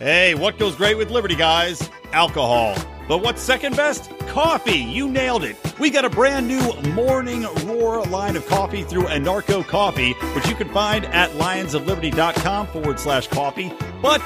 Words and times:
Hey, 0.00 0.34
what 0.34 0.58
goes 0.58 0.76
great 0.76 0.96
with 0.96 1.10
Liberty, 1.10 1.36
guys? 1.36 1.90
Alcohol. 2.14 2.74
But 3.06 3.18
what's 3.18 3.42
second 3.42 3.76
best? 3.76 4.08
Coffee. 4.20 4.78
You 4.78 5.10
nailed 5.10 5.44
it. 5.44 5.58
We 5.78 5.90
got 5.90 6.06
a 6.06 6.08
brand 6.08 6.48
new 6.48 6.72
Morning 6.94 7.42
Roar 7.66 8.02
line 8.04 8.34
of 8.34 8.46
coffee 8.46 8.82
through 8.82 9.02
Anarco 9.02 9.62
Coffee, 9.62 10.12
which 10.34 10.48
you 10.48 10.54
can 10.54 10.70
find 10.70 11.04
at 11.04 11.28
lionsofliberty.com 11.32 12.68
forward 12.68 12.98
slash 12.98 13.26
coffee. 13.26 13.70
But 14.00 14.22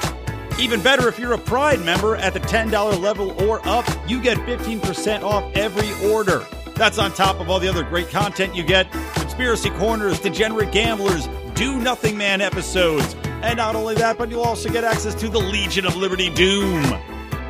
even 0.57 0.81
better, 0.81 1.09
if 1.09 1.19
you're 1.19 1.33
a 1.33 1.37
Pride 1.37 1.81
member 1.81 2.15
at 2.15 2.33
the 2.33 2.39
$10 2.39 2.97
level 3.01 3.31
or 3.43 3.59
up, 3.67 3.85
you 4.07 4.21
get 4.21 4.37
15% 4.37 5.23
off 5.23 5.53
every 5.57 6.09
order. 6.09 6.47
That's 6.75 6.99
on 6.99 7.11
top 7.11 7.41
of 7.41 7.49
all 7.49 7.59
the 7.59 7.67
other 7.67 7.83
great 7.83 8.07
content 8.07 8.55
you 8.55 8.63
get 8.63 8.89
Conspiracy 9.15 9.71
Corners, 9.71 10.21
Degenerate 10.21 10.71
Gamblers, 10.71 11.27
Do 11.53 11.77
Nothing 11.81 12.17
Man 12.17 12.39
episodes. 12.39 13.13
And 13.45 13.57
not 13.57 13.75
only 13.75 13.93
that, 13.95 14.17
but 14.17 14.31
you'll 14.31 14.41
also 14.41 14.69
get 14.69 14.83
access 14.83 15.13
to 15.15 15.29
the 15.29 15.39
Legion 15.39 15.85
of 15.85 15.95
Liberty 15.95 16.31
Doom. 16.31 16.83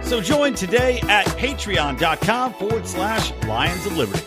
So 0.01 0.19
join 0.19 0.53
today 0.53 0.99
at 1.03 1.25
patreon.com 1.27 2.53
forward 2.55 2.85
slash 2.85 3.31
Lions 3.47 3.85
of 3.85 3.95
Liberty. 3.95 4.25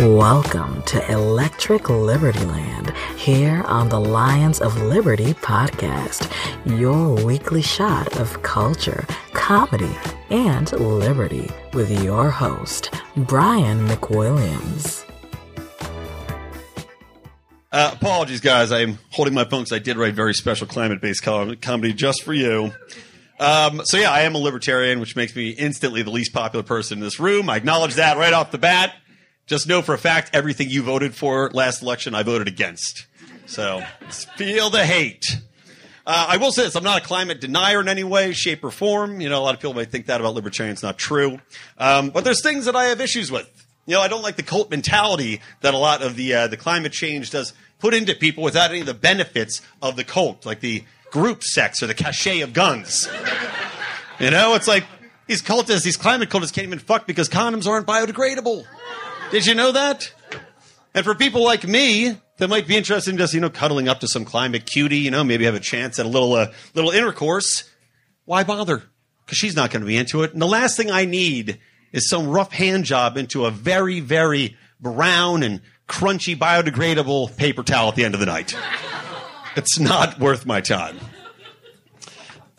Welcome 0.00 0.80
to 0.84 1.10
Electric 1.10 1.90
Liberty 1.90 2.44
Land 2.44 2.92
here 3.16 3.64
on 3.66 3.88
the 3.88 3.98
Lions 3.98 4.60
of 4.60 4.80
Liberty 4.80 5.34
podcast, 5.34 6.30
your 6.78 7.16
weekly 7.24 7.62
shot 7.62 8.16
of 8.20 8.40
culture, 8.44 9.04
comedy, 9.32 9.96
and 10.30 10.70
liberty 10.70 11.50
with 11.72 11.90
your 12.04 12.30
host, 12.30 12.94
Brian 13.16 13.88
McWilliams. 13.88 15.05
Uh, 17.76 17.90
apologies, 17.92 18.40
guys. 18.40 18.72
I'm 18.72 18.98
holding 19.10 19.34
my 19.34 19.44
phone 19.44 19.60
because 19.60 19.72
I 19.72 19.80
did 19.80 19.98
write 19.98 20.14
very 20.14 20.32
special 20.32 20.66
climate 20.66 21.02
based 21.02 21.22
com- 21.22 21.56
comedy 21.56 21.92
just 21.92 22.22
for 22.22 22.32
you. 22.32 22.72
Um, 23.38 23.82
so, 23.84 23.98
yeah, 23.98 24.10
I 24.10 24.22
am 24.22 24.34
a 24.34 24.38
libertarian, 24.38 24.98
which 24.98 25.14
makes 25.14 25.36
me 25.36 25.50
instantly 25.50 26.00
the 26.00 26.10
least 26.10 26.32
popular 26.32 26.62
person 26.62 26.96
in 26.96 27.04
this 27.04 27.20
room. 27.20 27.50
I 27.50 27.56
acknowledge 27.56 27.96
that 27.96 28.16
right 28.16 28.32
off 28.32 28.50
the 28.50 28.56
bat. 28.56 28.94
Just 29.44 29.68
know 29.68 29.82
for 29.82 29.92
a 29.92 29.98
fact 29.98 30.30
everything 30.32 30.70
you 30.70 30.82
voted 30.82 31.14
for 31.14 31.50
last 31.50 31.82
election, 31.82 32.14
I 32.14 32.22
voted 32.22 32.48
against. 32.48 33.04
So, 33.44 33.82
feel 34.08 34.70
the 34.70 34.86
hate. 34.86 35.26
Uh, 36.06 36.28
I 36.30 36.38
will 36.38 36.52
say 36.52 36.62
this: 36.62 36.76
I'm 36.76 36.82
not 36.82 37.02
a 37.02 37.04
climate 37.04 37.42
denier 37.42 37.82
in 37.82 37.90
any 37.90 38.04
way, 38.04 38.32
shape, 38.32 38.64
or 38.64 38.70
form. 38.70 39.20
You 39.20 39.28
know, 39.28 39.38
a 39.38 39.44
lot 39.44 39.54
of 39.54 39.60
people 39.60 39.74
might 39.74 39.90
think 39.90 40.06
that 40.06 40.18
about 40.22 40.32
libertarians. 40.32 40.82
Not 40.82 40.96
true. 40.96 41.40
Um, 41.76 42.08
but 42.08 42.24
there's 42.24 42.42
things 42.42 42.64
that 42.64 42.74
I 42.74 42.84
have 42.84 43.02
issues 43.02 43.30
with. 43.30 43.50
You 43.84 43.94
know, 43.94 44.00
I 44.00 44.08
don't 44.08 44.22
like 44.22 44.34
the 44.34 44.42
cult 44.42 44.70
mentality 44.70 45.40
that 45.60 45.74
a 45.74 45.78
lot 45.78 46.02
of 46.02 46.16
the 46.16 46.34
uh, 46.34 46.46
the 46.48 46.56
climate 46.56 46.92
change 46.92 47.30
does 47.30 47.52
put 47.86 47.94
into 47.94 48.16
people 48.16 48.42
without 48.42 48.70
any 48.70 48.80
of 48.80 48.86
the 48.86 48.94
benefits 48.94 49.62
of 49.80 49.94
the 49.94 50.02
cult, 50.02 50.44
like 50.44 50.58
the 50.58 50.82
group 51.12 51.44
sex 51.44 51.84
or 51.84 51.86
the 51.86 51.94
cachet 51.94 52.40
of 52.40 52.52
guns. 52.52 53.08
you 54.18 54.28
know, 54.28 54.56
it's 54.56 54.66
like 54.66 54.84
these 55.28 55.40
cultists, 55.40 55.84
these 55.84 55.96
climate 55.96 56.28
cultists 56.28 56.52
can't 56.52 56.66
even 56.66 56.80
fuck 56.80 57.06
because 57.06 57.28
condoms 57.28 57.64
aren't 57.68 57.86
biodegradable. 57.86 58.64
Did 59.30 59.46
you 59.46 59.54
know 59.54 59.70
that? 59.70 60.12
And 60.94 61.04
for 61.04 61.14
people 61.14 61.44
like 61.44 61.64
me 61.64 62.20
that 62.38 62.48
might 62.48 62.66
be 62.66 62.76
interested 62.76 63.12
in 63.12 63.18
just, 63.18 63.34
you 63.34 63.40
know, 63.40 63.50
cuddling 63.50 63.86
up 63.86 64.00
to 64.00 64.08
some 64.08 64.24
climate 64.24 64.66
cutie, 64.66 64.98
you 64.98 65.12
know, 65.12 65.22
maybe 65.22 65.44
have 65.44 65.54
a 65.54 65.60
chance 65.60 66.00
at 66.00 66.06
a 66.06 66.08
little, 66.08 66.34
uh, 66.34 66.50
little 66.74 66.90
intercourse, 66.90 67.70
why 68.24 68.42
bother? 68.42 68.82
Because 69.24 69.38
she's 69.38 69.54
not 69.54 69.70
going 69.70 69.82
to 69.82 69.86
be 69.86 69.96
into 69.96 70.24
it. 70.24 70.32
And 70.32 70.42
the 70.42 70.48
last 70.48 70.76
thing 70.76 70.90
I 70.90 71.04
need 71.04 71.60
is 71.92 72.10
some 72.10 72.26
rough 72.26 72.50
hand 72.50 72.84
job 72.84 73.16
into 73.16 73.44
a 73.44 73.52
very, 73.52 74.00
very 74.00 74.56
brown 74.80 75.44
and 75.44 75.60
crunchy 75.88 76.36
biodegradable 76.36 77.36
paper 77.36 77.62
towel 77.62 77.88
at 77.88 77.96
the 77.96 78.04
end 78.04 78.14
of 78.14 78.20
the 78.20 78.26
night. 78.26 78.54
It's 79.56 79.78
not 79.78 80.18
worth 80.18 80.44
my 80.44 80.60
time. 80.60 80.98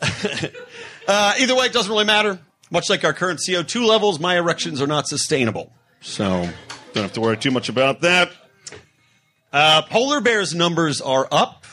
uh, 0.00 1.34
either 1.38 1.54
way, 1.54 1.66
it 1.66 1.72
doesn't 1.72 1.90
really 1.90 2.04
matter. 2.04 2.40
Much 2.70 2.90
like 2.90 3.04
our 3.04 3.12
current 3.12 3.40
CO2 3.46 3.86
levels, 3.86 4.18
my 4.18 4.36
erections 4.36 4.82
are 4.82 4.86
not 4.86 5.08
sustainable. 5.08 5.72
So, 6.00 6.48
don't 6.92 7.02
have 7.02 7.12
to 7.14 7.20
worry 7.20 7.36
too 7.36 7.50
much 7.50 7.68
about 7.68 8.02
that. 8.02 8.30
Uh, 9.52 9.82
polar 9.82 10.20
bears' 10.20 10.54
numbers 10.54 11.00
are 11.00 11.26
up, 11.30 11.64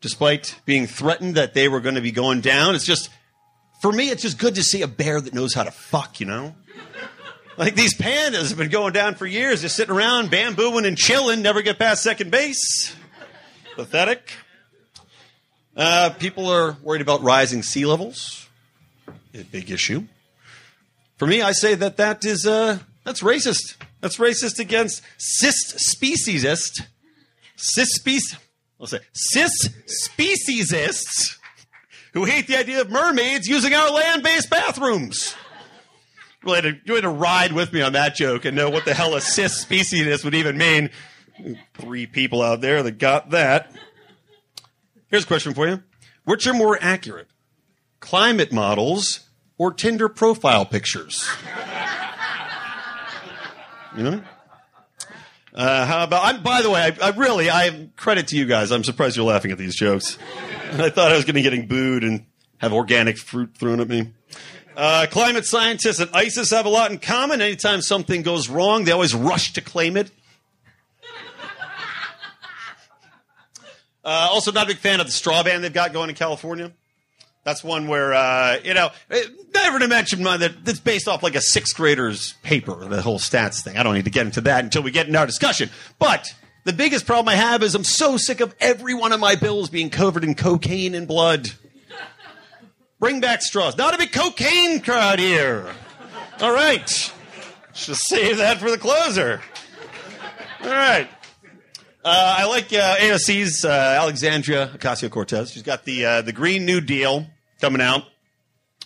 despite 0.00 0.60
being 0.66 0.86
threatened 0.86 1.36
that 1.36 1.54
they 1.54 1.68
were 1.68 1.80
going 1.80 1.94
to 1.94 2.02
be 2.02 2.12
going 2.12 2.40
down. 2.40 2.74
It's 2.74 2.84
just, 2.84 3.08
for 3.80 3.90
me, 3.90 4.10
it's 4.10 4.22
just 4.22 4.38
good 4.38 4.56
to 4.56 4.62
see 4.62 4.82
a 4.82 4.88
bear 4.88 5.20
that 5.20 5.32
knows 5.32 5.54
how 5.54 5.62
to 5.62 5.70
fuck, 5.70 6.20
you 6.20 6.26
know? 6.26 6.54
Like 7.56 7.76
these 7.76 7.96
pandas 7.96 8.48
have 8.48 8.58
been 8.58 8.70
going 8.70 8.92
down 8.92 9.14
for 9.14 9.26
years, 9.26 9.60
just 9.62 9.76
sitting 9.76 9.94
around 9.94 10.30
bambooing 10.30 10.86
and 10.86 10.96
chilling, 10.96 11.40
never 11.40 11.62
get 11.62 11.78
past 11.78 12.02
second 12.02 12.30
base. 12.30 12.94
Pathetic. 13.76 14.32
Uh, 15.76 16.10
people 16.10 16.48
are 16.48 16.76
worried 16.82 17.00
about 17.00 17.22
rising 17.22 17.62
sea 17.62 17.86
levels. 17.86 18.48
A 19.34 19.42
big 19.42 19.70
issue. 19.70 20.04
For 21.16 21.26
me, 21.26 21.42
I 21.42 21.52
say 21.52 21.74
that 21.76 21.96
that 21.96 22.24
is 22.24 22.44
uh, 22.46 22.78
that's 23.04 23.22
racist. 23.22 23.76
That's 24.00 24.18
racist 24.18 24.58
against 24.58 25.02
cis 25.18 25.54
speciesist, 25.74 26.82
cis 27.56 27.94
species. 27.94 28.36
I'll 28.80 28.86
say 28.86 28.98
cis 29.12 29.52
speciesists 29.86 31.38
who 32.12 32.24
hate 32.24 32.46
the 32.46 32.56
idea 32.56 32.80
of 32.80 32.90
mermaids 32.90 33.46
using 33.46 33.74
our 33.74 33.90
land-based 33.90 34.50
bathrooms 34.50 35.34
really 36.44 36.60
had 36.60 36.64
to, 36.64 36.80
you 36.84 36.94
had 36.94 37.02
to 37.02 37.08
ride 37.08 37.52
with 37.52 37.72
me 37.72 37.82
on 37.82 37.92
that 37.94 38.14
joke 38.14 38.44
and 38.44 38.56
know 38.56 38.70
what 38.70 38.84
the 38.84 38.94
hell 38.94 39.14
a 39.14 39.20
cis 39.20 39.64
speciesist 39.64 40.24
would 40.24 40.34
even 40.34 40.58
mean. 40.58 40.90
Three 41.74 42.06
people 42.06 42.42
out 42.42 42.60
there 42.60 42.82
that 42.82 42.98
got 42.98 43.30
that. 43.30 43.72
Here's 45.08 45.24
a 45.24 45.26
question 45.26 45.54
for 45.54 45.68
you. 45.68 45.82
Which 46.24 46.46
are 46.46 46.54
more 46.54 46.78
accurate? 46.80 47.28
Climate 48.00 48.52
models 48.52 49.28
or 49.58 49.72
Tinder 49.72 50.08
profile 50.08 50.64
pictures? 50.64 51.28
You 53.96 54.02
know? 54.02 54.22
Uh, 55.54 55.86
how 55.86 56.02
about? 56.02 56.24
I'm, 56.24 56.42
by 56.42 56.62
the 56.62 56.70
way, 56.70 56.80
I, 56.80 57.08
I 57.08 57.10
really, 57.10 57.48
I 57.48 57.88
credit 57.96 58.28
to 58.28 58.36
you 58.36 58.44
guys. 58.44 58.72
I'm 58.72 58.82
surprised 58.82 59.16
you're 59.16 59.24
laughing 59.24 59.52
at 59.52 59.58
these 59.58 59.76
jokes. 59.76 60.18
I 60.72 60.90
thought 60.90 61.12
I 61.12 61.16
was 61.16 61.24
going 61.24 61.26
to 61.26 61.32
be 61.34 61.42
getting 61.42 61.68
booed 61.68 62.02
and 62.02 62.26
have 62.58 62.72
organic 62.72 63.18
fruit 63.18 63.56
thrown 63.56 63.78
at 63.78 63.88
me. 63.88 64.12
Uh, 64.76 65.06
climate 65.10 65.46
scientists 65.46 66.00
and 66.00 66.10
ISIS 66.12 66.50
have 66.50 66.66
a 66.66 66.68
lot 66.68 66.90
in 66.90 66.98
common. 66.98 67.40
Anytime 67.40 67.80
something 67.80 68.22
goes 68.22 68.48
wrong, 68.48 68.84
they 68.84 68.92
always 68.92 69.14
rush 69.14 69.52
to 69.54 69.60
claim 69.60 69.96
it. 69.96 70.10
Uh, 74.06 74.28
also, 74.30 74.52
not 74.52 74.64
a 74.64 74.66
big 74.66 74.76
fan 74.76 75.00
of 75.00 75.06
the 75.06 75.12
straw 75.12 75.42
ban 75.42 75.62
they've 75.62 75.72
got 75.72 75.94
going 75.94 76.10
in 76.10 76.14
California. 76.14 76.70
That's 77.42 77.64
one 77.64 77.88
where, 77.88 78.12
uh, 78.12 78.58
you 78.62 78.74
know, 78.74 78.90
never 79.54 79.78
to 79.78 79.88
mention 79.88 80.22
that 80.24 80.42
it's 80.66 80.78
based 80.78 81.08
off 81.08 81.22
like 81.22 81.34
a 81.34 81.40
sixth 81.40 81.74
grader's 81.74 82.34
paper, 82.42 82.74
the 82.86 83.00
whole 83.00 83.18
stats 83.18 83.62
thing. 83.62 83.78
I 83.78 83.82
don't 83.82 83.94
need 83.94 84.04
to 84.04 84.10
get 84.10 84.26
into 84.26 84.42
that 84.42 84.62
until 84.62 84.82
we 84.82 84.90
get 84.90 85.06
into 85.06 85.18
our 85.18 85.24
discussion. 85.24 85.70
But 85.98 86.34
the 86.64 86.74
biggest 86.74 87.06
problem 87.06 87.30
I 87.30 87.36
have 87.36 87.62
is 87.62 87.74
I'm 87.74 87.82
so 87.82 88.18
sick 88.18 88.40
of 88.40 88.54
every 88.60 88.92
one 88.92 89.12
of 89.12 89.20
my 89.20 89.36
bills 89.36 89.70
being 89.70 89.88
covered 89.88 90.24
in 90.24 90.34
cocaine 90.34 90.94
and 90.94 91.08
blood. 91.08 91.52
Bring 93.04 93.20
back 93.20 93.42
straws. 93.42 93.76
Not 93.76 93.92
a 93.92 93.98
big 93.98 94.12
cocaine 94.12 94.80
crowd 94.80 95.18
here. 95.18 95.70
All 96.40 96.54
right. 96.54 97.12
Just 97.74 98.08
save 98.08 98.38
that 98.38 98.56
for 98.56 98.70
the 98.70 98.78
closer. 98.78 99.42
All 100.62 100.70
right. 100.70 101.06
Uh, 102.02 102.36
I 102.38 102.46
like 102.46 102.72
uh, 102.72 102.96
AOC's 102.96 103.62
uh, 103.62 103.68
Alexandria 103.68 104.70
Ocasio 104.74 105.10
Cortez. 105.10 105.50
She's 105.50 105.62
got 105.62 105.84
the 105.84 106.06
uh, 106.06 106.22
the 106.22 106.32
Green 106.32 106.64
New 106.64 106.80
Deal 106.80 107.26
coming 107.60 107.82
out. 107.82 108.04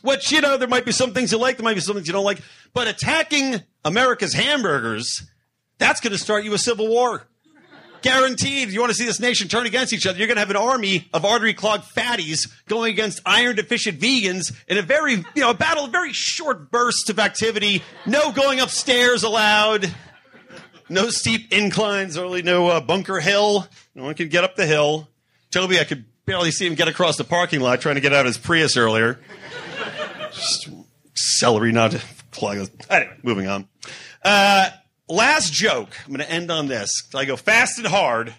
Which 0.03 0.33
you 0.33 0.41
know, 0.41 0.57
there 0.57 0.67
might 0.67 0.85
be 0.85 0.91
some 0.91 1.15
things 1.15 1.31
you 1.31 1.39
like, 1.39 1.57
there 1.57 1.65
might 1.65 1.75
be 1.75 1.81
some 1.81 1.95
things 1.95 2.09
you 2.09 2.13
don't 2.13 2.25
like, 2.25 2.43
but 2.75 2.89
attacking 2.89 3.63
America's 3.85 4.33
hamburgers, 4.33 5.29
that's 5.79 6.01
going 6.01 6.13
to 6.13 6.19
start 6.19 6.43
you 6.43 6.55
a 6.55 6.59
civil 6.59 6.89
war. 6.89 7.28
Guaranteed. 8.03 8.71
You 8.71 8.81
want 8.81 8.91
to 8.91 8.97
see 8.97 9.05
this 9.05 9.21
nation 9.21 9.49
turn 9.49 9.67
against 9.67 9.93
each 9.93 10.07
other? 10.07 10.19
You're 10.19 10.29
going 10.29 10.37
to 10.37 10.41
have 10.41 10.51
an 10.51 10.57
army 10.57 11.09
of 11.13 11.25
artery 11.25 11.55
clogged 11.55 11.85
fatties 11.85 12.49
going 12.69 12.93
against 12.93 13.21
iron 13.27 13.57
deficient 13.57 14.01
vegans 14.01 14.55
in 14.69 14.79
a 14.79 14.83
very, 14.83 15.15
you 15.15 15.25
know, 15.37 15.51
a 15.51 15.55
battle 15.55 15.87
of 15.87 15.93
very 15.93 16.13
short 16.13 16.71
bursts 16.71 17.11
of 17.11 17.19
activity. 17.19 17.83
No 18.07 18.33
going 18.33 18.61
upstairs 18.61 19.23
allowed. 19.23 19.93
No 20.89 21.11
steep 21.11 21.53
inclines, 21.53 22.17
really 22.17 22.43
no 22.43 22.69
uh, 22.69 22.81
bunker 22.81 23.21
hill. 23.21 23.67
No 23.95 24.05
one 24.05 24.15
can 24.15 24.29
get 24.29 24.45
up 24.45 24.57
the 24.57 24.65
hill. 24.67 25.09
Toby, 25.51 25.79
I 25.79 25.85
could 25.85 26.05
barely 26.25 26.51
see 26.51 26.67
him 26.67 26.75
get 26.75 26.89
across 26.89 27.17
the 27.17 27.25
parking 27.25 27.61
lot 27.61 27.81
trying 27.81 27.97
to 27.97 28.01
get 28.01 28.13
out 28.13 28.21
of 28.21 28.27
his 28.27 28.39
Prius 28.39 28.77
earlier. 28.77 29.19
Just 30.33 30.69
celery 31.15 31.73
not 31.73 31.91
to 31.91 32.01
plug. 32.31 32.71
Anyway, 32.89 33.17
moving 33.23 33.49
on. 33.49 33.69
Uh, 34.25 34.71
last 35.09 35.53
joke. 35.53 35.97
I'm 36.07 36.13
going 36.15 36.27
to 36.27 36.31
end 36.31 36.51
on 36.51 36.67
this. 36.67 36.91
I 37.15 37.25
go 37.25 37.37
fast 37.37 37.79
and 37.79 37.87
hard. 37.87 38.35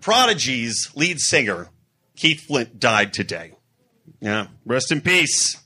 Prodigy's 0.00 0.90
lead 0.96 1.20
singer, 1.20 1.68
Keith 2.16 2.40
Flint, 2.40 2.80
died 2.80 3.12
today. 3.12 3.52
Yeah, 4.20 4.48
rest 4.64 4.90
in 4.90 5.00
peace. 5.00 5.60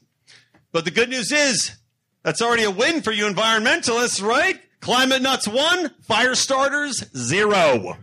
But 0.72 0.84
the 0.84 0.90
good 0.90 1.08
news 1.08 1.32
is, 1.32 1.74
that's 2.22 2.42
already 2.42 2.64
a 2.64 2.70
win 2.70 3.00
for 3.00 3.12
you 3.12 3.24
environmentalists, 3.24 4.22
right? 4.22 4.60
Climate 4.80 5.22
nuts 5.22 5.48
one, 5.48 5.90
fire 6.02 6.34
starters 6.34 7.02
zero. 7.16 7.96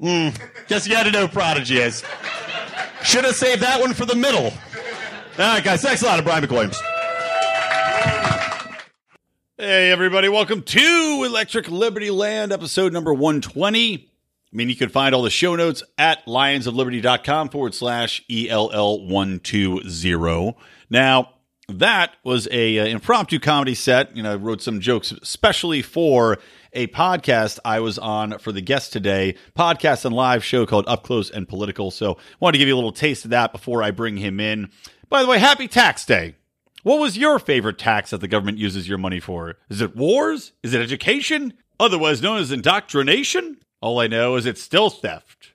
Mm, 0.00 0.66
Guess 0.68 0.86
you 0.86 0.94
got 0.94 1.04
to 1.04 1.10
know 1.12 1.28
Prodigy 1.28 1.78
is. 1.78 2.02
Should 3.02 3.24
have 3.24 3.34
saved 3.34 3.62
that 3.62 3.80
one 3.80 3.92
for 3.94 4.06
the 4.06 4.16
middle. 4.16 4.46
All 4.46 4.52
right, 5.38 5.62
guys. 5.62 5.82
Thanks 5.82 6.02
a 6.02 6.06
lot, 6.06 6.18
of 6.18 6.24
Brian 6.24 6.44
McWilliams. 6.44 6.76
Hey, 9.64 9.92
everybody. 9.92 10.28
Welcome 10.28 10.62
to 10.62 11.22
Electric 11.24 11.70
Liberty 11.70 12.10
Land, 12.10 12.50
episode 12.50 12.92
number 12.92 13.14
120. 13.14 13.94
I 13.94 14.00
mean, 14.50 14.68
you 14.68 14.74
can 14.74 14.88
find 14.88 15.14
all 15.14 15.22
the 15.22 15.30
show 15.30 15.54
notes 15.54 15.84
at 15.96 16.26
lionsofliberty.com 16.26 17.50
forward 17.50 17.72
slash 17.72 18.24
ELL120. 18.28 20.56
Now, 20.90 21.34
that 21.68 22.16
was 22.24 22.48
a 22.50 22.80
uh, 22.80 22.86
impromptu 22.86 23.38
comedy 23.38 23.76
set. 23.76 24.16
You 24.16 24.24
know, 24.24 24.32
I 24.32 24.34
wrote 24.34 24.62
some 24.62 24.80
jokes 24.80 25.12
especially 25.12 25.80
for 25.80 26.38
a 26.72 26.88
podcast 26.88 27.60
I 27.64 27.78
was 27.78 28.00
on 28.00 28.38
for 28.38 28.50
the 28.50 28.62
guest 28.62 28.92
today, 28.92 29.36
podcast 29.56 30.04
and 30.04 30.12
live 30.12 30.44
show 30.44 30.66
called 30.66 30.86
Up 30.88 31.04
Close 31.04 31.30
and 31.30 31.46
Political. 31.46 31.92
So, 31.92 32.18
wanted 32.40 32.54
to 32.54 32.58
give 32.58 32.66
you 32.66 32.74
a 32.74 32.80
little 32.82 32.90
taste 32.90 33.26
of 33.26 33.30
that 33.30 33.52
before 33.52 33.84
I 33.84 33.92
bring 33.92 34.16
him 34.16 34.40
in. 34.40 34.72
By 35.08 35.22
the 35.22 35.28
way, 35.28 35.38
happy 35.38 35.68
tax 35.68 36.04
day. 36.04 36.34
What 36.82 36.98
was 36.98 37.16
your 37.16 37.38
favorite 37.38 37.78
tax 37.78 38.10
that 38.10 38.20
the 38.20 38.28
government 38.28 38.58
uses 38.58 38.88
your 38.88 38.98
money 38.98 39.20
for? 39.20 39.54
Is 39.70 39.80
it 39.80 39.94
wars? 39.94 40.52
Is 40.64 40.74
it 40.74 40.80
education? 40.80 41.54
Otherwise 41.78 42.20
known 42.20 42.40
as 42.40 42.50
indoctrination? 42.50 43.58
All 43.80 44.00
I 44.00 44.08
know 44.08 44.34
is 44.34 44.46
it's 44.46 44.62
still 44.62 44.90
theft. 44.90 45.54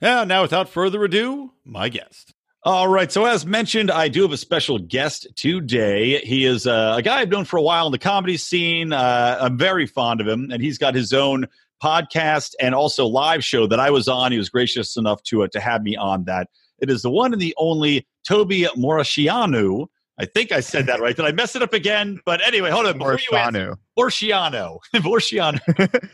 Yeah, 0.00 0.22
now 0.22 0.42
without 0.42 0.68
further 0.68 1.02
ado, 1.02 1.52
my 1.64 1.88
guest. 1.88 2.34
All 2.62 2.86
right. 2.86 3.10
So, 3.10 3.24
as 3.24 3.44
mentioned, 3.44 3.90
I 3.90 4.08
do 4.08 4.22
have 4.22 4.32
a 4.32 4.36
special 4.36 4.78
guest 4.78 5.26
today. 5.34 6.18
He 6.20 6.44
is 6.44 6.66
uh, 6.66 6.94
a 6.98 7.02
guy 7.02 7.20
I've 7.20 7.30
known 7.30 7.46
for 7.46 7.56
a 7.56 7.62
while 7.62 7.86
in 7.86 7.92
the 7.92 7.98
comedy 7.98 8.36
scene. 8.36 8.92
Uh, 8.92 9.38
I'm 9.40 9.56
very 9.56 9.86
fond 9.86 10.20
of 10.20 10.28
him, 10.28 10.50
and 10.52 10.62
he's 10.62 10.78
got 10.78 10.94
his 10.94 11.12
own 11.12 11.46
podcast 11.82 12.54
and 12.60 12.74
also 12.74 13.06
live 13.06 13.42
show 13.42 13.66
that 13.66 13.80
I 13.80 13.90
was 13.90 14.08
on. 14.08 14.30
He 14.30 14.38
was 14.38 14.50
gracious 14.50 14.96
enough 14.96 15.22
to 15.24 15.42
uh, 15.42 15.48
to 15.48 15.58
have 15.58 15.82
me 15.82 15.96
on 15.96 16.24
that. 16.24 16.48
It 16.78 16.90
is 16.90 17.02
the 17.02 17.10
one 17.10 17.32
and 17.32 17.42
the 17.42 17.54
only 17.56 18.06
Toby 18.24 18.68
Morashianu. 18.76 19.86
I 20.20 20.26
think 20.26 20.52
I 20.52 20.60
said 20.60 20.86
that 20.86 21.00
right. 21.00 21.16
Did 21.16 21.24
I 21.24 21.32
mess 21.32 21.56
it 21.56 21.62
up 21.62 21.72
again? 21.72 22.20
But 22.26 22.46
anyway, 22.46 22.70
hold 22.70 22.86
on. 22.86 22.98
Morashianu. 22.98 23.76
Morashiano. 23.98 24.78
Morashiano. 24.96 26.10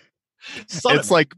it's 0.58 1.11
like 1.11 1.35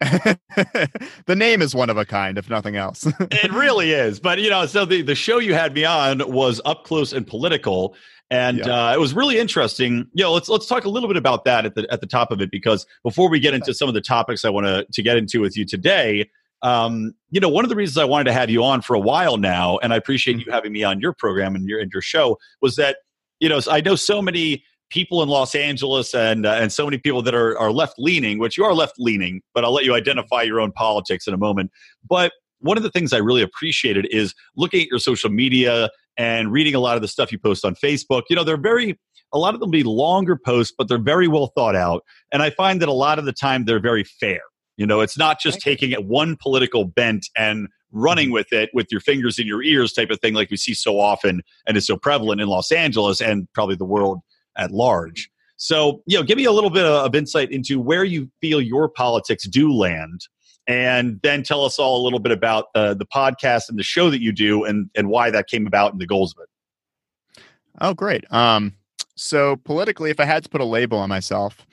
the 0.00 1.34
name 1.34 1.60
is 1.60 1.74
one 1.74 1.90
of 1.90 1.96
a 1.96 2.04
kind, 2.04 2.38
if 2.38 2.48
nothing 2.48 2.76
else. 2.76 3.04
it 3.20 3.52
really 3.52 3.90
is. 3.90 4.20
But 4.20 4.38
you 4.38 4.48
know, 4.48 4.64
so 4.66 4.84
the, 4.84 5.02
the 5.02 5.16
show 5.16 5.38
you 5.38 5.54
had 5.54 5.74
me 5.74 5.84
on 5.84 6.22
was 6.30 6.60
up 6.64 6.84
close 6.84 7.12
and 7.12 7.26
political. 7.26 7.96
And 8.30 8.58
yeah. 8.58 8.90
uh, 8.90 8.94
it 8.94 9.00
was 9.00 9.12
really 9.12 9.38
interesting. 9.38 10.06
You 10.12 10.24
know, 10.24 10.32
let's 10.32 10.48
let's 10.48 10.66
talk 10.66 10.84
a 10.84 10.88
little 10.88 11.08
bit 11.08 11.16
about 11.16 11.44
that 11.46 11.66
at 11.66 11.74
the 11.74 11.86
at 11.90 12.00
the 12.00 12.06
top 12.06 12.30
of 12.30 12.40
it 12.40 12.50
because 12.50 12.86
before 13.02 13.28
we 13.28 13.40
get 13.40 13.54
into 13.54 13.74
some 13.74 13.88
of 13.88 13.94
the 13.94 14.00
topics 14.00 14.44
I 14.44 14.50
want 14.50 14.66
to 14.66 14.86
to 14.90 15.02
get 15.02 15.16
into 15.16 15.40
with 15.40 15.56
you 15.56 15.64
today, 15.64 16.30
um, 16.62 17.14
you 17.30 17.40
know, 17.40 17.48
one 17.48 17.64
of 17.64 17.68
the 17.68 17.76
reasons 17.76 17.98
I 17.98 18.04
wanted 18.04 18.24
to 18.24 18.32
have 18.32 18.48
you 18.48 18.64
on 18.64 18.80
for 18.80 18.94
a 18.94 19.00
while 19.00 19.36
now, 19.36 19.78
and 19.78 19.92
I 19.92 19.96
appreciate 19.96 20.38
you 20.38 20.50
having 20.50 20.72
me 20.72 20.82
on 20.82 21.00
your 21.00 21.12
program 21.12 21.54
and 21.54 21.68
your 21.68 21.80
and 21.80 21.90
your 21.92 22.02
show, 22.02 22.38
was 22.62 22.76
that 22.76 22.98
you 23.40 23.48
know 23.48 23.60
I 23.70 23.80
know 23.80 23.96
so 23.96 24.22
many 24.22 24.64
people 24.90 25.22
in 25.22 25.28
Los 25.28 25.54
Angeles 25.54 26.14
and 26.14 26.46
uh, 26.46 26.52
and 26.52 26.72
so 26.72 26.84
many 26.84 26.98
people 26.98 27.22
that 27.22 27.34
are 27.34 27.58
are 27.58 27.72
left 27.72 27.94
leaning, 27.98 28.38
which 28.38 28.56
you 28.56 28.64
are 28.64 28.74
left 28.74 28.94
leaning, 28.98 29.42
but 29.52 29.64
I'll 29.64 29.72
let 29.72 29.84
you 29.84 29.94
identify 29.94 30.42
your 30.42 30.60
own 30.60 30.72
politics 30.72 31.26
in 31.26 31.34
a 31.34 31.38
moment. 31.38 31.70
But 32.08 32.32
one 32.60 32.76
of 32.76 32.82
the 32.82 32.90
things 32.90 33.12
I 33.12 33.18
really 33.18 33.42
appreciated 33.42 34.06
is 34.10 34.34
looking 34.56 34.82
at 34.82 34.88
your 34.88 34.98
social 34.98 35.30
media 35.30 35.90
and 36.16 36.52
reading 36.52 36.74
a 36.74 36.80
lot 36.80 36.96
of 36.96 37.02
the 37.02 37.08
stuff 37.08 37.32
you 37.32 37.38
post 37.38 37.64
on 37.64 37.74
Facebook. 37.74 38.22
You 38.30 38.36
know, 38.36 38.44
they're 38.44 38.56
very 38.56 38.98
a 39.32 39.38
lot 39.38 39.52
of 39.52 39.60
them 39.60 39.70
be 39.70 39.82
longer 39.82 40.36
posts, 40.36 40.72
but 40.76 40.88
they're 40.88 40.96
very 40.96 41.28
well 41.28 41.52
thought 41.54 41.76
out, 41.76 42.04
and 42.32 42.42
I 42.42 42.50
find 42.50 42.80
that 42.80 42.88
a 42.88 42.92
lot 42.92 43.18
of 43.18 43.24
the 43.24 43.32
time 43.32 43.64
they're 43.64 43.80
very 43.80 44.04
fair. 44.04 44.40
You 44.76 44.86
know, 44.86 45.00
it's 45.00 45.16
not 45.16 45.40
just 45.40 45.60
taking 45.60 45.92
it 45.92 46.04
one 46.04 46.36
political 46.36 46.84
bent 46.84 47.28
and 47.36 47.68
running 47.92 48.26
mm-hmm. 48.26 48.34
with 48.34 48.52
it 48.52 48.70
with 48.74 48.88
your 48.90 49.00
fingers 49.00 49.38
in 49.38 49.46
your 49.46 49.62
ears 49.62 49.92
type 49.92 50.10
of 50.10 50.20
thing 50.20 50.34
like 50.34 50.50
we 50.50 50.56
see 50.56 50.74
so 50.74 50.98
often 50.98 51.42
and 51.66 51.76
is 51.76 51.86
so 51.86 51.96
prevalent 51.96 52.40
in 52.40 52.48
Los 52.48 52.72
Angeles 52.72 53.20
and 53.20 53.48
probably 53.52 53.76
the 53.76 53.84
world 53.84 54.20
at 54.56 54.70
large. 54.70 55.30
So, 55.56 56.02
you 56.06 56.18
know, 56.18 56.24
give 56.24 56.36
me 56.36 56.44
a 56.44 56.52
little 56.52 56.70
bit 56.70 56.84
of 56.84 57.14
insight 57.14 57.52
into 57.52 57.80
where 57.80 58.04
you 58.04 58.30
feel 58.40 58.60
your 58.60 58.88
politics 58.88 59.46
do 59.46 59.72
land, 59.72 60.22
and 60.66 61.20
then 61.22 61.42
tell 61.42 61.64
us 61.64 61.78
all 61.78 62.00
a 62.00 62.02
little 62.02 62.18
bit 62.18 62.32
about 62.32 62.66
uh, 62.74 62.94
the 62.94 63.06
podcast 63.06 63.68
and 63.68 63.78
the 63.78 63.84
show 63.84 64.10
that 64.10 64.20
you 64.20 64.32
do, 64.32 64.64
and 64.64 64.90
and 64.96 65.08
why 65.08 65.30
that 65.30 65.46
came 65.46 65.66
about 65.66 65.92
and 65.92 66.00
the 66.00 66.06
goals 66.06 66.34
of 66.36 66.42
it. 66.42 67.42
Oh, 67.80 67.94
great. 67.94 68.24
Um, 68.32 68.74
so 69.16 69.56
politically, 69.56 70.10
if 70.10 70.18
I 70.18 70.24
had 70.24 70.42
to 70.42 70.48
put 70.48 70.60
a 70.60 70.64
label 70.64 70.98
on 70.98 71.08
myself, 71.08 71.64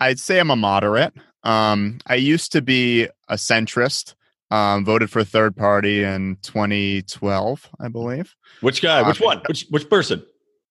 I'd 0.00 0.18
say 0.18 0.40
I'm 0.40 0.50
a 0.50 0.56
moderate. 0.56 1.14
Um, 1.42 1.98
I 2.06 2.16
used 2.16 2.52
to 2.52 2.62
be 2.62 3.04
a 3.28 3.34
centrist. 3.34 4.14
Um, 4.52 4.84
voted 4.84 5.10
for 5.10 5.20
a 5.20 5.24
third 5.24 5.56
party 5.56 6.02
in 6.02 6.36
2012, 6.42 7.70
I 7.78 7.86
believe. 7.86 8.34
Which 8.62 8.82
guy? 8.82 9.06
Which 9.06 9.20
um, 9.20 9.26
one? 9.26 9.42
Which 9.46 9.66
which 9.70 9.88
person? 9.88 10.24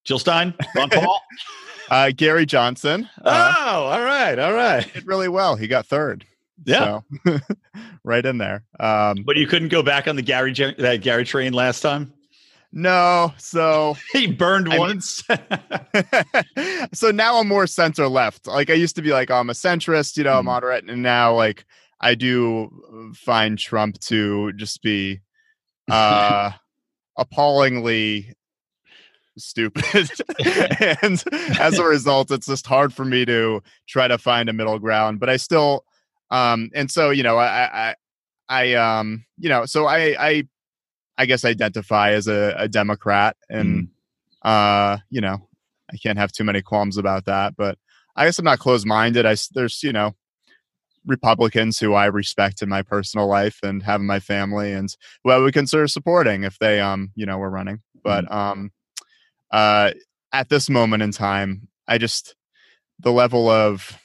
Jill 0.04 0.20
Stein? 0.20 0.54
Ron 0.76 0.90
Paul? 0.90 1.22
uh, 1.90 2.12
Gary 2.14 2.46
Johnson. 2.46 3.10
Uh, 3.24 3.54
oh, 3.58 3.84
all 3.86 4.04
right, 4.04 4.38
all 4.38 4.52
right. 4.54 4.92
Did 4.94 5.08
really 5.08 5.30
well. 5.30 5.56
He 5.56 5.68
got 5.68 5.86
third. 5.86 6.26
Yeah, 6.66 7.00
so, 7.26 7.40
right 8.04 8.26
in 8.26 8.38
there. 8.38 8.66
Um, 8.82 9.24
but 9.26 9.38
you 9.38 9.48
couldn't 9.48 9.70
go 9.70 9.82
back 9.82 10.10
on 10.10 10.18
the 10.18 10.22
Gary 10.22 10.52
that 10.52 10.98
Gary 11.02 11.24
train 11.24 11.54
last 11.54 11.80
time. 11.80 12.14
No, 12.72 13.34
so 13.38 13.98
he 14.14 14.28
burned 14.28 14.72
I 14.72 14.78
once. 14.78 15.24
Mean, 15.28 15.40
so 16.94 17.12
now 17.12 17.40
I'm 17.40 17.48
more 17.48 17.68
center 17.68 18.08
left. 18.08 18.48
Like 18.48 18.70
I 18.70 18.74
used 18.74 18.96
to 18.98 19.02
be 19.02 19.12
like 19.12 19.32
oh, 19.32 19.36
I'm 19.36 19.50
a 19.50 19.54
centrist, 19.54 20.18
you 20.18 20.24
know, 20.24 20.42
mm. 20.42 20.46
moderate, 20.46 20.90
and 20.90 21.02
now 21.02 21.34
like 21.34 21.66
I 22.00 22.16
do 22.16 23.14
find 23.16 23.58
Trump 23.58 24.00
to 24.02 24.54
just 24.54 24.82
be 24.82 25.20
uh 25.90 26.52
appallingly 27.18 28.34
stupid. 29.38 30.10
and 31.02 31.24
as 31.60 31.80
a 31.80 31.84
result, 31.84 32.32
it's 32.32 32.48
just 32.48 32.68
hard 32.68 32.94
for 32.94 33.06
me 33.06 33.26
to 33.26 33.62
try 33.88 34.08
to 34.08 34.18
find 34.18 34.50
a 34.50 34.54
middle 34.54 34.80
ground. 34.80 35.20
But 35.20 35.30
I 35.30 35.38
still, 35.38 35.86
um, 36.30 36.70
and 36.76 36.92
so 36.92 37.10
you 37.10 37.24
know, 37.24 37.38
I, 37.38 37.90
I, 37.90 37.96
I, 38.50 38.74
um, 38.74 39.26
you 39.38 39.50
know, 39.50 39.66
so 39.66 39.86
I, 39.86 40.16
I, 40.20 40.44
I 41.20 41.26
guess 41.26 41.44
I 41.44 41.50
identify 41.50 42.12
as 42.12 42.28
a, 42.28 42.56
a 42.58 42.70
Democrat, 42.70 43.36
and 43.50 43.90
mm. 43.90 44.50
uh, 44.50 45.00
you 45.10 45.20
know, 45.20 45.50
I 45.92 45.98
can't 45.98 46.18
have 46.18 46.32
too 46.32 46.46
many 46.46 46.62
qualms 46.62 46.98
about 46.98 47.26
that. 47.26 47.58
But 47.58 47.78
I 48.16 48.26
guess 48.26 48.40
I'm 48.40 48.46
not 48.46 48.60
closed 48.60 48.88
minded. 48.88 49.26
I 49.26 49.36
there's 49.54 49.84
you 49.84 49.92
know 49.92 50.16
Republicans 51.06 51.78
who 51.78 51.94
I 51.94 52.06
respect 52.06 52.62
in 52.62 52.70
my 52.70 52.84
personal 52.84 53.28
life 53.28 53.60
and 53.64 53.84
have 53.84 54.00
in 54.00 54.08
my 54.08 54.22
family, 54.22 54.72
and 54.72 54.96
who 55.24 55.32
I 55.32 55.38
would 55.38 55.54
consider 55.54 55.90
supporting 55.90 56.44
if 56.44 56.58
they 56.58 56.80
um 56.80 57.12
you 57.16 57.26
know 57.26 57.38
were 57.38 57.50
running. 57.50 57.82
But 58.02 58.24
mm. 58.24 58.32
um 58.32 58.72
uh, 59.52 59.92
at 60.32 60.48
this 60.48 60.70
moment 60.70 61.04
in 61.04 61.12
time, 61.12 61.68
I 61.86 61.98
just 61.98 62.34
the 63.00 63.12
level 63.12 63.50
of 63.50 64.00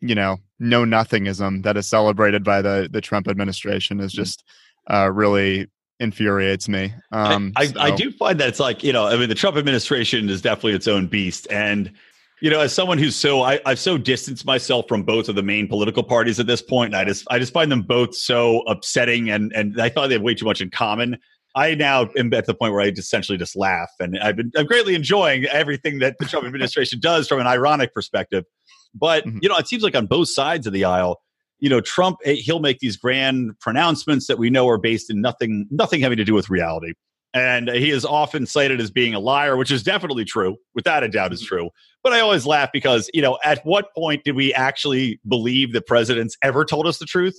you 0.00 0.16
know 0.16 0.38
know 0.58 0.84
nothingism 0.84 1.62
that 1.62 1.76
is 1.76 1.88
celebrated 1.88 2.42
by 2.42 2.62
the 2.62 2.88
the 2.90 3.00
Trump 3.00 3.28
administration 3.28 4.00
is 4.00 4.12
mm. 4.12 4.16
just 4.16 4.42
uh, 4.90 5.08
really 5.12 5.68
infuriates 6.00 6.68
me. 6.68 6.94
Um, 7.12 7.52
I, 7.56 7.62
I, 7.62 7.66
so. 7.66 7.80
I 7.80 7.90
do 7.90 8.10
find 8.12 8.38
that 8.40 8.48
it's 8.48 8.60
like 8.60 8.84
you 8.84 8.92
know 8.92 9.06
I 9.06 9.16
mean 9.16 9.28
the 9.28 9.34
Trump 9.34 9.56
administration 9.56 10.28
is 10.28 10.40
definitely 10.40 10.74
its 10.74 10.88
own 10.88 11.06
beast 11.06 11.46
and 11.50 11.92
you 12.40 12.50
know, 12.50 12.60
as 12.60 12.72
someone 12.72 12.98
who's 12.98 13.16
so 13.16 13.42
I, 13.42 13.60
I've 13.66 13.78
so 13.78 13.98
distanced 13.98 14.44
myself 14.44 14.86
from 14.88 15.02
both 15.02 15.28
of 15.28 15.34
the 15.34 15.42
main 15.42 15.66
political 15.66 16.02
parties 16.02 16.38
at 16.38 16.46
this 16.46 16.62
point, 16.62 16.94
I 16.94 17.04
just 17.04 17.26
I 17.30 17.38
just 17.38 17.52
find 17.52 17.70
them 17.70 17.82
both 17.82 18.14
so 18.14 18.60
upsetting, 18.62 19.30
and 19.30 19.52
and 19.54 19.80
I 19.80 19.88
thought 19.88 20.08
they 20.08 20.14
have 20.14 20.22
way 20.22 20.34
too 20.34 20.44
much 20.44 20.60
in 20.60 20.70
common. 20.70 21.18
I 21.56 21.74
now 21.74 22.08
am 22.16 22.32
at 22.34 22.46
the 22.46 22.54
point 22.54 22.72
where 22.72 22.82
I 22.82 22.86
essentially 22.86 23.38
just 23.38 23.56
laugh, 23.56 23.90
and 23.98 24.18
I've 24.20 24.36
been 24.36 24.52
I'm 24.56 24.66
greatly 24.66 24.94
enjoying 24.94 25.46
everything 25.46 25.98
that 25.98 26.16
the 26.20 26.26
Trump 26.26 26.46
administration 26.46 27.00
does 27.00 27.26
from 27.26 27.40
an 27.40 27.46
ironic 27.46 27.92
perspective. 27.92 28.44
But 28.94 29.26
mm-hmm. 29.26 29.38
you 29.42 29.48
know, 29.48 29.56
it 29.56 29.66
seems 29.66 29.82
like 29.82 29.96
on 29.96 30.06
both 30.06 30.28
sides 30.28 30.66
of 30.66 30.72
the 30.72 30.84
aisle, 30.84 31.20
you 31.58 31.68
know, 31.68 31.80
Trump 31.80 32.18
eh, 32.24 32.34
he'll 32.34 32.60
make 32.60 32.78
these 32.78 32.96
grand 32.96 33.58
pronouncements 33.60 34.26
that 34.26 34.38
we 34.38 34.50
know 34.50 34.68
are 34.68 34.78
based 34.78 35.10
in 35.10 35.20
nothing 35.20 35.66
nothing 35.70 36.00
having 36.00 36.18
to 36.18 36.24
do 36.24 36.34
with 36.34 36.50
reality. 36.50 36.92
And 37.34 37.68
he 37.68 37.90
is 37.90 38.04
often 38.04 38.46
cited 38.46 38.80
as 38.80 38.90
being 38.90 39.14
a 39.14 39.20
liar, 39.20 39.56
which 39.56 39.70
is 39.70 39.82
definitely 39.82 40.24
true, 40.24 40.56
without 40.74 41.02
a 41.02 41.08
doubt, 41.08 41.32
is 41.32 41.40
mm-hmm. 41.40 41.56
true. 41.56 41.70
But 42.02 42.12
I 42.12 42.20
always 42.20 42.46
laugh 42.46 42.70
because, 42.72 43.10
you 43.12 43.20
know, 43.20 43.38
at 43.44 43.64
what 43.64 43.94
point 43.94 44.24
did 44.24 44.34
we 44.34 44.54
actually 44.54 45.20
believe 45.28 45.72
the 45.72 45.82
presidents 45.82 46.36
ever 46.42 46.64
told 46.64 46.86
us 46.86 46.98
the 46.98 47.04
truth? 47.04 47.38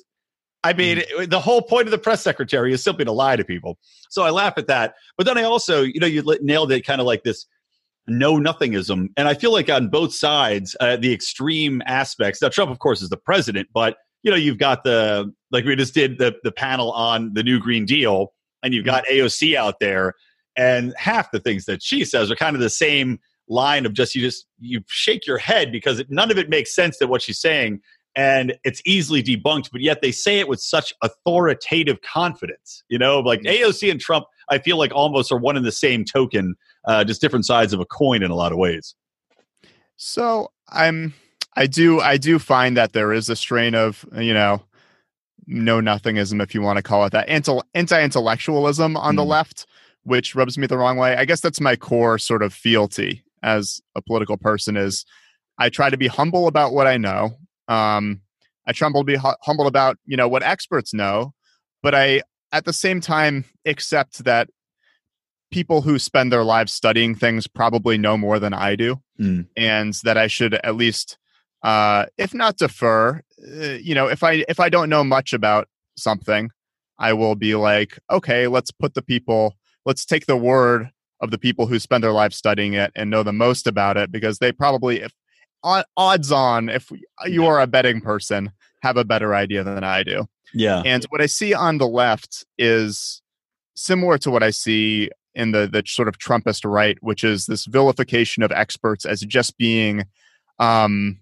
I 0.63 0.73
mean, 0.73 0.97
mm. 0.97 1.29
the 1.29 1.39
whole 1.39 1.61
point 1.61 1.87
of 1.87 1.91
the 1.91 1.97
press 1.97 2.21
secretary 2.21 2.73
is 2.73 2.83
simply 2.83 3.05
to 3.05 3.11
lie 3.11 3.35
to 3.35 3.45
people. 3.45 3.79
So 4.09 4.23
I 4.23 4.29
laugh 4.29 4.57
at 4.57 4.67
that. 4.67 4.95
But 5.17 5.25
then 5.25 5.37
I 5.37 5.43
also, 5.43 5.83
you 5.83 5.99
know, 5.99 6.07
you 6.07 6.23
nailed 6.41 6.71
it 6.71 6.85
kind 6.85 7.01
of 7.01 7.07
like 7.07 7.23
this 7.23 7.45
know 8.07 8.37
nothingism. 8.37 9.07
And 9.15 9.27
I 9.27 9.33
feel 9.33 9.53
like 9.53 9.69
on 9.69 9.89
both 9.89 10.13
sides, 10.13 10.75
uh, 10.79 10.97
the 10.97 11.13
extreme 11.13 11.81
aspects. 11.85 12.41
Now, 12.41 12.49
Trump, 12.49 12.71
of 12.71 12.79
course, 12.79 13.01
is 13.01 13.09
the 13.09 13.17
president, 13.17 13.69
but 13.73 13.97
you 14.23 14.31
know, 14.31 14.37
you've 14.37 14.57
got 14.57 14.83
the 14.83 15.33
like 15.51 15.65
we 15.65 15.75
just 15.75 15.93
did 15.93 16.17
the 16.17 16.35
the 16.43 16.51
panel 16.51 16.91
on 16.91 17.33
the 17.33 17.43
new 17.43 17.59
Green 17.59 17.85
Deal, 17.85 18.33
and 18.63 18.73
you've 18.73 18.85
got 18.85 19.05
AOC 19.05 19.55
out 19.55 19.79
there, 19.79 20.13
and 20.55 20.93
half 20.97 21.31
the 21.31 21.39
things 21.39 21.65
that 21.65 21.81
she 21.81 22.05
says 22.05 22.31
are 22.31 22.35
kind 22.35 22.55
of 22.55 22.61
the 22.61 22.69
same 22.69 23.19
line 23.47 23.85
of 23.85 23.93
just 23.93 24.13
you 24.13 24.21
just 24.21 24.45
you 24.59 24.81
shake 24.87 25.25
your 25.25 25.37
head 25.37 25.71
because 25.71 26.03
none 26.09 26.29
of 26.31 26.37
it 26.37 26.49
makes 26.49 26.73
sense 26.75 26.97
that 26.99 27.07
what 27.07 27.21
she's 27.21 27.39
saying 27.39 27.81
and 28.15 28.57
it's 28.63 28.81
easily 28.85 29.21
debunked, 29.23 29.69
but 29.71 29.81
yet 29.81 30.01
they 30.01 30.11
say 30.11 30.39
it 30.39 30.47
with 30.47 30.59
such 30.59 30.93
authoritative 31.01 32.01
confidence. 32.01 32.83
You 32.89 32.97
know, 32.97 33.19
like 33.19 33.41
Mm-hmm. 33.41 33.69
AOC 33.69 33.91
and 33.91 33.99
Trump, 33.99 34.25
I 34.49 34.57
feel 34.57 34.77
like 34.77 34.91
almost 34.93 35.31
are 35.31 35.37
one 35.37 35.55
and 35.55 35.65
the 35.65 35.71
same 35.71 36.03
token, 36.03 36.55
uh, 36.85 37.03
just 37.03 37.21
different 37.21 37.45
sides 37.45 37.71
of 37.71 37.79
a 37.79 37.85
coin 37.85 38.23
in 38.23 38.31
a 38.31 38.35
lot 38.35 38.51
of 38.51 38.57
ways. 38.57 38.95
So 39.95 40.51
I'm 40.69 41.13
I 41.59 41.67
do 41.67 41.99
I 41.99 42.17
do 42.17 42.39
find 42.39 42.75
that 42.77 42.93
there 42.93 43.11
is 43.13 43.29
a 43.29 43.35
strain 43.35 43.75
of 43.75 44.05
you 44.17 44.33
know 44.33 44.63
know 45.45 45.79
nothingism 45.81 46.41
if 46.41 46.55
you 46.55 46.61
want 46.61 46.77
to 46.77 46.83
call 46.83 47.05
it 47.05 47.11
that 47.11 47.27
anti 47.29 48.01
intellectualism 48.01 48.95
on 48.97 49.15
the 49.15 49.23
Mm. 49.23 49.27
left, 49.27 49.65
which 50.03 50.35
rubs 50.35 50.57
me 50.57 50.67
the 50.67 50.77
wrong 50.77 50.97
way. 50.97 51.15
I 51.15 51.25
guess 51.25 51.41
that's 51.41 51.59
my 51.61 51.75
core 51.75 52.17
sort 52.17 52.41
of 52.43 52.53
fealty 52.53 53.23
as 53.43 53.81
a 53.95 54.01
political 54.01 54.37
person 54.37 54.77
is 54.77 55.05
I 55.57 55.69
try 55.69 55.89
to 55.89 55.97
be 55.97 56.07
humble 56.07 56.47
about 56.47 56.73
what 56.73 56.87
I 56.87 56.97
know. 56.97 57.37
Um, 57.67 58.21
I 58.65 58.71
try 58.71 58.89
to 58.91 59.03
be 59.03 59.17
hu- 59.17 59.35
humble 59.41 59.67
about 59.67 59.97
you 60.05 60.15
know 60.17 60.27
what 60.29 60.43
experts 60.43 60.93
know, 60.93 61.33
but 61.83 61.93
I 61.93 62.21
at 62.51 62.65
the 62.65 62.73
same 62.73 63.01
time 63.01 63.45
accept 63.65 64.23
that 64.23 64.49
people 65.51 65.81
who 65.81 65.99
spend 65.99 66.31
their 66.31 66.43
lives 66.43 66.71
studying 66.71 67.15
things 67.15 67.47
probably 67.47 67.97
know 67.97 68.15
more 68.17 68.39
than 68.39 68.53
I 68.53 68.75
do 68.75 69.01
Mm. 69.19 69.47
and 69.57 69.93
that 70.03 70.17
I 70.17 70.27
should 70.27 70.53
at 70.53 70.75
least, 70.77 71.17
uh, 71.63 72.05
if 72.17 72.33
not 72.33 72.57
defer, 72.57 73.21
uh, 73.45 73.65
you 73.81 73.93
know, 73.93 74.07
if 74.07 74.23
I 74.23 74.45
if 74.47 74.59
I 74.59 74.69
don't 74.69 74.89
know 74.89 75.03
much 75.03 75.33
about 75.33 75.67
something, 75.97 76.51
I 76.97 77.13
will 77.13 77.35
be 77.35 77.55
like, 77.55 77.99
okay, 78.11 78.47
let's 78.47 78.71
put 78.71 78.93
the 78.93 79.01
people, 79.01 79.55
let's 79.85 80.05
take 80.05 80.25
the 80.25 80.37
word 80.37 80.89
of 81.21 81.31
the 81.31 81.37
people 81.37 81.67
who 81.67 81.79
spend 81.79 82.03
their 82.03 82.11
lives 82.11 82.37
studying 82.37 82.73
it 82.73 82.91
and 82.95 83.09
know 83.09 83.23
the 83.23 83.33
most 83.33 83.67
about 83.67 83.97
it 83.97 84.11
because 84.11 84.39
they 84.39 84.51
probably, 84.51 85.01
if 85.01 85.13
odds 85.97 86.31
on, 86.31 86.69
if 86.69 86.91
you 87.25 87.45
are 87.45 87.59
a 87.59 87.67
betting 87.67 87.99
person, 87.99 88.51
have 88.81 88.95
a 88.95 89.03
better 89.03 89.35
idea 89.35 89.63
than 89.63 89.83
I 89.83 90.03
do. 90.03 90.25
Yeah. 90.53 90.81
And 90.85 91.03
what 91.05 91.21
I 91.21 91.25
see 91.25 91.53
on 91.53 91.77
the 91.77 91.87
left 91.87 92.45
is 92.57 93.21
similar 93.75 94.17
to 94.19 94.31
what 94.31 94.43
I 94.43 94.49
see 94.49 95.09
in 95.35 95.51
the 95.51 95.67
the 95.67 95.83
sort 95.85 96.07
of 96.07 96.17
Trumpist 96.17 96.69
right, 96.69 96.97
which 97.01 97.23
is 97.23 97.45
this 97.45 97.65
vilification 97.65 98.43
of 98.43 98.51
experts 98.51 99.05
as 99.05 99.21
just 99.21 99.57
being 99.57 100.05
um, 100.57 101.19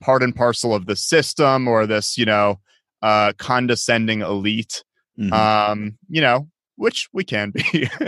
part 0.00 0.22
and 0.22 0.34
parcel 0.34 0.74
of 0.74 0.86
the 0.86 0.96
system 0.96 1.68
or 1.68 1.86
this, 1.86 2.18
you 2.18 2.24
know, 2.24 2.60
uh, 3.02 3.32
condescending 3.38 4.20
elite. 4.20 4.84
Mhm. 5.18 5.32
Um, 5.32 5.98
you 6.08 6.20
know, 6.20 6.48
which 6.76 7.08
we 7.12 7.24
can 7.24 7.50
be. 7.50 7.88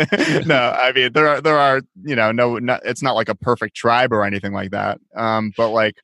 no, 0.46 0.74
I 0.78 0.92
mean 0.94 1.12
there 1.12 1.26
are 1.28 1.40
there 1.40 1.58
are 1.58 1.80
you 2.04 2.14
know 2.14 2.32
no, 2.32 2.58
no 2.58 2.78
it's 2.84 3.02
not 3.02 3.14
like 3.14 3.28
a 3.28 3.34
perfect 3.34 3.74
tribe 3.74 4.12
or 4.12 4.24
anything 4.24 4.52
like 4.52 4.70
that. 4.72 5.00
Um, 5.16 5.52
but 5.56 5.70
like 5.70 5.96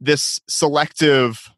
this 0.00 0.40
selective 0.48 1.50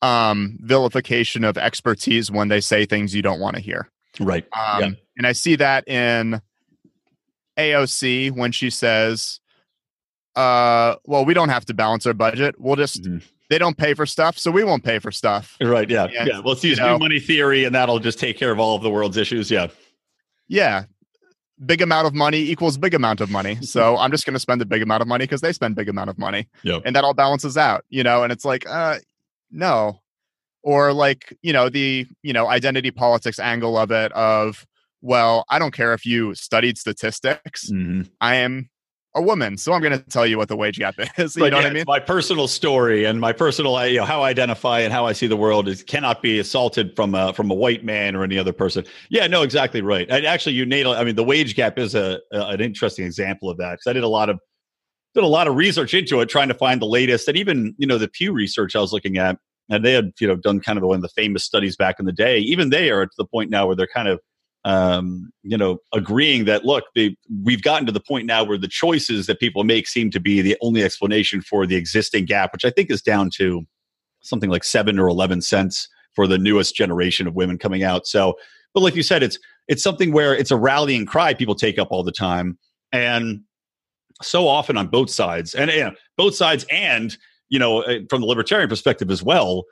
um 0.00 0.58
vilification 0.60 1.44
of 1.44 1.58
expertise 1.58 2.30
when 2.30 2.48
they 2.48 2.60
say 2.60 2.86
things 2.86 3.14
you 3.14 3.22
don't 3.22 3.40
want 3.40 3.56
to 3.56 3.62
hear. 3.62 3.90
right. 4.20 4.44
Um, 4.56 4.80
Yeah. 4.80 4.90
And 5.16 5.26
I 5.26 5.32
see 5.32 5.56
that 5.56 5.86
in 5.86 6.40
AOC 7.58 8.30
when 8.30 8.50
she 8.52 8.70
says, 8.70 9.40
uh, 10.36 10.96
well, 11.04 11.24
we 11.24 11.34
don't 11.34 11.48
have 11.50 11.64
to 11.66 11.74
balance 11.74 12.06
our 12.06 12.14
budget. 12.14 12.54
We'll 12.58 12.76
just, 12.76 13.02
Mhm. 13.02 13.22
they 13.50 13.58
don't 13.58 13.76
pay 13.76 13.94
for 13.94 14.06
stuff, 14.06 14.38
so 14.38 14.50
we 14.50 14.64
won't 14.64 14.82
pay 14.84 14.98
for 14.98 15.10
stuff. 15.10 15.56
Right. 15.60 15.88
Yeah. 15.90 16.08
Yeah, 16.10 16.24
Yeah. 16.26 16.38
Let's 16.44 16.64
use 16.64 16.78
know. 16.78 16.94
new 16.94 16.98
money 16.98 17.20
theory, 17.20 17.64
and 17.64 17.74
that'll 17.74 17.98
just 17.98 18.18
take 18.18 18.38
care 18.38 18.50
of 18.50 18.58
all 18.58 18.76
of 18.76 18.82
the 18.82 18.90
world's 18.90 19.16
issues. 19.16 19.50
Yeah. 19.50 19.68
Yeah. 20.48 20.84
Big 21.64 21.80
amount 21.82 22.06
of 22.06 22.14
money 22.14 22.38
equals 22.38 22.76
big 22.78 22.94
amount 22.94 23.20
of 23.20 23.30
money. 23.30 23.56
So 23.62 23.96
I'm 23.96 24.10
just 24.10 24.24
going 24.26 24.34
to 24.34 24.40
spend 24.40 24.60
a 24.62 24.64
big 24.64 24.82
amount 24.82 25.02
of 25.02 25.06
money 25.08 25.24
because 25.24 25.42
they 25.42 25.52
spend 25.52 25.76
big 25.76 25.88
amount 25.88 26.10
of 26.10 26.18
money. 26.18 26.48
Yep. 26.64 26.82
And 26.86 26.96
that 26.96 27.04
all 27.04 27.14
balances 27.14 27.56
out, 27.56 27.84
you 27.88 28.02
know? 28.02 28.22
And 28.24 28.32
it's 28.32 28.44
like, 28.44 28.68
uh, 28.68 28.98
no. 29.50 30.00
Or 30.64 30.92
like, 30.92 31.36
you 31.42 31.52
know, 31.52 31.68
the, 31.68 32.06
you 32.22 32.32
know, 32.32 32.48
identity 32.48 32.90
politics 32.90 33.38
angle 33.38 33.76
of 33.78 33.90
it 33.92 34.10
of, 34.12 34.66
well, 35.02 35.44
I 35.50 35.58
don't 35.58 35.74
care 35.74 35.92
if 35.92 36.04
you 36.06 36.34
studied 36.34 36.78
statistics. 36.78 37.70
Mhm. 37.70 38.08
I 38.20 38.36
am 38.36 38.70
a 39.14 39.22
woman, 39.22 39.58
so 39.58 39.72
I'm 39.72 39.82
going 39.82 39.98
to 39.98 40.04
tell 40.04 40.26
you 40.26 40.38
what 40.38 40.48
the 40.48 40.56
wage 40.56 40.78
gap 40.78 40.94
is. 41.18 41.36
You 41.36 41.42
But 41.42 41.50
know 41.50 41.58
yeah, 41.58 41.64
what 41.64 41.70
I 41.70 41.74
mean? 41.74 41.84
My 41.86 41.98
personal 42.00 42.48
story 42.48 43.04
and 43.04 43.20
my 43.20 43.32
personal, 43.32 43.86
you 43.86 43.98
know, 43.98 44.04
how 44.04 44.22
I 44.22 44.30
identify 44.30 44.80
and 44.80 44.92
how 44.92 45.06
I 45.06 45.12
see 45.12 45.26
the 45.26 45.36
world 45.36 45.68
is 45.68 45.82
cannot 45.82 46.22
be 46.22 46.38
assaulted 46.38 46.96
from 46.96 47.14
a 47.14 47.32
from 47.32 47.50
a 47.50 47.54
white 47.54 47.84
man 47.84 48.16
or 48.16 48.24
any 48.24 48.38
other 48.38 48.52
person. 48.52 48.84
Yeah, 49.10 49.26
no, 49.26 49.42
exactly 49.42 49.82
right. 49.82 50.06
And 50.08 50.24
actually, 50.24 50.54
you 50.54 50.64
nailed. 50.64 50.96
I 50.96 51.04
mean, 51.04 51.16
the 51.16 51.24
wage 51.24 51.54
gap 51.54 51.78
is 51.78 51.94
a, 51.94 52.20
a 52.32 52.46
an 52.48 52.60
interesting 52.60 53.04
example 53.04 53.50
of 53.50 53.58
that 53.58 53.72
because 53.72 53.86
I 53.86 53.92
did 53.92 54.04
a 54.04 54.08
lot 54.08 54.28
of 54.28 54.38
did 55.14 55.24
a 55.24 55.28
lot 55.28 55.46
of 55.46 55.56
research 55.56 55.92
into 55.94 56.20
it, 56.20 56.28
trying 56.28 56.48
to 56.48 56.54
find 56.54 56.80
the 56.80 56.86
latest, 56.86 57.28
and 57.28 57.36
even 57.36 57.74
you 57.78 57.86
know 57.86 57.98
the 57.98 58.08
Pew 58.08 58.32
research 58.32 58.74
I 58.74 58.80
was 58.80 58.92
looking 58.92 59.18
at, 59.18 59.38
and 59.68 59.84
they 59.84 59.92
had 59.92 60.12
you 60.20 60.26
know 60.28 60.36
done 60.36 60.60
kind 60.60 60.78
of 60.78 60.84
one 60.84 60.96
of 60.96 61.02
the 61.02 61.08
famous 61.08 61.44
studies 61.44 61.76
back 61.76 61.96
in 61.98 62.06
the 62.06 62.12
day. 62.12 62.38
Even 62.38 62.70
they 62.70 62.90
are 62.90 63.04
to 63.04 63.14
the 63.18 63.26
point 63.26 63.50
now 63.50 63.66
where 63.66 63.76
they're 63.76 63.86
kind 63.86 64.08
of 64.08 64.20
um, 64.64 65.32
you 65.42 65.56
know, 65.56 65.78
agreeing 65.92 66.44
that 66.44 66.64
look, 66.64 66.84
they, 66.94 67.16
we've 67.42 67.62
gotten 67.62 67.86
to 67.86 67.92
the 67.92 68.00
point 68.00 68.26
now 68.26 68.44
where 68.44 68.58
the 68.58 68.68
choices 68.68 69.26
that 69.26 69.40
people 69.40 69.64
make 69.64 69.88
seem 69.88 70.10
to 70.10 70.20
be 70.20 70.40
the 70.40 70.56
only 70.60 70.82
explanation 70.82 71.40
for 71.40 71.66
the 71.66 71.76
existing 71.76 72.26
gap, 72.26 72.52
which 72.52 72.64
I 72.64 72.70
think 72.70 72.90
is 72.90 73.02
down 73.02 73.30
to 73.36 73.62
something 74.20 74.50
like 74.50 74.64
seven 74.64 74.98
or 74.98 75.08
eleven 75.08 75.40
cents 75.40 75.88
for 76.14 76.26
the 76.26 76.38
newest 76.38 76.76
generation 76.76 77.26
of 77.26 77.34
women 77.34 77.58
coming 77.58 77.82
out. 77.82 78.06
So, 78.06 78.34
but 78.72 78.82
like 78.82 78.94
you 78.94 79.02
said, 79.02 79.22
it's 79.22 79.38
it's 79.68 79.82
something 79.82 80.12
where 80.12 80.34
it's 80.34 80.50
a 80.50 80.56
rallying 80.56 81.06
cry 81.06 81.34
people 81.34 81.54
take 81.54 81.78
up 81.78 81.88
all 81.90 82.04
the 82.04 82.12
time, 82.12 82.58
and 82.92 83.40
so 84.22 84.46
often 84.46 84.76
on 84.76 84.86
both 84.86 85.10
sides, 85.10 85.54
and 85.54 85.70
you 85.70 85.90
both 86.16 86.34
sides, 86.36 86.64
and 86.70 87.16
you 87.48 87.58
know, 87.58 87.82
uh, 87.82 87.98
from 88.08 88.20
the 88.20 88.26
libertarian 88.26 88.68
perspective 88.68 89.10
as 89.10 89.22
well 89.22 89.64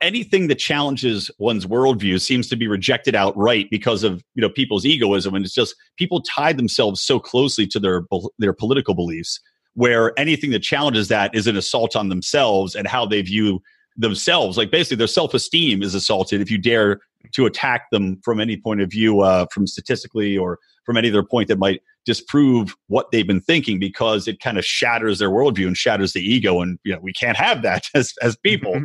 anything 0.00 0.48
that 0.48 0.56
challenges 0.56 1.30
one's 1.38 1.66
worldview 1.66 2.20
seems 2.20 2.48
to 2.48 2.56
be 2.56 2.66
rejected 2.66 3.14
outright 3.14 3.68
because 3.70 4.02
of 4.02 4.22
you 4.34 4.42
know 4.42 4.48
people's 4.48 4.84
egoism. 4.84 5.34
And 5.34 5.44
it's 5.44 5.54
just 5.54 5.74
people 5.96 6.20
tie 6.22 6.52
themselves 6.52 7.02
so 7.02 7.18
closely 7.18 7.66
to 7.68 7.80
their 7.80 8.02
their 8.38 8.52
political 8.52 8.94
beliefs 8.94 9.40
where 9.74 10.18
anything 10.18 10.50
that 10.50 10.60
challenges 10.60 11.08
that 11.08 11.34
is 11.34 11.46
an 11.46 11.56
assault 11.56 11.96
on 11.96 12.08
themselves 12.08 12.74
and 12.74 12.86
how 12.86 13.04
they 13.04 13.22
view 13.22 13.60
themselves. 13.96 14.56
Like 14.56 14.70
basically 14.70 14.96
their 14.96 15.06
self-esteem 15.06 15.82
is 15.82 15.94
assaulted 15.94 16.40
if 16.40 16.50
you 16.50 16.58
dare 16.58 17.00
to 17.32 17.46
attack 17.46 17.90
them 17.90 18.20
from 18.22 18.40
any 18.40 18.56
point 18.56 18.80
of 18.80 18.90
view 18.90 19.20
uh, 19.20 19.46
from 19.52 19.66
statistically 19.66 20.36
or 20.36 20.58
from 20.84 20.96
any 20.96 21.08
other 21.08 21.22
point 21.22 21.48
that 21.48 21.58
might 21.58 21.82
disprove 22.04 22.76
what 22.88 23.10
they've 23.10 23.26
been 23.26 23.40
thinking 23.40 23.78
because 23.78 24.28
it 24.28 24.40
kind 24.40 24.58
of 24.58 24.64
shatters 24.64 25.18
their 25.18 25.30
worldview 25.30 25.66
and 25.66 25.76
shatters 25.76 26.12
the 26.12 26.20
ego. 26.20 26.60
And 26.60 26.78
you 26.84 26.92
know 26.92 27.00
we 27.00 27.12
can't 27.12 27.36
have 27.36 27.62
that 27.62 27.88
as 27.94 28.14
as 28.22 28.36
people 28.36 28.80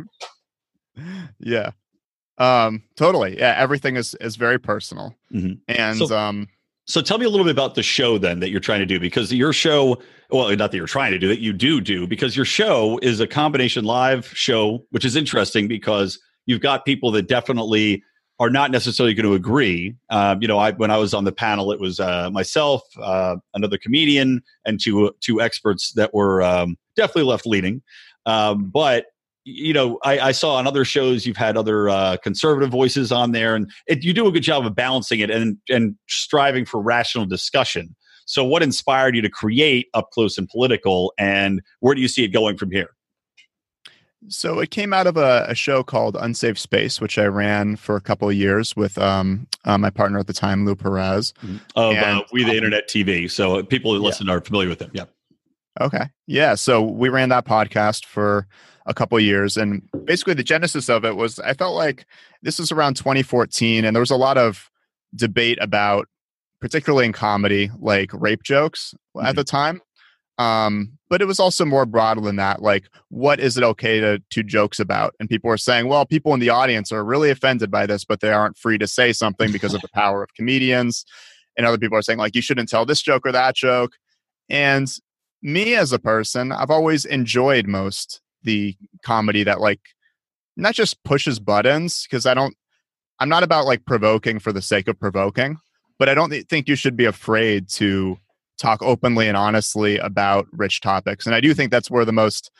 yeah. 1.38 1.70
Um, 2.38 2.82
totally. 2.96 3.38
Yeah. 3.38 3.54
Everything 3.58 3.96
is, 3.96 4.14
is 4.20 4.36
very 4.36 4.58
personal. 4.58 5.14
Mhm. 5.32 5.58
And, 5.68 5.98
So- 5.98 6.16
um, 6.16 6.48
So 6.86 7.00
tell 7.02 7.18
me 7.18 7.24
a 7.26 7.28
little 7.30 7.44
bit 7.44 7.52
about 7.52 7.74
the 7.76 7.82
show 7.82 8.18
then 8.18 8.40
that 8.40 8.50
you're 8.50 8.58
trying 8.60 8.80
to 8.80 8.86
do 8.86 8.98
because 8.98 9.32
your 9.32 9.52
show, 9.52 10.00
well, 10.30 10.48
not 10.56 10.70
that 10.72 10.76
you're 10.76 10.86
trying 10.86 11.12
to 11.12 11.18
do 11.18 11.28
that, 11.28 11.38
you 11.38 11.52
do 11.52 11.80
do 11.80 12.06
because 12.06 12.34
your 12.34 12.46
show 12.46 12.98
is 13.02 13.20
a 13.20 13.26
combination 13.28 13.84
live 13.84 14.26
show, 14.34 14.84
which 14.90 15.04
is 15.04 15.14
interesting 15.14 15.68
because 15.68 16.18
you've 16.46 16.60
got 16.62 16.84
people 16.84 17.10
that 17.12 17.28
definitely 17.28 18.02
are 18.40 18.50
not 18.50 18.70
necessarily 18.70 19.12
going 19.14 19.26
to 19.26 19.34
agree. 19.34 19.94
Um, 20.08 20.40
you 20.40 20.48
know, 20.48 20.58
I 20.58 20.72
when 20.72 20.90
I 20.90 20.96
was 20.96 21.12
on 21.14 21.24
the 21.24 21.32
panel, 21.32 21.70
it 21.72 21.78
was 21.78 22.00
uh, 22.00 22.30
myself, 22.30 22.80
uh, 23.00 23.36
another 23.54 23.76
comedian, 23.76 24.42
and 24.64 24.80
two 24.80 25.14
two 25.20 25.40
experts 25.42 25.92
that 25.92 26.14
were 26.14 26.42
um, 26.42 26.76
definitely 26.96 27.24
left 27.30 27.46
leaning. 27.46 27.82
Um, 28.26 28.64
but 28.70 29.06
you 29.44 29.72
know, 29.72 29.98
I, 30.04 30.18
I 30.18 30.32
saw 30.32 30.54
on 30.56 30.66
other 30.66 30.84
shows 30.84 31.26
you've 31.26 31.36
had 31.36 31.56
other 31.56 31.88
uh, 31.88 32.16
conservative 32.22 32.70
voices 32.70 33.10
on 33.10 33.32
there, 33.32 33.54
and 33.54 33.70
it, 33.86 34.04
you 34.04 34.12
do 34.12 34.26
a 34.26 34.32
good 34.32 34.42
job 34.42 34.66
of 34.66 34.74
balancing 34.74 35.20
it 35.20 35.30
and 35.30 35.56
and 35.68 35.96
striving 36.08 36.64
for 36.64 36.80
rational 36.80 37.26
discussion. 37.26 37.94
So, 38.26 38.44
what 38.44 38.62
inspired 38.62 39.16
you 39.16 39.22
to 39.22 39.30
create 39.30 39.88
Up 39.94 40.10
Close 40.12 40.38
and 40.38 40.48
Political, 40.48 41.12
and 41.18 41.62
where 41.80 41.94
do 41.94 42.00
you 42.00 42.08
see 42.08 42.24
it 42.24 42.28
going 42.28 42.56
from 42.56 42.70
here? 42.70 42.90
So 44.28 44.58
it 44.58 44.70
came 44.70 44.92
out 44.92 45.06
of 45.06 45.16
a, 45.16 45.46
a 45.48 45.54
show 45.54 45.82
called 45.82 46.14
Unsafe 46.14 46.58
Space, 46.58 47.00
which 47.00 47.16
I 47.18 47.24
ran 47.24 47.76
for 47.76 47.96
a 47.96 48.02
couple 48.02 48.28
of 48.28 48.34
years 48.34 48.76
with 48.76 48.98
um, 48.98 49.46
uh, 49.64 49.78
my 49.78 49.88
partner 49.88 50.18
at 50.18 50.26
the 50.26 50.34
time, 50.34 50.66
Lou 50.66 50.76
Perez. 50.76 51.32
Of 51.74 51.96
uh, 51.96 52.22
We 52.30 52.44
the 52.44 52.50
um, 52.50 52.56
Internet 52.56 52.86
TV. 52.86 53.30
So, 53.30 53.62
people 53.62 53.94
that 53.94 54.00
yeah. 54.00 54.04
listen 54.04 54.28
are 54.28 54.42
familiar 54.42 54.68
with 54.68 54.80
them. 54.80 54.90
Yeah. 54.92 55.04
Okay. 55.80 56.08
Yeah. 56.26 56.54
So 56.54 56.82
we 56.82 57.08
ran 57.08 57.28
that 57.30 57.46
podcast 57.46 58.04
for 58.04 58.46
a 58.86 58.94
couple 58.94 59.18
of 59.18 59.24
years. 59.24 59.56
And 59.56 59.82
basically, 60.04 60.34
the 60.34 60.42
genesis 60.42 60.88
of 60.88 61.04
it 61.04 61.16
was 61.16 61.38
I 61.38 61.54
felt 61.54 61.74
like 61.74 62.06
this 62.42 62.58
was 62.58 62.72
around 62.72 62.94
2014, 62.94 63.84
and 63.84 63.94
there 63.94 64.00
was 64.00 64.10
a 64.10 64.16
lot 64.16 64.38
of 64.38 64.70
debate 65.14 65.58
about, 65.60 66.08
particularly 66.60 67.06
in 67.06 67.12
comedy, 67.12 67.70
like 67.78 68.10
rape 68.12 68.42
jokes 68.42 68.94
at 69.22 69.32
Mhm. 69.32 69.36
the 69.36 69.44
time. 69.44 69.80
Um, 70.38 70.92
but 71.10 71.20
it 71.20 71.26
was 71.26 71.38
also 71.38 71.66
more 71.66 71.84
broad 71.84 72.22
than 72.24 72.36
that. 72.36 72.62
Like, 72.62 72.84
what 73.10 73.40
is 73.40 73.58
it 73.58 73.62
okay 73.64 74.00
to 74.00 74.22
to 74.30 74.42
jokes 74.42 74.80
about? 74.80 75.14
And 75.20 75.28
people 75.28 75.48
were 75.48 75.58
saying, 75.58 75.86
well, 75.88 76.06
people 76.06 76.32
in 76.32 76.40
the 76.40 76.48
audience 76.48 76.90
are 76.92 77.04
really 77.04 77.28
offended 77.30 77.70
by 77.70 77.84
this, 77.86 78.04
but 78.06 78.20
they 78.20 78.32
aren't 78.32 78.56
free 78.56 78.78
to 78.78 78.86
say 78.86 79.12
something 79.12 79.52
because 79.52 79.74
of 79.74 79.82
the 79.82 79.88
power 79.94 80.22
of 80.22 80.32
comedians. 80.34 81.04
And 81.58 81.66
other 81.66 81.76
people 81.76 81.98
are 81.98 82.02
saying, 82.02 82.18
like, 82.20 82.34
you 82.34 82.40
shouldn't 82.40 82.70
tell 82.70 82.86
this 82.86 83.02
joke 83.02 83.26
or 83.26 83.32
that 83.32 83.54
joke. 83.54 83.92
And 84.48 84.88
me 85.42 85.74
as 85.74 85.92
a 85.92 85.98
person, 85.98 86.52
I've 86.52 86.70
always 86.70 87.04
enjoyed 87.04 87.66
most 87.66 88.22
the 88.42 88.76
comedy 89.04 89.44
that 89.44 89.60
like 89.60 89.80
not 90.56 90.74
just 90.74 91.02
pushes 91.04 91.38
buttons 91.38 92.06
because 92.08 92.26
I 92.26 92.34
don't 92.34 92.54
I'm 93.18 93.28
not 93.28 93.42
about 93.42 93.66
like 93.66 93.84
provoking 93.84 94.38
for 94.38 94.52
the 94.52 94.62
sake 94.62 94.88
of 94.88 94.98
provoking, 94.98 95.58
but 95.98 96.08
I 96.08 96.14
don't 96.14 96.32
think 96.48 96.68
you 96.68 96.74
should 96.74 96.96
be 96.96 97.04
afraid 97.04 97.68
to 97.70 98.16
talk 98.58 98.82
openly 98.82 99.28
and 99.28 99.36
honestly 99.36 99.98
about 99.98 100.46
rich 100.52 100.80
topics. 100.80 101.26
And 101.26 101.34
I 101.34 101.40
do 101.40 101.54
think 101.54 101.70
that's 101.70 101.90
where 101.90 102.04
the 102.04 102.12
most, 102.12 102.50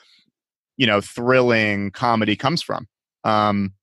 you 0.77 0.87
know, 0.87 1.01
thrilling 1.01 1.91
comedy 1.91 2.37
comes 2.37 2.63
from. 2.63 2.87
Um, 3.25 3.75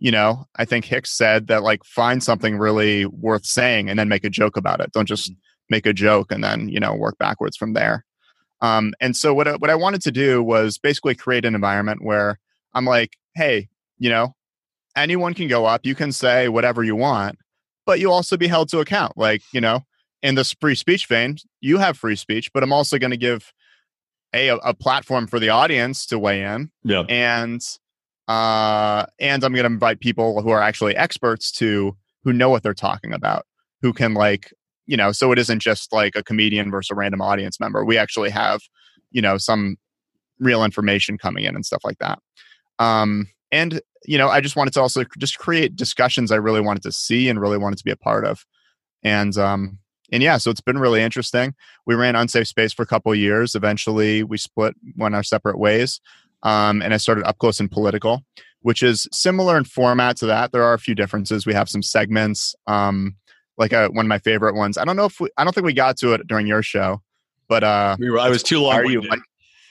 you 0.00 0.10
know, 0.10 0.44
I 0.56 0.64
think 0.64 0.84
Hicks 0.84 1.16
said 1.16 1.48
that 1.48 1.62
like 1.62 1.84
find 1.84 2.22
something 2.22 2.58
really 2.58 3.06
worth 3.06 3.44
saying 3.44 3.88
and 3.88 3.98
then 3.98 4.08
make 4.08 4.24
a 4.24 4.30
joke 4.30 4.56
about 4.56 4.80
it. 4.80 4.92
Don't 4.92 5.08
just 5.08 5.30
mm-hmm. 5.30 5.38
make 5.70 5.86
a 5.86 5.92
joke 5.92 6.30
and 6.30 6.42
then, 6.42 6.68
you 6.68 6.80
know, 6.80 6.94
work 6.94 7.18
backwards 7.18 7.56
from 7.56 7.72
there. 7.72 8.04
Um, 8.60 8.92
and 9.00 9.16
so 9.16 9.32
what 9.32 9.48
I, 9.48 9.56
what 9.56 9.70
I 9.70 9.74
wanted 9.74 10.02
to 10.02 10.10
do 10.10 10.42
was 10.42 10.78
basically 10.78 11.14
create 11.14 11.44
an 11.44 11.54
environment 11.54 12.02
where 12.02 12.38
I'm 12.74 12.84
like, 12.84 13.16
hey, 13.34 13.68
you 13.98 14.10
know, 14.10 14.34
anyone 14.96 15.34
can 15.34 15.48
go 15.48 15.64
up. 15.64 15.86
You 15.86 15.94
can 15.94 16.12
say 16.12 16.48
whatever 16.48 16.82
you 16.82 16.96
want, 16.96 17.38
but 17.86 18.00
you 18.00 18.10
also 18.10 18.36
be 18.36 18.48
held 18.48 18.68
to 18.70 18.80
account. 18.80 19.16
Like, 19.16 19.42
you 19.52 19.60
know, 19.60 19.84
in 20.22 20.34
this 20.34 20.52
free 20.60 20.74
speech 20.74 21.06
vein, 21.06 21.36
you 21.60 21.78
have 21.78 21.96
free 21.96 22.16
speech, 22.16 22.52
but 22.52 22.62
I'm 22.62 22.72
also 22.72 22.98
going 22.98 23.12
to 23.12 23.16
give 23.16 23.52
a, 24.34 24.48
a 24.48 24.74
platform 24.74 25.26
for 25.26 25.38
the 25.38 25.48
audience 25.48 26.06
to 26.06 26.18
weigh 26.18 26.42
in. 26.42 26.70
Yeah. 26.84 27.04
And 27.08 27.62
uh 28.26 29.06
and 29.18 29.42
I'm 29.42 29.54
going 29.54 29.64
to 29.64 29.72
invite 29.72 30.00
people 30.00 30.42
who 30.42 30.50
are 30.50 30.60
actually 30.60 30.94
experts 30.96 31.50
to 31.52 31.96
who 32.24 32.32
know 32.34 32.50
what 32.50 32.62
they're 32.62 32.74
talking 32.74 33.14
about, 33.14 33.46
who 33.80 33.94
can 33.94 34.12
like, 34.12 34.52
you 34.88 34.96
know, 34.96 35.12
so 35.12 35.30
it 35.30 35.38
isn't 35.38 35.60
just 35.60 35.92
like 35.92 36.16
a 36.16 36.24
comedian 36.24 36.70
versus 36.70 36.90
a 36.90 36.94
random 36.94 37.20
audience 37.20 37.60
member. 37.60 37.84
We 37.84 37.98
actually 37.98 38.30
have, 38.30 38.62
you 39.12 39.20
know, 39.20 39.36
some 39.36 39.76
real 40.40 40.64
information 40.64 41.18
coming 41.18 41.44
in 41.44 41.54
and 41.54 41.64
stuff 41.64 41.82
like 41.84 41.98
that. 41.98 42.18
Um 42.80 43.28
and 43.50 43.80
you 44.04 44.18
know 44.18 44.28
i 44.28 44.40
just 44.40 44.56
wanted 44.56 44.74
to 44.74 44.80
also 44.80 45.02
just 45.18 45.38
create 45.38 45.74
discussions 45.74 46.30
i 46.30 46.36
really 46.36 46.60
wanted 46.60 46.82
to 46.82 46.92
see 46.92 47.30
and 47.30 47.40
really 47.40 47.56
wanted 47.56 47.78
to 47.78 47.84
be 47.84 47.90
a 47.90 47.96
part 47.96 48.24
of. 48.24 48.44
And 49.02 49.36
um 49.36 49.78
and 50.10 50.22
yeah 50.22 50.38
so 50.38 50.50
it's 50.50 50.60
been 50.60 50.78
really 50.78 51.02
interesting. 51.02 51.54
We 51.86 51.94
ran 51.94 52.16
unsafe 52.16 52.48
space 52.48 52.72
for 52.72 52.82
a 52.82 52.86
couple 52.86 53.14
years. 53.14 53.54
Eventually 53.54 54.22
we 54.22 54.38
split 54.38 54.74
went 54.96 55.14
our 55.14 55.22
separate 55.22 55.58
ways 55.58 56.00
um, 56.44 56.82
and 56.82 56.94
i 56.94 56.98
started 56.98 57.24
up 57.24 57.38
close 57.38 57.58
and 57.58 57.70
political 57.70 58.22
which 58.62 58.82
is 58.82 59.08
similar 59.12 59.56
in 59.56 59.64
format 59.64 60.16
to 60.16 60.26
that. 60.26 60.52
There 60.52 60.62
are 60.62 60.74
a 60.74 60.78
few 60.78 60.94
differences. 60.94 61.46
We 61.46 61.54
have 61.54 61.68
some 61.68 61.82
segments 61.82 62.54
um, 62.66 63.16
like 63.58 63.72
a, 63.72 63.86
uh, 63.86 63.88
one 63.88 64.06
of 64.06 64.08
my 64.08 64.18
favorite 64.18 64.54
ones 64.54 64.78
i 64.78 64.84
don't 64.84 64.96
know 64.96 65.04
if 65.04 65.20
we, 65.20 65.28
i 65.36 65.44
don't 65.44 65.52
think 65.52 65.66
we 65.66 65.72
got 65.72 65.96
to 65.96 66.12
it 66.14 66.26
during 66.26 66.46
your 66.46 66.62
show 66.62 67.02
but 67.48 67.62
uh 67.64 67.96
we 67.98 68.10
were, 68.10 68.18
i 68.18 68.28
was 68.28 68.42
too 68.42 68.60
long 68.60 68.74
are 68.74 68.84
you 68.84 69.00
like, 69.02 69.20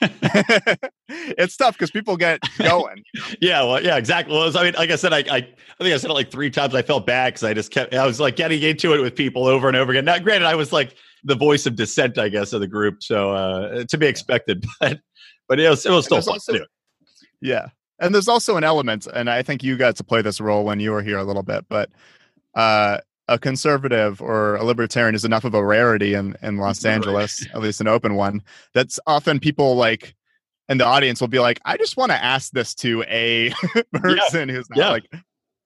it's 1.08 1.56
tough 1.56 1.74
because 1.74 1.90
people 1.90 2.16
get 2.16 2.40
going. 2.58 3.02
yeah, 3.40 3.62
well, 3.62 3.82
yeah, 3.82 3.96
exactly. 3.96 4.34
Well, 4.34 4.56
I 4.56 4.62
mean, 4.62 4.74
like 4.74 4.90
I 4.90 4.96
said, 4.96 5.12
I, 5.12 5.18
I, 5.18 5.36
I 5.36 5.42
think 5.78 5.94
I 5.94 5.96
said 5.96 6.10
it 6.10 6.14
like 6.14 6.30
three 6.30 6.50
times. 6.50 6.74
I 6.74 6.82
felt 6.82 7.06
bad 7.06 7.34
because 7.34 7.44
I 7.44 7.54
just 7.54 7.72
kept, 7.72 7.94
I 7.94 8.06
was 8.06 8.20
like 8.20 8.36
getting 8.36 8.62
into 8.62 8.94
it 8.94 9.00
with 9.00 9.16
people 9.16 9.46
over 9.46 9.66
and 9.66 9.76
over 9.76 9.90
again. 9.90 10.04
Now, 10.04 10.18
granted, 10.18 10.46
I 10.46 10.54
was 10.54 10.72
like 10.72 10.94
the 11.24 11.34
voice 11.34 11.66
of 11.66 11.74
dissent, 11.74 12.18
I 12.18 12.28
guess, 12.28 12.52
of 12.52 12.60
the 12.60 12.68
group, 12.68 13.02
so 13.02 13.32
uh, 13.32 13.84
to 13.84 13.98
be 13.98 14.06
expected. 14.06 14.64
But, 14.80 15.00
but 15.48 15.58
it 15.58 15.68
was, 15.70 15.86
it 15.86 15.90
was 15.90 16.04
still 16.04 16.20
fun. 16.20 16.34
Also, 16.34 16.58
yeah, 17.40 17.68
and 17.98 18.14
there's 18.14 18.28
also 18.28 18.58
an 18.58 18.64
element, 18.64 19.06
and 19.06 19.30
I 19.30 19.42
think 19.42 19.62
you 19.62 19.78
got 19.78 19.96
to 19.96 20.04
play 20.04 20.20
this 20.20 20.42
role 20.42 20.62
when 20.62 20.78
you 20.78 20.90
were 20.90 21.02
here 21.02 21.16
a 21.16 21.24
little 21.24 21.42
bit, 21.42 21.64
but 21.70 21.88
uh, 22.54 22.98
a 23.28 23.38
conservative 23.38 24.20
or 24.20 24.56
a 24.56 24.64
libertarian 24.64 25.14
is 25.14 25.24
enough 25.24 25.44
of 25.44 25.54
a 25.54 25.64
rarity 25.64 26.14
in, 26.14 26.36
in 26.42 26.56
Los 26.58 26.84
Angeles, 26.84 27.46
at 27.54 27.60
least 27.60 27.80
an 27.80 27.88
open 27.88 28.14
one, 28.14 28.42
that's 28.74 28.98
often 29.06 29.38
people 29.38 29.76
like 29.76 30.14
and 30.70 30.78
the 30.78 30.84
audience 30.84 31.20
will 31.20 31.28
be 31.28 31.38
like, 31.38 31.60
I 31.64 31.78
just 31.78 31.96
want 31.96 32.12
to 32.12 32.22
ask 32.22 32.52
this 32.52 32.74
to 32.76 33.02
a 33.08 33.50
person 33.94 34.48
yeah. 34.48 34.54
who's 34.54 34.68
not 34.70 34.78
yeah. 34.78 34.90
like 34.90 35.04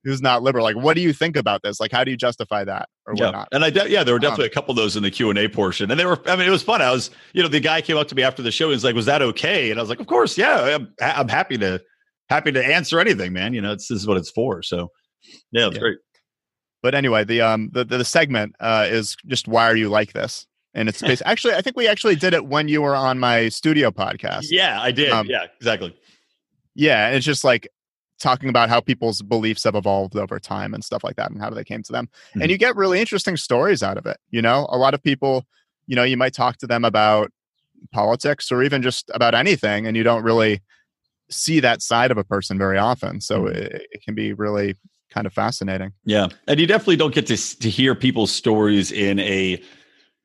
who's 0.05 0.23
not 0.23 0.43
liberal. 0.43 0.65
Like, 0.65 0.77
what 0.77 0.95
do 0.95 1.01
you 1.01 1.13
think 1.13 1.37
about 1.37 1.63
this? 1.63 1.81
Like, 1.81 1.93
how 1.93 2.05
do 2.05 2.11
you 2.11 2.17
justify 2.17 2.65
that 2.65 2.89
or 3.07 3.15
yeah. 3.17 3.27
whatnot? 3.27 3.49
And 3.53 3.65
I, 3.65 3.71
de- 3.71 3.91
yeah, 3.91 4.03
there 4.03 4.15
were 4.15 4.19
um, 4.19 4.23
definitely 4.23 4.47
um, 4.47 4.51
a 4.51 4.55
couple 4.55 4.73
of 4.73 4.77
those 4.77 4.97
in 4.97 5.03
the 5.03 5.11
Q 5.11 5.31
and 5.31 5.39
A 5.39 5.49
portion, 5.49 5.91
and 5.91 5.99
they 5.99 6.05
were. 6.05 6.21
I 6.29 6.37
mean, 6.37 6.47
it 6.47 6.51
was 6.51 6.63
fun. 6.63 6.83
I 6.83 6.91
was, 6.91 7.11
you 7.33 7.43
know, 7.43 7.49
the 7.49 7.61
guy 7.61 7.81
came 7.81 7.97
up 7.97 8.09
to 8.09 8.15
me 8.15 8.23
after 8.23 8.43
the 8.43 8.51
show 8.51 8.67
and 8.67 8.73
was 8.73 8.85
like, 8.85 8.95
"Was 8.95 9.07
that 9.07 9.23
okay?" 9.23 9.71
And 9.71 9.79
I 9.79 9.83
was 9.83 9.91
like, 9.91 10.01
"Of 10.01 10.07
course, 10.07 10.37
yeah. 10.39 10.77
I'm, 10.77 10.93
I'm 11.01 11.29
happy 11.29 11.59
to 11.59 11.81
happy 12.29 12.53
to 12.53 12.65
answer 12.65 13.01
anything, 13.01 13.33
man. 13.33 13.55
You 13.55 13.61
know, 13.61 13.75
this 13.75 13.91
is 13.91 14.07
what 14.07 14.17
it's 14.17 14.31
for." 14.31 14.63
So, 14.63 14.91
yeah, 15.51 15.69
it's 15.69 15.79
great. 15.79 15.99
But 16.83 16.95
anyway, 16.95 17.25
the 17.25 17.41
um 17.41 17.71
the 17.73 17.85
the, 17.85 17.99
the 17.99 18.05
segment 18.05 18.55
uh, 18.61 18.87
is 18.89 19.17
just 19.27 19.49
why 19.49 19.67
are 19.67 19.77
you 19.77 19.89
like 19.89 20.13
this? 20.13 20.47
And 20.75 20.89
it's 20.89 21.01
based, 21.01 21.23
actually 21.27 21.55
I 21.55 21.63
think 21.63 21.77
we 21.77 21.89
actually 21.89 22.17
did 22.17 22.35
it 22.35 22.47
when 22.47 22.69
you 22.69 22.83
were 22.83 22.97
on 22.97 23.19
my 23.19 23.49
studio 23.49 23.91
podcast. 23.91 24.47
Yeah, 24.51 24.81
I 24.81 24.91
did. 24.91 25.11
Um, 25.11 25.27
yeah, 25.27 25.47
exactly. 25.59 25.97
Yeah, 26.75 27.07
and 27.07 27.17
it's 27.17 27.27
just 27.27 27.45
like 27.45 27.69
talking 28.19 28.49
about 28.49 28.69
how 28.69 28.81
people's 28.81 29.21
beliefs 29.21 29.65
have 29.65 29.75
evolved 29.75 30.17
over 30.17 30.39
time 30.39 30.75
and 30.75 30.85
stuff 30.85 31.03
like 31.03 31.17
that 31.17 31.31
and 31.31 31.41
how 31.41 31.51
they 31.51 31.65
came 31.65 31.83
to 31.83 31.93
them. 31.93 32.07
Mm-hmm. 32.07 32.43
And 32.43 32.51
you 32.51 32.57
get 32.57 32.77
really 32.77 33.01
interesting 33.01 33.37
stories 33.37 33.83
out 33.83 33.99
of 33.99 34.07
it. 34.07 34.17
You 34.31 34.41
know, 34.41 34.67
a 34.71 34.79
lot 34.79 34.95
of 34.95 35.03
people, 35.03 35.45
you 35.87 35.97
know, 35.97 36.05
you 36.05 36.17
might 36.17 36.33
talk 36.33 36.57
to 36.59 36.67
them 36.67 36.85
about 36.85 37.31
politics 37.93 38.53
or 38.53 38.63
even 38.63 38.81
just 38.81 39.11
about 39.13 39.35
anything 39.35 39.87
and 39.87 39.97
you 39.97 40.05
don't 40.05 40.23
really 40.23 40.63
see 41.29 41.59
that 41.61 41.83
side 41.83 42.11
of 42.13 42.17
a 42.17 42.25
person 42.25 42.59
very 42.59 42.79
often. 42.79 43.21
So 43.21 43.43
mm-hmm. 43.43 43.57
it, 43.57 43.87
it 43.91 44.03
can 44.03 44.15
be 44.15 44.33
really 44.33 44.77
kind 45.13 45.27
of 45.27 45.33
fascinating. 45.33 45.93
Yeah. 46.05 46.29
And 46.49 46.59
you 46.59 46.67
definitely 46.67 46.97
don't 46.97 47.15
get 47.15 47.27
to 47.27 47.37
to 47.37 47.71
hear 47.71 47.95
people's 47.95 48.33
stories 48.33 48.93
in 48.93 49.19
a 49.21 49.63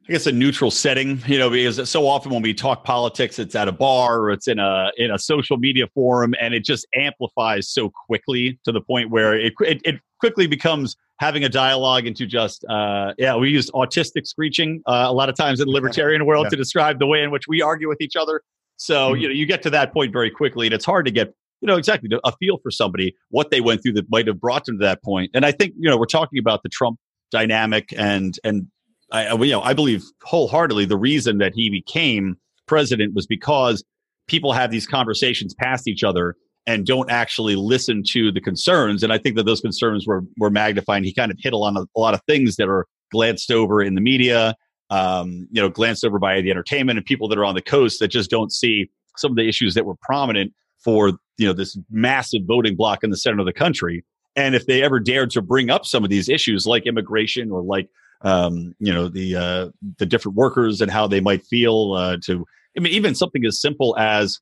I 0.07 0.13
guess 0.13 0.25
a 0.25 0.31
neutral 0.31 0.71
setting, 0.71 1.21
you 1.27 1.37
know, 1.37 1.49
because 1.49 1.89
so 1.89 2.07
often 2.07 2.31
when 2.31 2.41
we 2.41 2.53
talk 2.53 2.85
politics, 2.85 3.39
it's 3.39 3.55
at 3.55 3.67
a 3.67 3.73
bar 3.73 4.19
or 4.21 4.31
it's 4.31 4.47
in 4.47 4.57
a 4.57 4.89
in 4.97 5.11
a 5.11 5.19
social 5.19 5.57
media 5.57 5.87
forum, 5.93 6.33
and 6.39 6.53
it 6.53 6.63
just 6.63 6.87
amplifies 6.95 7.67
so 7.67 7.89
quickly 7.89 8.57
to 8.63 8.71
the 8.71 8.79
point 8.79 9.09
where 9.09 9.37
it 9.37 9.53
it, 9.59 9.81
it 9.83 9.99
quickly 10.21 10.47
becomes 10.47 10.95
having 11.19 11.43
a 11.43 11.49
dialogue 11.49 12.05
into 12.05 12.25
just 12.25 12.63
uh, 12.69 13.13
yeah, 13.17 13.35
we 13.35 13.49
use 13.49 13.69
autistic 13.71 14.25
screeching 14.25 14.81
uh, 14.85 15.05
a 15.07 15.13
lot 15.13 15.27
of 15.27 15.35
times 15.35 15.59
in 15.59 15.67
the 15.67 15.73
libertarian 15.73 16.25
world 16.25 16.45
yeah. 16.45 16.51
to 16.51 16.55
describe 16.55 16.99
the 16.99 17.07
way 17.07 17.21
in 17.21 17.29
which 17.29 17.47
we 17.47 17.61
argue 17.61 17.89
with 17.89 17.99
each 17.99 18.15
other. 18.15 18.41
So 18.77 19.11
mm-hmm. 19.11 19.21
you 19.21 19.27
know, 19.27 19.33
you 19.33 19.45
get 19.45 19.61
to 19.63 19.69
that 19.71 19.91
point 19.91 20.13
very 20.13 20.29
quickly, 20.29 20.67
and 20.67 20.73
it's 20.73 20.85
hard 20.85 21.05
to 21.05 21.11
get 21.11 21.33
you 21.61 21.67
know 21.67 21.75
exactly 21.75 22.09
a 22.23 22.31
feel 22.37 22.57
for 22.61 22.71
somebody 22.71 23.15
what 23.29 23.51
they 23.51 23.61
went 23.61 23.81
through 23.81 23.93
that 23.93 24.05
might 24.09 24.27
have 24.27 24.39
brought 24.39 24.65
them 24.65 24.77
to 24.79 24.85
that 24.85 25.03
point. 25.03 25.31
And 25.33 25.45
I 25.45 25.51
think 25.51 25.73
you 25.77 25.89
know 25.89 25.97
we're 25.97 26.05
talking 26.05 26.39
about 26.39 26.63
the 26.63 26.69
Trump 26.69 26.99
dynamic 27.31 27.93
and 27.97 28.35
and 28.43 28.67
I, 29.11 29.33
you 29.33 29.51
know, 29.51 29.61
I 29.61 29.73
believe 29.73 30.03
wholeheartedly 30.23 30.85
the 30.85 30.97
reason 30.97 31.37
that 31.37 31.53
he 31.55 31.69
became 31.69 32.35
president 32.65 33.15
was 33.15 33.25
because 33.25 33.83
people 34.27 34.51
have 34.51 34.71
these 34.71 34.85
conversations 34.85 35.53
past 35.53 35.87
each 35.87 36.03
other 36.03 36.35
and 36.65 36.85
don't 36.85 37.09
actually 37.09 37.55
listen 37.55 38.03
to 38.09 38.31
the 38.31 38.41
concerns. 38.41 39.03
And 39.03 39.13
I 39.13 39.17
think 39.17 39.37
that 39.37 39.45
those 39.45 39.61
concerns 39.61 40.05
were 40.05 40.23
were 40.37 40.49
magnified. 40.49 41.05
He 41.05 41.13
kind 41.13 41.31
of 41.31 41.37
hit 41.39 41.53
a, 41.53 41.55
a 41.57 41.99
lot 41.99 42.13
of 42.13 42.21
things 42.27 42.57
that 42.57 42.67
are 42.67 42.85
glanced 43.11 43.51
over 43.51 43.81
in 43.81 43.95
the 43.95 44.01
media, 44.01 44.53
um, 44.89 45.47
you 45.51 45.61
know, 45.61 45.69
glanced 45.69 46.03
over 46.03 46.19
by 46.19 46.41
the 46.41 46.51
entertainment 46.51 46.97
and 46.97 47.05
people 47.05 47.29
that 47.29 47.37
are 47.37 47.45
on 47.45 47.55
the 47.55 47.61
coast 47.61 47.99
that 48.01 48.09
just 48.09 48.29
don't 48.29 48.51
see 48.51 48.89
some 49.15 49.31
of 49.31 49.37
the 49.37 49.47
issues 49.47 49.73
that 49.73 49.85
were 49.85 49.95
prominent 50.01 50.53
for 50.87 51.11
you 51.37 51.45
know 51.45 51.51
this 51.51 51.77
massive 51.91 52.43
voting 52.47 52.77
block 52.77 53.03
in 53.03 53.09
the 53.09 53.17
center 53.17 53.39
of 53.41 53.45
the 53.45 53.51
country. 53.51 54.05
And 54.37 54.55
if 54.55 54.67
they 54.67 54.83
ever 54.83 55.01
dared 55.01 55.31
to 55.31 55.41
bring 55.41 55.69
up 55.69 55.85
some 55.85 56.05
of 56.05 56.09
these 56.09 56.29
issues 56.29 56.65
like 56.65 56.87
immigration 56.87 57.51
or 57.51 57.61
like 57.61 57.89
um, 58.21 58.73
you 58.79 58.93
know 58.93 59.09
the 59.09 59.35
uh, 59.35 59.69
the 59.97 60.05
different 60.05 60.37
workers 60.37 60.79
and 60.79 60.89
how 60.89 61.05
they 61.05 61.19
might 61.19 61.45
feel 61.45 61.91
uh, 61.91 62.17
to 62.23 62.45
I 62.77 62.79
mean 62.79 62.93
even 62.93 63.15
something 63.15 63.45
as 63.45 63.59
simple 63.59 63.97
as 63.99 64.39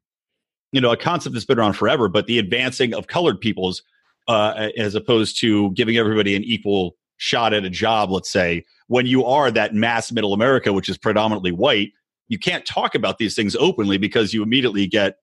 you 0.72 0.80
know 0.80 0.92
a 0.92 0.98
concept 0.98 1.34
that's 1.34 1.46
been 1.46 1.58
around 1.58 1.74
forever 1.74 2.08
but 2.08 2.28
the 2.28 2.38
advancing 2.38 2.94
of 2.94 3.08
colored 3.08 3.42
peoples 3.42 3.82
uh, 4.28 4.70
as 4.78 4.94
opposed 4.94 5.40
to 5.42 5.72
giving 5.72 5.98
everybody 5.98 6.36
an 6.36 6.44
equal 6.44 6.96
shot 7.18 7.54
at 7.54 7.64
a 7.64 7.70
job 7.70 8.12
let's 8.12 8.32
say 8.32 8.64
when 8.88 9.08
you 9.08 9.26
are 9.26 9.50
that 9.50 9.74
mass 9.74 10.12
middle 10.12 10.34
America 10.34 10.74
which 10.74 10.90
is 10.90 10.98
predominantly 10.98 11.52
white 11.52 11.92
you 12.28 12.38
can't 12.38 12.66
talk 12.66 12.94
about 12.94 13.18
these 13.18 13.36
things 13.36 13.56
openly 13.56 13.98
because 13.98 14.34
you 14.34 14.44
immediately 14.44 14.86
get 14.86 15.18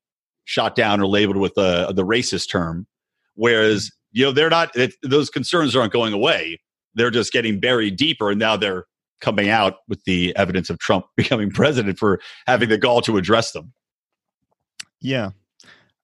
shot 0.44 0.74
down 0.74 1.00
or 1.00 1.07
labeled 1.07 1.37
with 1.37 1.55
the 1.55 1.92
the 1.94 2.05
racist 2.05 2.50
term 2.50 2.87
whereas 3.35 3.90
you 4.11 4.24
know 4.24 4.33
they're 4.33 4.50
not 4.50 4.74
it, 4.76 4.94
those 5.02 5.31
concerns 5.31 5.74
aren't 5.76 5.92
going 5.92 6.12
away 6.12 6.59
they're 6.94 7.11
just 7.11 7.33
getting 7.33 7.61
buried 7.61 7.96
deeper 7.96 8.31
and 8.31 8.38
now 8.38 8.57
they're 8.57 8.85
coming 9.22 9.48
out 9.48 9.76
with 9.88 10.05
the 10.05 10.37
evidence 10.37 10.68
of 10.68 10.78
Trump 10.78 11.07
becoming 11.16 11.50
president 11.50 11.98
for 11.98 12.20
having 12.46 12.68
the 12.68 12.76
gall 12.76 13.00
to 13.00 13.16
address 13.16 13.52
them. 13.52 13.72
Yeah. 15.00 15.31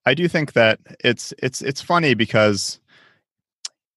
I 0.07 0.14
do 0.14 0.27
think 0.27 0.55
that 0.55 0.79
it's 1.05 1.35
it's 1.38 1.61
it's 1.61 1.83
funny 1.83 2.14
because 2.14 2.81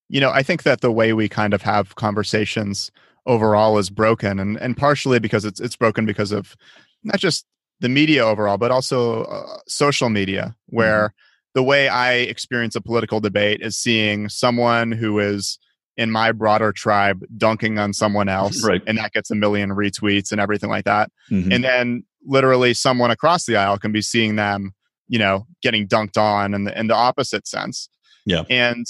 you 0.09 0.19
know, 0.19 0.29
I 0.29 0.43
think 0.43 0.63
that 0.63 0.81
the 0.81 0.91
way 0.91 1.13
we 1.13 1.29
kind 1.29 1.53
of 1.53 1.61
have 1.61 1.95
conversations 1.95 2.91
overall 3.25 3.77
is 3.77 3.89
broken 3.89 4.37
and 4.39 4.57
and 4.57 4.75
partially 4.75 5.19
because 5.19 5.45
it's 5.45 5.61
it's 5.61 5.77
broken 5.77 6.05
because 6.05 6.33
of 6.33 6.57
not 7.03 7.17
just 7.17 7.45
the 7.81 7.89
media 7.89 8.25
overall 8.25 8.57
but 8.57 8.71
also 8.71 9.23
uh, 9.23 9.57
social 9.67 10.09
media 10.09 10.55
where 10.67 11.09
mm-hmm. 11.09 11.49
the 11.55 11.63
way 11.63 11.89
I 11.89 12.13
experience 12.13 12.75
a 12.75 12.81
political 12.81 13.19
debate 13.19 13.59
is 13.61 13.77
seeing 13.77 14.29
someone 14.29 14.91
who 14.91 15.19
is 15.19 15.59
in 15.97 16.09
my 16.09 16.31
broader 16.31 16.71
tribe 16.71 17.23
dunking 17.37 17.77
on 17.77 17.93
someone 17.93 18.29
else 18.29 18.63
right. 18.63 18.81
and 18.87 18.97
that 18.97 19.11
gets 19.11 19.29
a 19.29 19.35
million 19.35 19.71
retweets 19.71 20.31
and 20.31 20.39
everything 20.39 20.69
like 20.69 20.85
that 20.85 21.11
mm-hmm. 21.29 21.51
and 21.51 21.63
then 21.63 22.03
literally 22.25 22.73
someone 22.73 23.11
across 23.11 23.45
the 23.45 23.57
aisle 23.57 23.77
can 23.77 23.91
be 23.91 24.01
seeing 24.01 24.37
them 24.37 24.73
you 25.11 25.19
know, 25.19 25.45
getting 25.61 25.87
dunked 25.87 26.17
on 26.17 26.53
in 26.53 26.63
the 26.63 26.79
in 26.79 26.87
the 26.87 26.95
opposite 26.95 27.45
sense. 27.45 27.89
Yeah. 28.25 28.43
And 28.49 28.85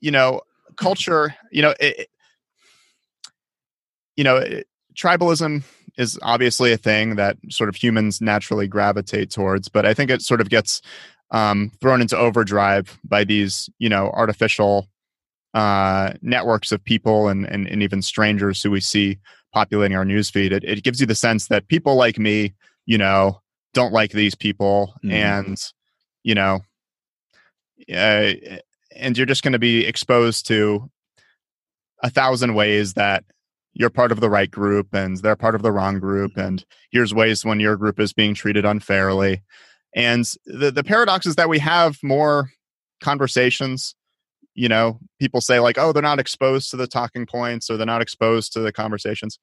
you 0.00 0.10
know, 0.10 0.42
culture, 0.76 1.34
you 1.50 1.62
know, 1.62 1.74
it, 1.80 2.08
you 4.14 4.24
know, 4.24 4.36
it, 4.36 4.68
tribalism 4.94 5.64
is 5.96 6.18
obviously 6.22 6.72
a 6.72 6.76
thing 6.76 7.16
that 7.16 7.36
sort 7.50 7.68
of 7.68 7.76
humans 7.76 8.20
naturally 8.20 8.66
gravitate 8.66 9.30
towards, 9.30 9.68
but 9.68 9.86
I 9.86 9.94
think 9.94 10.10
it 10.10 10.22
sort 10.22 10.40
of 10.40 10.48
gets 10.48 10.82
um, 11.30 11.70
thrown 11.80 12.00
into 12.00 12.16
overdrive 12.16 12.98
by 13.04 13.24
these, 13.24 13.70
you 13.78 13.88
know, 13.88 14.10
artificial 14.12 14.88
uh, 15.54 16.12
networks 16.20 16.72
of 16.72 16.82
people 16.84 17.28
and, 17.28 17.46
and, 17.46 17.66
and 17.68 17.82
even 17.82 18.02
strangers 18.02 18.62
who 18.62 18.70
we 18.70 18.80
see 18.80 19.18
populating 19.52 19.96
our 19.96 20.04
newsfeed. 20.04 20.50
It, 20.50 20.64
it 20.64 20.82
gives 20.82 21.00
you 21.00 21.06
the 21.06 21.14
sense 21.14 21.46
that 21.46 21.68
people 21.68 21.94
like 21.94 22.18
me, 22.18 22.54
you 22.86 22.98
know, 22.98 23.40
don't 23.72 23.92
like 23.92 24.10
these 24.12 24.34
people, 24.34 24.94
Mhm. 25.04 25.12
and 25.12 25.72
you 26.22 26.34
know, 26.34 26.60
uh, 27.92 28.32
and 28.96 29.16
you're 29.16 29.26
just 29.26 29.42
going 29.42 29.52
to 29.52 29.58
be 29.58 29.84
exposed 29.86 30.46
to 30.46 30.90
a 32.02 32.10
thousand 32.10 32.54
ways 32.54 32.94
that 32.94 33.24
you're 33.74 33.90
part 33.90 34.12
of 34.12 34.20
the 34.20 34.30
right 34.30 34.50
group 34.50 34.88
and 34.92 35.18
they're 35.18 35.36
part 35.36 35.54
of 35.54 35.62
the 35.62 35.72
wrong 35.72 35.98
group 35.98 36.32
mm-hmm. 36.32 36.40
and 36.40 36.64
here's 36.90 37.14
ways 37.14 37.44
when 37.44 37.60
your 37.60 37.76
group 37.76 38.00
is 38.00 38.12
being 38.12 38.34
treated 38.34 38.64
unfairly. 38.64 39.42
And 39.94 40.24
the, 40.46 40.70
the 40.70 40.84
paradox 40.84 41.26
is 41.26 41.36
that 41.36 41.48
we 41.48 41.58
have 41.60 41.98
more 42.02 42.50
conversations 43.00 43.94
you 44.54 44.68
know 44.68 44.98
people 45.18 45.40
say 45.40 45.58
like 45.58 45.76
oh 45.78 45.92
they're 45.92 46.00
not 46.00 46.20
exposed 46.20 46.70
to 46.70 46.76
the 46.76 46.86
talking 46.86 47.26
points 47.26 47.68
or 47.68 47.76
they're 47.76 47.84
not 47.84 48.02
exposed 48.02 48.52
to 48.52 48.60
the 48.60 48.72
conversations. 48.72 49.38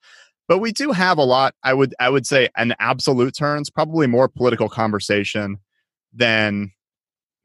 But 0.48 0.58
we 0.60 0.72
do 0.72 0.92
have 0.92 1.18
a 1.18 1.24
lot 1.24 1.54
i 1.64 1.74
would 1.74 1.94
i 2.00 2.10
would 2.10 2.26
say 2.26 2.50
an 2.58 2.74
absolute 2.80 3.36
turns 3.36 3.70
probably 3.70 4.08
more 4.08 4.28
political 4.28 4.70
conversation 4.70 5.60
than 6.14 6.72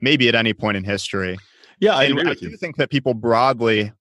maybe 0.01 0.29
at 0.29 0.35
any 0.35 0.53
point 0.53 0.77
in 0.77 0.85
history. 0.85 1.37
Yeah, 1.81 1.94
I 1.94 2.05
and 2.05 2.18
agree 2.18 2.31
I 2.31 2.35
you. 2.40 2.51
do 2.51 2.57
think 2.57 2.77
that 2.77 2.90
people 2.90 3.14
broadly 3.14 3.92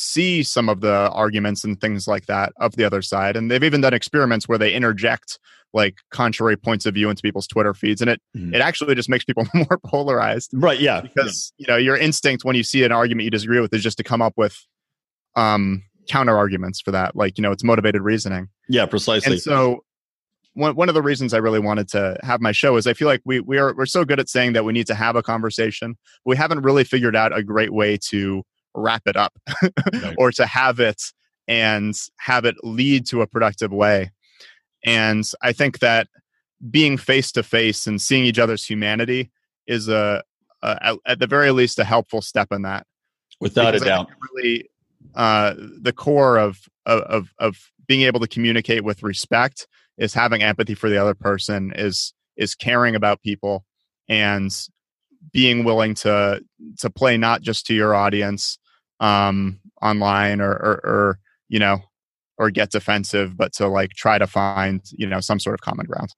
see 0.00 0.44
some 0.44 0.68
of 0.68 0.80
the 0.80 1.10
arguments 1.12 1.64
and 1.64 1.80
things 1.80 2.06
like 2.06 2.26
that 2.26 2.52
of 2.60 2.76
the 2.76 2.84
other 2.84 3.02
side. 3.02 3.34
And 3.36 3.50
they've 3.50 3.64
even 3.64 3.80
done 3.80 3.92
experiments 3.92 4.46
where 4.48 4.56
they 4.56 4.72
interject 4.72 5.40
like 5.74 5.96
contrary 6.12 6.56
points 6.56 6.86
of 6.86 6.94
view 6.94 7.10
into 7.10 7.20
people's 7.20 7.48
Twitter 7.48 7.74
feeds. 7.74 8.00
And 8.00 8.08
it 8.08 8.22
Mhm. 8.36 8.54
it 8.54 8.60
actually 8.60 8.94
just 8.94 9.08
makes 9.08 9.24
people 9.24 9.44
more 9.54 9.78
polarized 9.84 10.50
Right. 10.54 10.78
Yeah. 10.78 11.00
because 11.00 11.52
you 11.58 11.66
know 11.66 11.76
your 11.76 11.96
instinct 11.96 12.44
when 12.44 12.54
you 12.54 12.62
see 12.62 12.84
an 12.84 12.92
argument 12.92 13.24
you 13.24 13.30
disagree 13.30 13.58
with 13.60 13.74
is 13.74 13.82
just 13.82 13.96
to 13.98 14.04
come 14.04 14.22
up 14.22 14.34
with 14.36 14.56
um 15.34 15.82
counter 16.08 16.36
arguments 16.38 16.80
for 16.80 16.90
that. 16.92 17.16
Like, 17.16 17.36
you 17.36 17.42
know, 17.42 17.50
it's 17.52 17.64
motivated 17.64 18.00
reasoning. 18.02 18.48
Yeah. 18.68 18.86
Precisely. 18.86 19.32
And 19.32 19.40
so 19.42 19.80
one, 20.54 20.74
one 20.74 20.88
of 20.88 20.94
the 20.94 21.02
reasons 21.02 21.34
I 21.34 21.38
really 21.38 21.58
wanted 21.60 21.88
to 21.88 22.16
have 22.22 22.40
my 22.40 22.52
show 22.52 22.76
is 22.76 22.86
I 22.86 22.94
feel 22.94 23.08
like 23.08 23.20
we 23.24 23.40
we 23.40 23.58
are 23.58 23.74
we're 23.76 23.84
so 23.86 24.04
good 24.04 24.20
at 24.20 24.28
saying 24.28 24.52
that 24.54 24.64
we 24.64 24.72
need 24.72 24.86
to 24.86 24.94
have 24.94 25.16
a 25.16 25.22
conversation. 25.22 25.96
We 26.24 26.36
haven't 26.36 26.60
really 26.60 26.84
figured 26.84 27.16
out 27.16 27.36
a 27.36 27.42
great 27.42 27.72
way 27.72 27.98
to 28.10 28.42
wrap 28.74 29.02
it 29.06 29.16
up 29.16 29.32
Right. 29.92 30.14
or 30.18 30.30
to 30.32 30.46
have 30.46 30.80
it 30.80 31.02
and 31.46 31.94
have 32.18 32.44
it 32.44 32.56
lead 32.62 33.06
to 33.06 33.22
a 33.22 33.26
productive 33.26 33.72
way. 33.72 34.10
And 34.84 35.28
I 35.42 35.52
think 35.52 35.78
that 35.80 36.08
being 36.70 36.96
face 36.96 37.32
to 37.32 37.42
face 37.42 37.86
and 37.86 38.00
seeing 38.00 38.24
each 38.24 38.38
other's 38.38 38.64
humanity 38.64 39.30
is 39.66 39.88
a, 39.88 40.22
a 40.62 40.78
at- 40.82 40.98
at 41.06 41.18
the 41.18 41.26
very 41.26 41.50
least 41.50 41.78
a 41.78 41.84
helpful 41.84 42.20
step 42.22 42.48
in 42.52 42.62
that 42.62 42.86
Without 43.40 43.68
a 43.68 43.72
because 43.72 43.82
I 43.82 43.88
doubt. 43.88 44.10
really 44.34 44.68
uh, 45.14 45.54
the 45.56 45.92
core 45.92 46.36
of 46.38 46.58
of 46.86 47.32
of 47.38 47.70
being 47.86 48.02
able 48.02 48.20
to 48.20 48.26
communicate 48.28 48.82
with 48.84 49.02
respect 49.02 49.66
is 49.96 50.12
having 50.14 50.42
empathy 50.42 50.74
for 50.74 50.88
the 50.90 50.96
other 50.98 51.14
person 51.14 51.72
is 51.74 52.12
is 52.36 52.54
caring 52.54 52.94
about 52.94 53.22
people 53.22 53.64
and 54.08 54.50
being 55.32 55.64
willing 55.64 55.94
to 55.94 56.40
to 56.78 56.90
play 56.90 57.16
not 57.16 57.42
just 57.42 57.66
to 57.66 57.74
your 57.74 57.94
audience 57.94 58.58
um 59.00 59.60
online 59.82 60.40
or 60.40 60.52
or, 60.52 60.80
or 60.84 61.18
you 61.48 61.58
know 61.58 61.78
or 62.38 62.50
get 62.50 62.70
defensive 62.70 63.36
but 63.36 63.52
to 63.52 63.68
like 63.68 63.90
try 63.90 64.18
to 64.18 64.26
find 64.26 64.82
you 64.92 65.06
know 65.06 65.20
some 65.20 65.38
sort 65.38 65.54
of 65.54 65.60
common 65.60 65.86
ground 65.86 66.14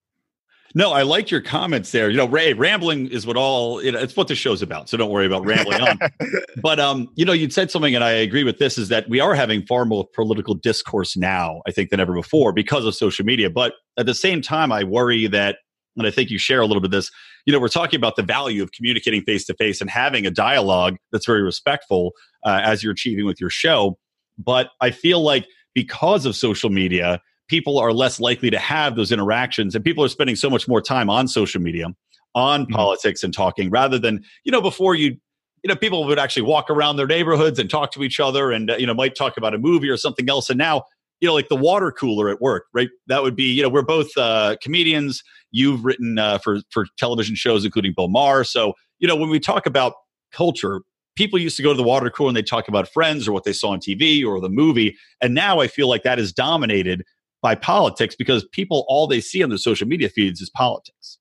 No, 0.75 0.93
I 0.93 1.03
like 1.03 1.33
your 1.33 1.41
comments 1.41 1.91
there. 1.91 2.11
You 2.11 2.17
know, 2.17 2.29
Ray, 2.29 2.53
rambling 2.53 3.09
is 3.09 3.27
what 3.27 3.37
all 3.37 3.83
you 3.83 3.91
know, 3.91 3.99
it's 3.99 4.17
what 4.17 4.29
the 4.29 4.37
show's 4.37 4.63
about. 4.63 4.89
So 4.89 4.97
don't 4.97 5.11
worry 5.11 5.27
about 5.27 5.45
rambling 5.45 5.81
on. 5.81 5.99
But 6.63 6.79
um, 6.79 7.09
you 7.17 7.25
know, 7.25 7.33
you'd 7.33 7.53
said 7.53 7.71
something, 7.71 7.95
and 7.95 8.05
I 8.05 8.11
agree 8.11 8.45
with 8.45 8.59
this: 8.59 8.79
is 8.79 8.89
that 8.89 9.09
we 9.09 9.19
are 9.19 9.35
having 9.35 9.67
far 9.67 9.85
more 9.85 10.07
political 10.15 10.55
discourse 10.55 11.17
now, 11.17 11.63
I 11.67 11.73
think, 11.73 11.91
than 11.91 11.99
ever 11.99 12.15
before 12.15 12.53
because 12.53 12.85
of 12.85 12.95
social 12.95 13.25
media. 13.25 13.51
But 13.51 13.75
at 13.99 14.07
the 14.07 14.15
same 14.15 14.43
time, 14.43 14.71
I 14.71 14.85
worry 14.85 15.27
that, 15.29 15.57
and 15.97 16.07
I 16.07 16.11
think 16.11 16.31
you 16.31 16.39
share 16.39 16.61
a 16.61 16.67
little 16.67 16.81
bit 16.81 16.89
of 16.89 16.93
this. 16.93 17.11
You 17.46 17.53
know, 17.53 17.59
we're 17.61 17.68
talking 17.68 17.96
about 17.98 18.16
the 18.16 18.22
value 18.22 18.62
of 18.62 18.72
communicating 18.72 19.22
face 19.22 19.44
to 19.46 19.55
face 19.55 19.81
and 19.81 19.88
having 19.90 20.26
a 20.26 20.31
dialogue 20.31 20.96
that's 21.12 21.26
very 21.26 21.42
respectful 21.42 22.12
uh, 22.44 22.61
as 22.62 22.83
you're 22.83 22.92
achieving 22.92 23.26
with 23.26 23.40
your 23.40 23.50
show. 23.50 23.98
But 24.38 24.70
I 24.81 24.90
feel 24.90 25.22
like 25.22 25.46
because 25.74 26.26
of 26.26 26.37
social 26.37 26.70
media, 26.70 27.20
people 27.48 27.79
are 27.79 27.92
less 27.92 28.20
likely 28.20 28.50
to 28.50 28.59
have 28.59 28.96
those 28.96 29.12
interactions, 29.12 29.74
and 29.74 29.85
people 29.85 30.05
are 30.05 30.09
spending 30.09 30.37
so 30.37 30.48
much 30.50 30.68
more 30.68 30.81
time 30.81 31.11
on 31.11 31.29
social 31.29 31.61
media, 31.61 31.88
on 32.35 32.66
Mhm. 32.66 32.70
politics 32.70 33.22
and 33.22 33.35
talking, 33.35 33.70
rather 33.70 33.98
than 33.98 34.24
you 34.44 34.53
know 34.53 34.61
before 34.62 34.94
you 34.94 35.16
you 35.62 35.68
know, 35.68 35.76
people 35.76 36.07
would 36.07 36.18
actually 36.18 36.40
walk 36.40 36.70
around 36.70 36.96
their 36.96 37.07
neighborhoods 37.07 37.59
and 37.59 37.68
talk 37.68 37.92
to 37.92 38.03
each 38.03 38.18
other 38.18 38.50
and, 38.50 38.70
uh, 38.70 38.76
you 38.79 38.87
know, 38.87 38.94
might 38.94 39.14
talk 39.14 39.37
about 39.37 39.55
a 39.55 39.59
movie 39.59 39.90
or 39.90 39.96
something 39.98 40.26
else. 40.31 40.48
And 40.48 40.57
now, 40.57 40.85
you 41.21 41.29
know, 41.29 41.35
like 41.35 41.49
the 41.49 41.57
water 41.57 41.93
cooler 41.93 42.29
at 42.29 42.41
work, 42.41 42.65
right? 42.73 42.89
That 43.07 43.23
would 43.23 43.37
be, 43.37 43.45
you 43.45 43.63
know, 43.63 43.69
we're 43.69 43.83
both 43.83 44.09
uh, 44.17 44.57
comedians. 44.63 45.23
You've 45.51 45.85
written 45.85 46.19
uh, 46.19 46.39
for, 46.39 46.61
for 46.71 46.87
television 46.97 47.35
shows, 47.35 47.65
including 47.65 47.93
Bill 47.95 48.09
Maher. 48.09 48.45
So, 48.45 48.75
you 48.99 49.09
know, 49.09 49.17
when 49.17 49.29
we 49.29 49.39
talk 49.39 49.67
about 49.67 49.95
culture, 50.33 50.81
people 51.17 51.39
used 51.39 51.57
to 51.59 51.63
go 51.63 51.73
to 51.73 51.77
the 51.77 51.83
water 51.83 52.09
cooler 52.09 52.29
and 52.29 52.37
they 52.37 52.43
talk 52.43 52.69
about 52.69 52.89
friends 52.89 53.29
or 53.29 53.33
what 53.33 53.45
they 53.45 53.53
saw 53.53 53.71
on 53.71 53.81
TV 53.81 54.25
or 54.25 54.41
the 54.41 54.49
movie. 54.49 54.97
And 55.21 55.35
now 55.35 55.61
I 55.61 55.67
feel 55.67 55.89
like 55.89 56.03
that 56.05 56.19
is 56.19 56.33
dominated 56.33 57.05
by 57.43 57.55
politics 57.55 58.15
because 58.15 58.47
people, 58.53 58.85
all 58.89 59.07
they 59.07 59.21
see 59.21 59.43
on 59.43 59.49
their 59.49 59.59
social 59.59 59.87
media 59.87 60.09
feeds 60.09 60.41
is 60.41 60.51
politics. 60.51 61.19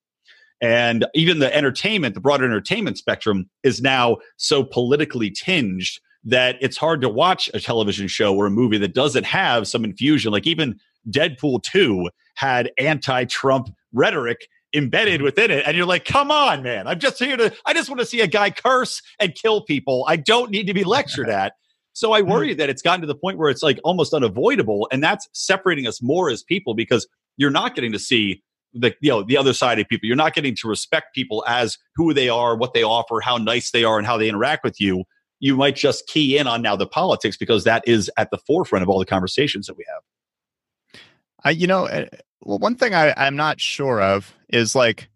And 0.62 1.06
even 1.14 1.38
the 1.38 1.54
entertainment, 1.54 2.14
the 2.14 2.20
broader 2.20 2.44
entertainment 2.44 2.98
spectrum 2.98 3.48
is 3.62 3.80
now 3.80 4.18
so 4.36 4.62
politically 4.62 5.30
tinged 5.30 6.00
that 6.24 6.56
it's 6.60 6.76
hard 6.76 7.00
to 7.00 7.08
watch 7.08 7.50
a 7.54 7.60
television 7.60 8.08
show 8.08 8.34
or 8.34 8.46
a 8.46 8.50
movie 8.50 8.78
that 8.78 8.94
doesn't 8.94 9.24
have 9.24 9.66
some 9.66 9.84
infusion. 9.84 10.32
Like 10.32 10.46
even 10.46 10.78
Deadpool 11.08 11.62
2 11.62 12.10
had 12.34 12.70
anti 12.78 13.24
Trump 13.24 13.68
rhetoric 13.92 14.48
embedded 14.74 15.22
within 15.22 15.50
it. 15.50 15.64
And 15.66 15.76
you're 15.76 15.86
like, 15.86 16.04
come 16.04 16.30
on, 16.30 16.62
man. 16.62 16.86
I'm 16.86 16.98
just 16.98 17.18
here 17.18 17.36
to, 17.36 17.52
I 17.66 17.74
just 17.74 17.88
want 17.88 18.00
to 18.00 18.06
see 18.06 18.20
a 18.20 18.26
guy 18.26 18.50
curse 18.50 19.02
and 19.18 19.34
kill 19.34 19.62
people. 19.62 20.04
I 20.06 20.16
don't 20.16 20.50
need 20.50 20.66
to 20.66 20.74
be 20.74 20.84
lectured 20.84 21.28
at. 21.30 21.54
So 21.92 22.12
I 22.12 22.22
hmm. 22.22 22.30
worry 22.30 22.54
that 22.54 22.68
it's 22.68 22.82
gotten 22.82 23.00
to 23.00 23.06
the 23.06 23.14
point 23.14 23.38
where 23.38 23.50
it's 23.50 23.62
like 23.62 23.80
almost 23.82 24.14
unavoidable. 24.14 24.88
And 24.92 25.02
that's 25.02 25.28
separating 25.32 25.86
us 25.86 26.02
more 26.02 26.30
as 26.30 26.42
people 26.42 26.74
because 26.74 27.06
you're 27.36 27.50
not 27.50 27.74
getting 27.74 27.92
to 27.92 27.98
see 27.98 28.42
the 28.72 28.94
you 29.00 29.10
know 29.10 29.22
the 29.22 29.36
other 29.36 29.52
side 29.52 29.78
of 29.78 29.88
people. 29.88 30.06
You're 30.06 30.16
not 30.16 30.34
getting 30.34 30.54
to 30.56 30.68
respect 30.68 31.14
people 31.14 31.44
as 31.48 31.78
who 31.96 32.14
they 32.14 32.28
are, 32.28 32.56
what 32.56 32.74
they 32.74 32.82
offer, 32.82 33.20
how 33.20 33.36
nice 33.36 33.70
they 33.70 33.84
are, 33.84 33.98
and 33.98 34.06
how 34.06 34.16
they 34.16 34.28
interact 34.28 34.62
with 34.64 34.80
you. 34.80 35.04
You 35.40 35.56
might 35.56 35.76
just 35.76 36.06
key 36.06 36.38
in 36.38 36.46
on 36.46 36.62
now 36.62 36.76
the 36.76 36.86
politics 36.86 37.36
because 37.36 37.64
that 37.64 37.82
is 37.86 38.10
at 38.16 38.30
the 38.30 38.38
forefront 38.38 38.82
of 38.82 38.88
all 38.88 38.98
the 38.98 39.06
conversations 39.06 39.66
that 39.66 39.76
we 39.76 39.84
have. 39.92 41.02
I, 41.42 41.50
you 41.50 41.66
know, 41.66 41.86
uh, 41.86 42.06
well, 42.42 42.58
one 42.58 42.76
thing 42.76 42.94
I, 42.94 43.14
I'm 43.16 43.36
not 43.36 43.60
sure 43.60 44.00
of 44.00 44.34
is 44.50 44.74
like, 44.74 45.08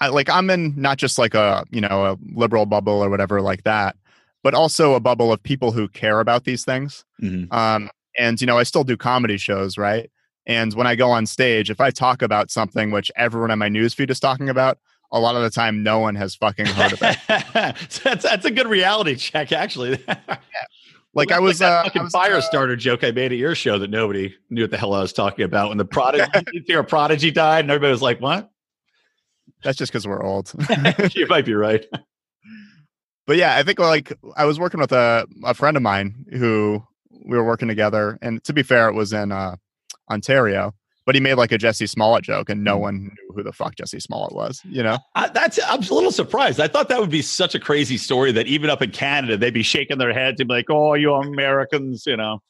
I 0.00 0.08
like 0.08 0.30
I'm 0.30 0.48
in 0.50 0.74
not 0.76 0.96
just 0.96 1.18
like 1.18 1.34
a 1.34 1.64
you 1.70 1.80
know 1.80 2.04
a 2.06 2.18
liberal 2.32 2.66
bubble 2.66 3.02
or 3.02 3.10
whatever 3.10 3.40
like 3.42 3.64
that, 3.64 3.96
but 4.44 4.54
also 4.54 4.94
a 4.94 5.00
bubble 5.00 5.32
of 5.32 5.42
people 5.42 5.72
who 5.72 5.88
care 5.88 6.20
about 6.20 6.44
these 6.44 6.64
things. 6.64 7.04
Um, 7.50 7.90
and 8.16 8.40
you 8.40 8.46
know, 8.46 8.58
I 8.58 8.62
still 8.62 8.84
do 8.84 8.96
comedy 8.96 9.38
shows, 9.38 9.76
right? 9.76 10.10
And 10.46 10.72
when 10.74 10.86
I 10.86 10.94
go 10.94 11.10
on 11.10 11.26
stage, 11.26 11.68
if 11.68 11.80
I 11.80 11.90
talk 11.90 12.22
about 12.22 12.50
something 12.50 12.90
which 12.90 13.10
everyone 13.16 13.50
on 13.50 13.58
my 13.58 13.68
newsfeed 13.68 14.10
is 14.10 14.18
talking 14.18 14.48
about, 14.48 14.78
a 15.10 15.18
lot 15.18 15.36
of 15.36 15.42
the 15.42 15.50
time, 15.50 15.82
no 15.82 15.98
one 15.98 16.14
has 16.16 16.34
fucking 16.34 16.66
heard 16.66 16.92
of 16.92 17.00
it. 17.02 17.76
So 17.90 18.00
that's 18.04 18.24
that's 18.24 18.44
a 18.44 18.50
good 18.50 18.66
reality 18.66 19.16
check, 19.16 19.52
actually. 19.52 20.04
Like 21.14 21.32
I 21.32 21.40
was, 21.40 21.58
that 21.58 21.72
uh, 21.72 21.80
I 21.80 21.84
fucking 21.84 22.02
was, 22.04 22.12
fire 22.12 22.36
uh, 22.36 22.40
starter 22.40 22.76
joke 22.76 23.02
I 23.02 23.10
made 23.10 23.32
at 23.32 23.38
your 23.38 23.54
show 23.54 23.78
that 23.78 23.90
nobody 23.90 24.34
knew 24.50 24.62
what 24.62 24.70
the 24.70 24.76
hell 24.76 24.92
I 24.92 25.00
was 25.00 25.12
talking 25.12 25.44
about. 25.44 25.70
When 25.70 25.78
the 25.78 25.84
prodigy, 25.84 26.30
you 26.52 26.62
hear 26.66 26.80
a 26.80 26.84
prodigy 26.84 27.32
died, 27.32 27.64
and 27.64 27.70
everybody 27.70 27.90
was 27.90 28.02
like, 28.02 28.20
"What?" 28.20 28.50
That's 29.64 29.76
just 29.76 29.90
because 29.90 30.06
we're 30.06 30.22
old. 30.22 30.52
you 31.14 31.26
might 31.26 31.44
be 31.44 31.54
right. 31.54 31.84
but 33.26 33.36
yeah, 33.36 33.56
I 33.56 33.64
think 33.64 33.80
like 33.80 34.12
I 34.36 34.44
was 34.44 34.60
working 34.60 34.78
with 34.78 34.92
a, 34.92 35.26
a 35.44 35.54
friend 35.54 35.76
of 35.76 35.82
mine 35.82 36.26
who 36.30 36.84
we 37.10 37.36
were 37.36 37.44
working 37.44 37.68
together, 37.68 38.18
and 38.22 38.44
to 38.44 38.52
be 38.52 38.62
fair, 38.62 38.88
it 38.88 38.94
was 38.94 39.12
in 39.12 39.32
uh, 39.32 39.56
Ontario. 40.10 40.74
But 41.08 41.14
he 41.14 41.22
made 41.22 41.36
like 41.36 41.52
a 41.52 41.56
Jussie 41.58 41.88
Smollett 41.88 42.22
joke, 42.22 42.50
and 42.50 42.62
no 42.62 42.76
Mm. 42.76 42.80
one 42.80 43.02
knew 43.04 43.34
who 43.34 43.42
the 43.42 43.50
fuck 43.50 43.76
Jussie 43.76 44.02
Smollett 44.02 44.34
was. 44.34 44.60
You 44.68 44.82
know, 44.82 44.98
I, 45.14 45.28
that's 45.30 45.58
I'm 45.66 45.78
a 45.80 45.94
little 45.94 46.12
surprised. 46.12 46.60
I 46.60 46.68
thought 46.68 46.90
that 46.90 47.00
would 47.00 47.08
be 47.08 47.22
such 47.22 47.54
a 47.54 47.58
crazy 47.58 47.96
story 47.96 48.30
that 48.32 48.46
even 48.46 48.68
up 48.68 48.82
in 48.82 48.90
Canada 48.90 49.38
they'd 49.38 49.54
be 49.54 49.62
shaking 49.62 49.96
their 49.96 50.12
heads 50.12 50.38
and 50.38 50.48
be 50.48 50.54
like, 50.56 50.66
"Oh, 50.68 50.92
you 50.92 51.14
Americans," 51.14 52.04
you 52.06 52.18
know. 52.18 52.42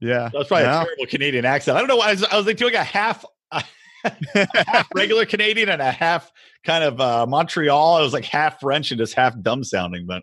yeah, 0.00 0.30
That's 0.32 0.48
probably 0.48 0.64
No. 0.64 0.80
a 0.80 0.84
terrible 0.84 1.06
Canadian 1.06 1.44
accent. 1.44 1.76
I 1.76 1.80
don't 1.80 1.88
know 1.88 1.96
why 1.96 2.08
I 2.08 2.12
was, 2.12 2.24
I 2.24 2.36
was 2.38 2.46
like 2.46 2.56
doing 2.56 2.74
a 2.74 2.82
half. 2.82 3.26
half 3.52 4.88
regular 4.94 5.26
Canadian 5.26 5.68
and 5.68 5.82
a 5.82 5.90
half 5.90 6.32
kind 6.64 6.82
of 6.82 6.98
uh, 6.98 7.26
Montreal. 7.26 7.98
It 7.98 8.02
was 8.04 8.14
like 8.14 8.24
half 8.24 8.58
French 8.60 8.90
and 8.90 8.98
just 8.98 9.12
half 9.12 9.38
dumb 9.42 9.62
sounding. 9.62 10.06
But 10.06 10.22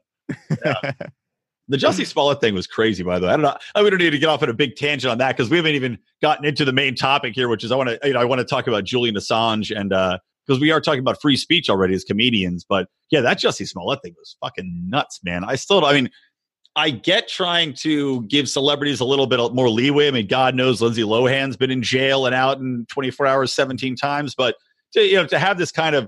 yeah. 0.66 0.92
the 1.74 1.80
Jussie 1.80 2.06
Smollett 2.06 2.40
thing 2.40 2.54
was 2.54 2.68
crazy, 2.68 3.02
by 3.02 3.18
the 3.18 3.26
way. 3.26 3.34
I 3.34 3.36
don't 3.36 3.42
know. 3.42 3.58
I, 3.74 3.82
we 3.82 3.90
don't 3.90 3.98
need 3.98 4.12
to 4.12 4.20
get 4.20 4.30
off 4.30 4.44
on 4.44 4.50
a 4.50 4.54
big 4.54 4.76
tangent 4.76 5.10
on 5.10 5.18
that 5.18 5.36
because 5.36 5.50
we 5.50 5.58
haven't 5.58 5.74
even 5.74 5.98
gotten 6.22 6.46
into 6.46 6.66
the 6.66 6.72
main 6.72 6.94
topic 6.94 7.34
here, 7.34 7.50
which 7.50 7.64
is 7.64 7.72
I 7.72 7.76
want 7.76 7.90
to, 7.90 8.00
you 8.04 8.14
know, 8.14 8.20
I 8.20 8.26
want 8.26 8.38
to 8.40 8.46
talk 8.46 8.68
about 8.68 8.84
Julian 8.84 9.16
Assange 9.16 9.76
and 9.76 9.92
uh 9.92 10.20
because 10.46 10.62
we 10.62 10.70
are 10.70 10.80
talking 10.80 11.00
about 11.00 11.20
free 11.20 11.36
speech 11.36 11.72
already 11.72 11.96
as 11.96 12.04
comedians. 12.04 12.64
But 12.64 12.90
yeah, 13.10 13.22
that 13.22 13.40
Jussie 13.40 13.68
Smollett 13.68 14.02
thing 14.04 14.14
was 14.20 14.36
fucking 14.40 14.86
nuts, 14.88 15.20
man. 15.24 15.44
I 15.46 15.56
still, 15.56 15.84
I 15.84 15.94
mean, 15.94 16.12
I 16.76 16.92
get 16.92 17.28
trying 17.28 17.74
to 17.76 18.22
give 18.24 18.48
celebrities 18.48 19.00
a 19.00 19.06
little 19.06 19.26
bit 19.26 19.40
more 19.54 19.70
leeway. 19.70 20.10
I 20.10 20.12
mean, 20.12 20.28
God 20.28 20.54
knows 20.54 20.80
Lindsay 20.80 21.02
Lohan's 21.02 21.58
been 21.58 21.72
in 21.72 21.82
jail 21.82 22.28
and 22.28 22.36
out 22.36 22.60
in 22.60 22.86
24 22.92 23.26
hours 23.26 23.54
17 23.54 23.96
times, 23.96 24.36
but 24.36 24.56
to, 24.94 25.02
you 25.02 25.16
know, 25.16 25.26
to 25.26 25.40
have 25.40 25.58
this 25.58 25.72
kind 25.72 25.96
of 25.96 26.08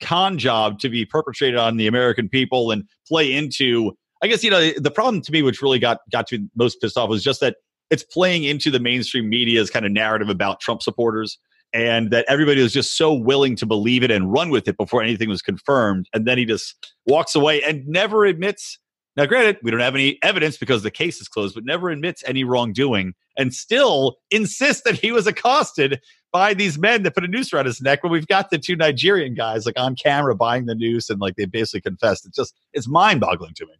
con 0.00 0.38
job 0.38 0.80
to 0.80 0.88
be 0.88 1.04
perpetrated 1.04 1.58
on 1.58 1.76
the 1.76 1.86
American 1.86 2.28
people 2.28 2.70
and 2.70 2.84
play 3.06 3.32
into, 3.32 3.96
I 4.24 4.26
guess, 4.26 4.42
you 4.42 4.50
know, 4.50 4.70
the 4.78 4.90
problem 4.90 5.20
to 5.20 5.32
me, 5.32 5.42
which 5.42 5.60
really 5.60 5.78
got, 5.78 6.00
got 6.10 6.26
to 6.28 6.48
most 6.56 6.80
pissed 6.80 6.96
off 6.96 7.10
was 7.10 7.22
just 7.22 7.40
that 7.40 7.56
it's 7.90 8.02
playing 8.02 8.44
into 8.44 8.70
the 8.70 8.80
mainstream 8.80 9.28
media's 9.28 9.68
kind 9.68 9.84
of 9.84 9.92
narrative 9.92 10.30
about 10.30 10.60
Trump 10.60 10.82
supporters 10.82 11.38
and 11.74 12.10
that 12.10 12.24
everybody 12.26 12.62
was 12.62 12.72
just 12.72 12.96
so 12.96 13.12
willing 13.12 13.54
to 13.56 13.66
believe 13.66 14.02
it 14.02 14.10
and 14.10 14.32
run 14.32 14.48
with 14.48 14.66
it 14.66 14.78
before 14.78 15.02
anything 15.02 15.28
was 15.28 15.42
confirmed. 15.42 16.08
And 16.14 16.26
then 16.26 16.38
he 16.38 16.46
just 16.46 16.94
walks 17.06 17.34
away 17.34 17.62
and 17.62 17.86
never 17.86 18.24
admits 18.24 18.78
now, 19.16 19.26
granted, 19.26 19.58
we 19.62 19.70
don't 19.70 19.80
have 19.80 19.94
any 19.94 20.18
evidence 20.22 20.56
because 20.56 20.82
the 20.82 20.90
case 20.90 21.20
is 21.20 21.28
closed, 21.28 21.54
but 21.54 21.64
never 21.64 21.88
admits 21.90 22.24
any 22.26 22.42
wrongdoing 22.42 23.14
and 23.38 23.54
still 23.54 24.16
insists 24.30 24.82
that 24.82 24.98
he 24.98 25.12
was 25.12 25.26
accosted 25.28 26.00
by 26.32 26.52
these 26.52 26.78
men 26.78 27.04
that 27.04 27.14
put 27.14 27.24
a 27.24 27.28
noose 27.28 27.52
around 27.52 27.66
his 27.66 27.80
neck 27.80 28.02
when 28.02 28.10
we've 28.10 28.26
got 28.26 28.50
the 28.50 28.58
two 28.58 28.74
Nigerian 28.74 29.34
guys 29.34 29.66
like 29.66 29.78
on 29.78 29.94
camera 29.94 30.34
buying 30.34 30.66
the 30.66 30.74
noose 30.74 31.10
and 31.10 31.20
like 31.20 31.36
they 31.36 31.44
basically 31.44 31.80
confessed. 31.80 32.26
It's 32.26 32.36
just, 32.36 32.56
it's 32.72 32.88
mind 32.88 33.20
boggling 33.20 33.54
to 33.54 33.66
me. 33.66 33.74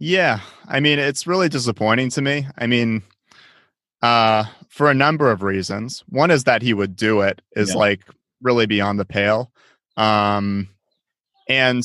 Yeah. 0.00 0.40
I 0.66 0.80
mean, 0.80 0.98
it's 0.98 1.26
really 1.26 1.48
disappointing 1.48 2.10
to 2.10 2.22
me. 2.22 2.46
I 2.56 2.66
mean, 2.66 3.02
uh, 4.00 4.44
for 4.68 4.90
a 4.90 4.94
number 4.94 5.30
of 5.30 5.42
reasons. 5.42 6.04
One 6.08 6.30
is 6.30 6.44
that 6.44 6.62
he 6.62 6.72
would 6.72 6.94
do 6.94 7.20
it 7.22 7.42
is 7.56 7.70
yeah. 7.70 7.76
like 7.76 8.04
really 8.40 8.66
beyond 8.66 9.00
the 9.00 9.04
pale. 9.04 9.50
Um, 9.96 10.68
and 11.48 11.84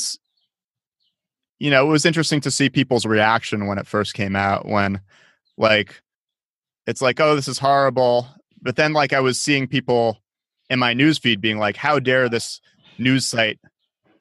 you 1.59 1.71
know, 1.71 1.87
it 1.87 1.89
was 1.89 2.05
interesting 2.05 2.41
to 2.41 2.51
see 2.51 2.69
people's 2.69 3.05
reaction 3.05 3.67
when 3.67 3.77
it 3.77 3.87
first 3.87 4.13
came 4.13 4.35
out 4.35 4.67
when 4.67 5.01
like 5.57 6.01
it's 6.85 7.01
like, 7.01 7.19
oh, 7.19 7.35
this 7.35 7.47
is 7.47 7.57
horrible. 7.57 8.27
But 8.61 8.75
then 8.75 8.93
like 8.93 9.13
I 9.13 9.21
was 9.21 9.39
seeing 9.39 9.67
people 9.67 10.21
in 10.69 10.77
my 10.77 10.93
newsfeed 10.93 11.41
being 11.41 11.57
like, 11.57 11.77
how 11.77 11.99
dare 11.99 12.29
this 12.29 12.61
news 12.97 13.25
site 13.25 13.59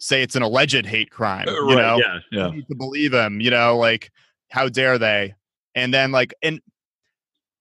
say 0.02 0.22
it's 0.22 0.36
an 0.36 0.42
alleged 0.42 0.86
hate 0.86 1.10
crime? 1.10 1.48
Uh, 1.48 1.52
you 1.52 1.76
know, 1.76 1.98
yeah, 1.98 2.18
yeah. 2.30 2.50
need 2.50 2.66
to 2.68 2.74
believe 2.74 3.12
him, 3.14 3.40
you 3.40 3.50
know, 3.50 3.76
like 3.76 4.10
how 4.50 4.68
dare 4.68 4.98
they? 4.98 5.34
And 5.74 5.92
then 5.92 6.12
like 6.12 6.34
and 6.42 6.60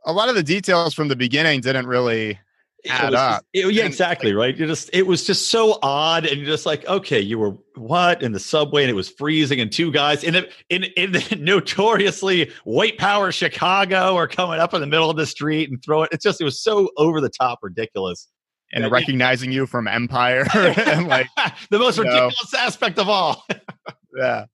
a 0.06 0.12
lot 0.12 0.30
of 0.30 0.36
the 0.36 0.43
details 0.43 0.93
from 0.93 1.08
the 1.08 1.15
beginning 1.15 1.62
didn't 1.62 1.86
really 1.86 2.39
add 2.88 3.13
up. 3.13 3.45
Just, 3.54 3.65
it, 3.67 3.73
yeah, 3.73 3.86
exactly. 3.86 4.34
Right. 4.34 4.56
You 4.58 4.67
just 4.67 4.89
it 4.93 5.06
was 5.06 5.25
just 5.25 5.51
so 5.51 5.77
odd, 5.84 6.25
and 6.25 6.38
you're 6.38 6.47
just 6.47 6.65
like, 6.65 6.86
okay, 6.88 7.19
you 7.19 7.38
were 7.38 7.56
what 7.75 8.21
in 8.21 8.32
the 8.32 8.39
subway, 8.39 8.84
and 8.84 8.89
it 8.89 8.95
was 8.95 9.10
freezing, 9.10 9.60
and 9.60 9.71
two 9.71 9.91
guys 9.91 10.23
in 10.23 10.36
it 10.36 10.51
in 10.69 10.86
in 10.97 11.12
the 11.12 11.36
notoriously 11.39 12.51
white 12.63 12.97
power 12.97 13.32
Chicago 13.32 14.15
are 14.15 14.27
coming 14.27 14.60
up 14.60 14.73
in 14.73 14.82
the 14.82 14.88
middle 14.88 15.10
of 15.10 15.17
the 15.17 15.25
street 15.25 15.69
and 15.69 15.82
throw 15.84 16.04
it. 16.04 16.10
It's 16.12 16.23
just 16.23 16.41
it 16.41 16.45
was 16.45 16.62
so 16.62 16.89
over 16.97 17.21
the 17.21 17.30
top 17.30 17.60
ridiculous. 17.62 18.27
And 18.73 18.89
recognizing 18.89 19.51
you 19.51 19.65
from 19.65 19.88
Empire, 19.88 20.45
and 20.53 21.07
like 21.07 21.27
the 21.69 21.79
most 21.79 21.97
ridiculous 21.97 22.53
know. 22.53 22.60
aspect 22.60 22.99
of 22.99 23.10
all. 23.10 23.45
yeah, 24.17 24.45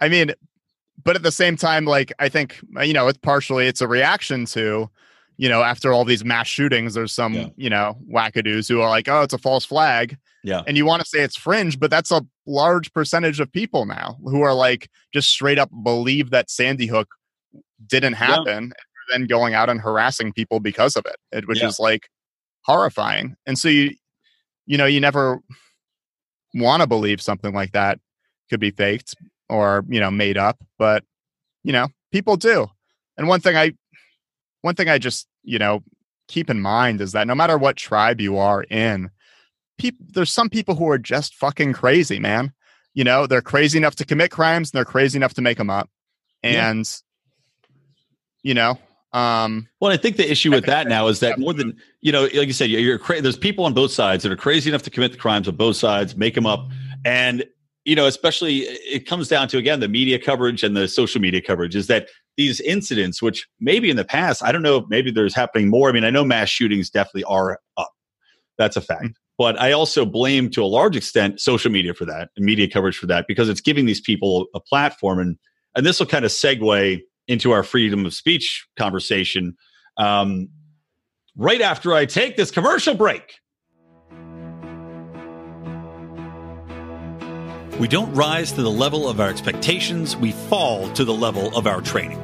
I 0.00 0.08
mean, 0.08 0.32
but 1.04 1.16
at 1.16 1.22
the 1.22 1.32
same 1.32 1.56
time, 1.56 1.84
like 1.84 2.12
I 2.18 2.28
think 2.30 2.58
uh, 2.76 2.82
you 2.82 2.94
know, 2.94 3.08
it's 3.08 3.18
partially 3.18 3.66
it's 3.66 3.82
a 3.82 3.88
reaction 3.88 4.46
to 4.46 4.88
you 5.36 5.48
know, 5.48 5.62
after 5.62 5.92
all 5.92 6.04
these 6.04 6.24
mass 6.24 6.46
shootings, 6.46 6.94
there's 6.94 7.12
some, 7.12 7.34
yeah. 7.34 7.48
you 7.56 7.70
know, 7.70 7.96
wackadoos 8.08 8.68
who 8.68 8.80
are 8.80 8.88
like, 8.88 9.08
oh, 9.08 9.22
it's 9.22 9.34
a 9.34 9.38
false 9.38 9.64
flag. 9.64 10.16
Yeah. 10.44 10.62
And 10.66 10.76
you 10.76 10.84
want 10.84 11.02
to 11.02 11.08
say 11.08 11.20
it's 11.20 11.36
fringe, 11.36 11.78
but 11.78 11.90
that's 11.90 12.10
a 12.10 12.24
large 12.46 12.92
percentage 12.92 13.40
of 13.40 13.50
people 13.50 13.86
now 13.86 14.18
who 14.24 14.42
are 14.42 14.54
like 14.54 14.88
just 15.12 15.30
straight 15.30 15.58
up 15.58 15.70
believe 15.82 16.30
that 16.30 16.50
Sandy 16.50 16.86
Hook 16.86 17.08
didn't 17.86 18.14
happen 18.14 18.46
yeah. 18.46 18.54
and 18.58 18.72
then 19.10 19.26
going 19.26 19.54
out 19.54 19.70
and 19.70 19.80
harassing 19.80 20.32
people 20.32 20.60
because 20.60 20.96
of 20.96 21.04
it, 21.32 21.48
which 21.48 21.60
yeah. 21.60 21.68
is 21.68 21.78
like 21.78 22.08
horrifying. 22.64 23.36
And 23.46 23.58
so 23.58 23.68
you, 23.68 23.94
you 24.66 24.78
know, 24.78 24.86
you 24.86 25.00
never 25.00 25.40
want 26.54 26.82
to 26.82 26.86
believe 26.86 27.20
something 27.20 27.54
like 27.54 27.72
that 27.72 27.98
could 28.50 28.60
be 28.60 28.70
faked 28.70 29.14
or, 29.48 29.84
you 29.88 30.00
know, 30.00 30.10
made 30.10 30.36
up, 30.36 30.58
but, 30.78 31.04
you 31.64 31.72
know, 31.72 31.88
people 32.10 32.36
do. 32.36 32.68
And 33.16 33.28
one 33.28 33.40
thing 33.40 33.56
I 33.56 33.72
one 34.62 34.74
thing 34.74 34.88
I 34.88 34.98
just, 34.98 35.26
you 35.42 35.58
know, 35.58 35.82
keep 36.28 36.48
in 36.48 36.60
mind 36.60 37.00
is 37.00 37.12
that 37.12 37.26
no 37.26 37.34
matter 37.34 37.58
what 37.58 37.76
tribe 37.76 38.20
you 38.20 38.38
are 38.38 38.62
in, 38.64 39.10
people 39.78 40.06
there's 40.08 40.32
some 40.32 40.48
people 40.48 40.74
who 40.74 40.88
are 40.88 40.98
just 40.98 41.34
fucking 41.34 41.72
crazy, 41.72 42.18
man. 42.18 42.52
You 42.94 43.04
know, 43.04 43.26
they're 43.26 43.42
crazy 43.42 43.78
enough 43.78 43.96
to 43.96 44.04
commit 44.04 44.30
crimes 44.30 44.70
and 44.70 44.78
they're 44.78 44.84
crazy 44.84 45.18
enough 45.18 45.34
to 45.34 45.42
make 45.42 45.58
them 45.58 45.70
up. 45.70 45.90
And 46.42 46.86
yeah. 48.44 48.48
you 48.48 48.54
know, 48.54 48.78
um 49.12 49.68
well, 49.80 49.92
I 49.92 49.96
think 49.96 50.16
the 50.16 50.30
issue 50.30 50.50
with 50.50 50.64
that 50.66 50.88
now 50.88 51.06
is 51.08 51.20
that 51.20 51.38
more 51.38 51.52
than 51.52 51.76
you 52.00 52.12
know, 52.12 52.22
like 52.22 52.46
you 52.46 52.52
said, 52.52 52.70
you're 52.70 52.98
crazy. 52.98 53.20
There's 53.20 53.36
people 53.36 53.64
on 53.64 53.74
both 53.74 53.90
sides 53.90 54.22
that 54.22 54.32
are 54.32 54.36
crazy 54.36 54.70
enough 54.70 54.82
to 54.82 54.90
commit 54.90 55.12
the 55.12 55.18
crimes 55.18 55.48
on 55.48 55.56
both 55.56 55.76
sides, 55.76 56.16
make 56.16 56.34
them 56.34 56.46
up, 56.46 56.68
and 57.04 57.44
you 57.84 57.96
know, 57.96 58.06
especially 58.06 58.60
it 58.60 59.06
comes 59.06 59.28
down 59.28 59.48
to 59.48 59.58
again 59.58 59.80
the 59.80 59.88
media 59.88 60.18
coverage 60.18 60.62
and 60.62 60.76
the 60.76 60.88
social 60.88 61.20
media 61.20 61.40
coverage 61.40 61.74
is 61.74 61.88
that 61.88 62.08
these 62.36 62.60
incidents, 62.60 63.20
which 63.20 63.46
maybe 63.60 63.90
in 63.90 63.96
the 63.96 64.04
past, 64.04 64.42
I 64.42 64.52
don't 64.52 64.62
know, 64.62 64.86
maybe 64.88 65.10
there's 65.10 65.34
happening 65.34 65.68
more. 65.68 65.88
I 65.88 65.92
mean, 65.92 66.04
I 66.04 66.10
know 66.10 66.24
mass 66.24 66.48
shootings 66.48 66.88
definitely 66.88 67.24
are 67.24 67.58
up. 67.76 67.92
That's 68.56 68.76
a 68.76 68.80
fact. 68.80 69.04
Mm-hmm. 69.04 69.12
But 69.38 69.60
I 69.60 69.72
also 69.72 70.04
blame 70.04 70.50
to 70.50 70.62
a 70.62 70.66
large 70.66 70.94
extent 70.94 71.40
social 71.40 71.70
media 71.70 71.94
for 71.94 72.04
that 72.04 72.30
and 72.36 72.46
media 72.46 72.68
coverage 72.68 72.96
for 72.96 73.06
that 73.06 73.26
because 73.26 73.48
it's 73.48 73.60
giving 73.60 73.86
these 73.86 74.00
people 74.00 74.46
a 74.54 74.60
platform. 74.60 75.18
And 75.18 75.36
and 75.74 75.84
this 75.86 75.98
will 75.98 76.06
kind 76.06 76.24
of 76.24 76.30
segue 76.30 77.00
into 77.28 77.52
our 77.52 77.62
freedom 77.62 78.06
of 78.06 78.14
speech 78.14 78.66
conversation. 78.76 79.56
Um, 79.96 80.48
right 81.36 81.60
after 81.60 81.94
I 81.94 82.06
take 82.06 82.36
this 82.36 82.50
commercial 82.50 82.94
break. 82.94 83.34
We 87.80 87.88
don't 87.88 88.12
rise 88.12 88.52
to 88.52 88.62
the 88.62 88.70
level 88.70 89.08
of 89.08 89.20
our 89.20 89.28
expectations, 89.28 90.16
we 90.16 90.32
fall 90.32 90.92
to 90.92 91.04
the 91.04 91.14
level 91.14 91.56
of 91.56 91.66
our 91.66 91.80
training. 91.80 92.20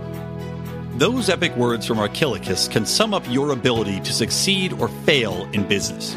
Those 0.99 1.29
epic 1.29 1.57
words 1.57 1.87
from 1.87 1.99
Archilochus 1.99 2.69
can 2.69 2.85
sum 2.85 3.15
up 3.15 3.25
your 3.31 3.53
ability 3.53 4.01
to 4.01 4.13
succeed 4.13 4.73
or 4.75 4.89
fail 4.89 5.49
in 5.53 5.67
business. 5.67 6.17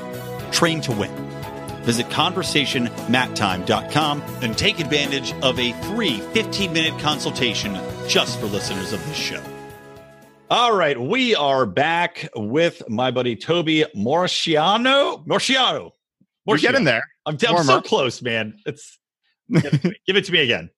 Train 0.51 0.81
to 0.81 0.91
win. 0.91 1.11
Visit 1.83 2.07
conversationmattime.com 2.07 4.21
and 4.41 4.57
take 4.57 4.79
advantage 4.79 5.33
of 5.41 5.59
a 5.59 5.73
free 5.83 6.19
15 6.19 6.71
minute 6.71 6.97
consultation 6.99 7.77
just 8.07 8.39
for 8.39 8.45
listeners 8.45 8.93
of 8.93 9.03
this 9.07 9.17
show. 9.17 9.43
All 10.49 10.75
right, 10.75 10.99
we 10.99 11.33
are 11.33 11.65
back 11.65 12.27
with 12.35 12.83
my 12.89 13.11
buddy 13.11 13.37
Toby 13.37 13.85
Morciano. 13.95 15.25
Morciano. 15.25 15.91
We're 16.45 16.57
getting 16.57 16.83
there. 16.83 17.03
I'm, 17.25 17.37
I'm 17.47 17.63
so 17.63 17.81
close, 17.81 18.21
man. 18.21 18.55
It's 18.65 18.99
give 19.49 19.73
it, 19.73 19.97
give 20.05 20.17
it 20.17 20.25
to 20.25 20.31
me 20.31 20.39
again. 20.39 20.69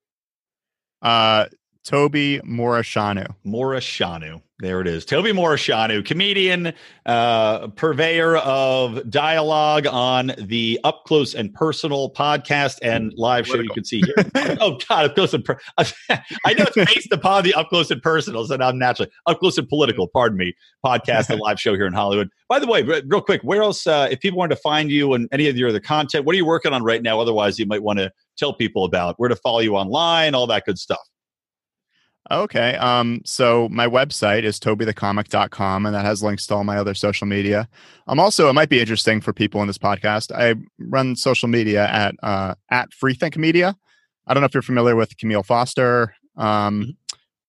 Uh, 1.01 1.47
Toby 1.83 2.39
Muresianu. 2.39 3.35
Muresianu. 3.45 4.41
There 4.63 4.79
it 4.79 4.87
is. 4.87 5.03
Toby 5.03 5.33
Muresianu, 5.33 6.05
comedian, 6.05 6.71
uh, 7.05 7.67
purveyor 7.67 8.37
of 8.37 9.09
dialogue 9.09 9.85
on 9.85 10.31
the 10.37 10.79
Up 10.85 11.03
Close 11.03 11.35
and 11.35 11.53
Personal 11.53 12.09
podcast 12.11 12.79
and 12.81 13.11
live 13.17 13.45
show 13.45 13.59
you 13.59 13.69
can 13.71 13.83
see 13.83 14.01
here. 14.01 14.15
oh, 14.61 14.79
God, 14.87 15.07
Up 15.07 15.15
Close 15.15 15.33
and 15.33 15.43
per- 15.43 15.59
I 15.77 16.53
know 16.53 16.63
it's 16.73 16.93
based 16.93 17.11
upon 17.11 17.43
the 17.43 17.53
Up 17.55 17.67
Close 17.67 17.91
and 17.91 18.01
Personal, 18.01 18.45
so 18.47 18.55
I'm 18.57 18.79
naturally 18.79 19.11
Up 19.25 19.37
Close 19.41 19.57
and 19.57 19.67
Political, 19.67 20.07
pardon 20.07 20.37
me, 20.37 20.55
podcast 20.85 21.29
and 21.29 21.41
live 21.41 21.59
show 21.59 21.73
here 21.73 21.85
in 21.85 21.91
Hollywood. 21.91 22.29
By 22.47 22.59
the 22.59 22.67
way, 22.67 22.83
real 22.83 23.19
quick, 23.19 23.41
where 23.41 23.61
else, 23.61 23.85
uh, 23.85 24.07
if 24.09 24.21
people 24.21 24.39
wanted 24.39 24.55
to 24.55 24.61
find 24.61 24.89
you 24.89 25.13
and 25.13 25.27
any 25.33 25.49
of 25.49 25.57
your 25.57 25.67
other 25.67 25.81
content, 25.81 26.23
what 26.23 26.35
are 26.35 26.37
you 26.37 26.45
working 26.45 26.71
on 26.71 26.83
right 26.83 27.03
now? 27.03 27.19
Otherwise, 27.19 27.59
you 27.59 27.65
might 27.65 27.83
want 27.83 27.99
to 27.99 28.13
tell 28.37 28.53
people 28.53 28.85
about 28.85 29.15
where 29.19 29.27
to 29.27 29.35
follow 29.35 29.59
you 29.59 29.75
online, 29.75 30.33
all 30.33 30.47
that 30.47 30.63
good 30.63 30.79
stuff. 30.79 31.05
Okay. 32.31 32.75
Um, 32.75 33.21
so 33.25 33.67
my 33.69 33.85
website 33.85 34.43
is 34.43 34.59
tobythecomic.com 34.59 35.85
and 35.85 35.93
that 35.93 36.05
has 36.05 36.23
links 36.23 36.47
to 36.47 36.55
all 36.55 36.63
my 36.63 36.77
other 36.77 36.93
social 36.93 37.27
media. 37.27 37.67
I'm 38.07 38.19
um, 38.19 38.23
also, 38.23 38.49
it 38.49 38.53
might 38.53 38.69
be 38.69 38.79
interesting 38.79 39.19
for 39.19 39.33
people 39.33 39.61
in 39.61 39.67
this 39.67 39.77
podcast. 39.77 40.31
I 40.33 40.55
run 40.79 41.15
social 41.15 41.49
media 41.49 41.87
at 41.87 42.15
uh, 42.23 42.55
at 42.69 42.91
Freethink 42.91 43.37
Media. 43.37 43.75
I 44.25 44.33
don't 44.33 44.41
know 44.41 44.45
if 44.45 44.53
you're 44.53 44.63
familiar 44.63 44.95
with 44.95 45.17
Camille 45.17 45.43
Foster, 45.43 46.15
um, 46.37 46.81
mm-hmm. 46.81 46.91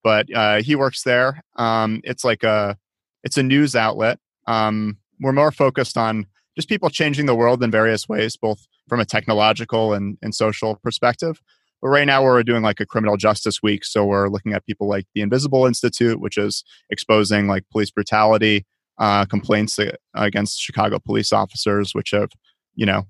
but 0.02 0.26
uh, 0.34 0.60
he 0.60 0.74
works 0.74 1.04
there. 1.04 1.42
Um, 1.56 2.00
it's 2.02 2.24
like 2.24 2.42
a 2.42 2.76
it's 3.22 3.38
a 3.38 3.42
news 3.44 3.76
outlet. 3.76 4.18
Um, 4.48 4.98
we're 5.20 5.32
more 5.32 5.52
focused 5.52 5.96
on 5.96 6.26
just 6.56 6.68
people 6.68 6.90
changing 6.90 7.26
the 7.26 7.34
world 7.34 7.62
in 7.62 7.70
various 7.70 8.08
ways, 8.08 8.36
both 8.36 8.66
from 8.88 9.00
a 9.00 9.04
technological 9.04 9.94
and, 9.94 10.18
and 10.20 10.34
social 10.34 10.76
perspective. 10.82 11.40
But 11.84 11.90
right 11.90 12.06
now 12.06 12.24
we're 12.24 12.42
doing 12.42 12.62
like 12.62 12.80
a 12.80 12.86
criminal 12.86 13.18
justice 13.18 13.62
week. 13.62 13.84
So 13.84 14.06
we're 14.06 14.30
looking 14.30 14.54
at 14.54 14.64
people 14.64 14.88
like 14.88 15.04
the 15.14 15.20
Invisible 15.20 15.66
Institute, 15.66 16.18
which 16.18 16.38
is 16.38 16.64
exposing 16.88 17.46
like 17.46 17.68
police 17.70 17.90
brutality, 17.90 18.64
uh, 18.96 19.26
complaints 19.26 19.78
against 20.14 20.58
Chicago 20.58 20.98
police 20.98 21.30
officers, 21.30 21.94
which 21.94 22.12
have, 22.12 22.30
you 22.74 22.86
know, 22.86 23.02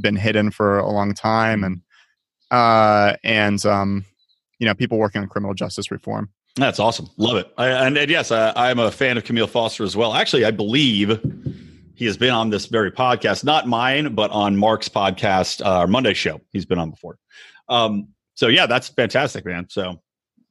been 0.00 0.14
hidden 0.14 0.52
for 0.52 0.78
a 0.78 0.88
long 0.88 1.12
time. 1.12 1.64
And, 1.64 1.80
uh, 2.52 3.16
and, 3.24 3.66
um, 3.66 4.04
you 4.60 4.66
know, 4.68 4.74
people 4.76 4.96
working 4.96 5.22
on 5.22 5.28
criminal 5.28 5.52
justice 5.52 5.90
reform. 5.90 6.30
That's 6.54 6.78
awesome. 6.78 7.08
Love 7.16 7.36
it. 7.36 7.52
I, 7.58 7.66
and, 7.66 7.98
and, 7.98 8.08
yes, 8.08 8.30
I, 8.30 8.52
I'm 8.54 8.78
a 8.78 8.92
fan 8.92 9.18
of 9.18 9.24
Camille 9.24 9.48
Foster 9.48 9.82
as 9.82 9.96
well. 9.96 10.14
Actually, 10.14 10.44
I 10.44 10.52
believe 10.52 11.18
he 11.96 12.04
has 12.04 12.16
been 12.16 12.30
on 12.30 12.50
this 12.50 12.66
very 12.66 12.92
podcast, 12.92 13.42
not 13.42 13.66
mine, 13.66 14.14
but 14.14 14.30
on 14.30 14.56
Mark's 14.56 14.88
podcast, 14.88 15.66
uh, 15.66 15.88
Monday 15.88 16.14
show. 16.14 16.40
He's 16.52 16.64
been 16.64 16.78
on 16.78 16.90
before. 16.90 17.18
Um, 17.68 18.06
so 18.40 18.48
yeah, 18.48 18.64
that's 18.64 18.88
fantastic, 18.88 19.44
man. 19.44 19.66
So 19.68 20.00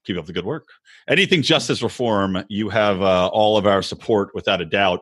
keep 0.05 0.15
up 0.15 0.27
the 0.27 0.31
good 0.31 0.45
work. 0.45 0.67
Anything 1.07 1.41
justice 1.41 1.81
reform, 1.81 2.45
you 2.47 2.69
have 2.69 3.01
uh, 3.01 3.29
all 3.29 3.57
of 3.57 3.65
our 3.65 3.81
support 3.81 4.29
without 4.35 4.61
a 4.61 4.65
doubt. 4.65 4.99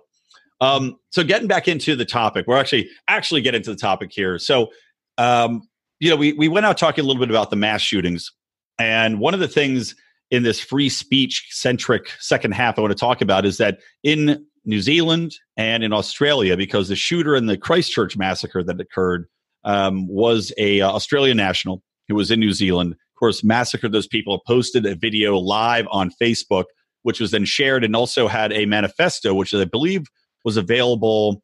Um, 0.61 0.95
so 1.09 1.21
getting 1.21 1.49
back 1.49 1.67
into 1.67 1.97
the 1.97 2.05
topic, 2.05 2.47
we're 2.47 2.55
actually 2.55 2.89
actually 3.09 3.41
get 3.41 3.55
into 3.55 3.71
the 3.71 3.75
topic 3.75 4.11
here. 4.13 4.39
So 4.39 4.69
um, 5.17 5.67
you 5.99 6.09
know, 6.09 6.15
we 6.15 6.31
we 6.31 6.47
went 6.47 6.65
out 6.65 6.77
talking 6.77 7.03
a 7.03 7.07
little 7.07 7.19
bit 7.19 7.29
about 7.29 7.49
the 7.49 7.57
mass 7.57 7.81
shootings, 7.81 8.31
and 8.79 9.19
one 9.19 9.33
of 9.33 9.41
the 9.41 9.49
things 9.49 9.93
in 10.31 10.43
this 10.43 10.61
free 10.61 10.87
speech 10.87 11.45
centric 11.49 12.09
second 12.19 12.53
half 12.53 12.77
I 12.77 12.81
want 12.81 12.91
to 12.91 12.97
talk 12.97 13.21
about 13.21 13.45
is 13.45 13.57
that 13.57 13.79
in 14.03 14.45
New 14.63 14.79
Zealand 14.79 15.35
and 15.57 15.83
in 15.83 15.91
Australia, 15.91 16.55
because 16.55 16.87
the 16.87 16.95
shooter 16.95 17.35
in 17.35 17.47
the 17.47 17.57
Christchurch 17.57 18.15
massacre 18.15 18.63
that 18.63 18.79
occurred 18.79 19.25
um, 19.65 20.07
was 20.07 20.53
a 20.57 20.79
uh, 20.79 20.89
Australian 20.89 21.35
national 21.35 21.83
who 22.07 22.15
was 22.15 22.31
in 22.31 22.39
New 22.39 22.53
Zealand, 22.53 22.93
of 22.93 23.19
course, 23.19 23.43
massacred 23.43 23.91
those 23.91 24.07
people, 24.07 24.41
posted 24.45 24.85
a 24.85 24.95
video 24.95 25.37
live 25.37 25.87
on 25.91 26.11
Facebook, 26.21 26.65
which 27.03 27.19
was 27.19 27.31
then 27.31 27.45
shared 27.45 27.83
and 27.83 27.95
also 27.95 28.27
had 28.27 28.51
a 28.53 28.65
manifesto, 28.65 29.33
which 29.33 29.53
I 29.53 29.65
believe 29.65 30.05
was 30.45 30.57
available. 30.57 31.41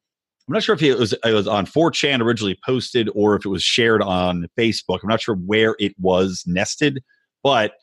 I'm 0.47 0.54
not 0.54 0.63
sure 0.63 0.76
if 0.76 0.82
it 0.82 0.97
was, 0.97 1.13
it 1.13 1.34
was 1.34 1.47
on 1.47 1.65
4chan 1.65 2.21
originally 2.21 2.60
posted 2.65 3.10
or 3.15 3.36
if 3.36 3.45
it 3.45 3.49
was 3.49 3.63
shared 3.63 4.02
on 4.02 4.47
Facebook. 4.58 4.99
I'm 5.02 5.10
not 5.10 5.21
sure 5.21 5.36
where 5.36 5.76
it 5.80 5.93
was 5.99 6.43
nested, 6.45 7.02
but 7.43 7.73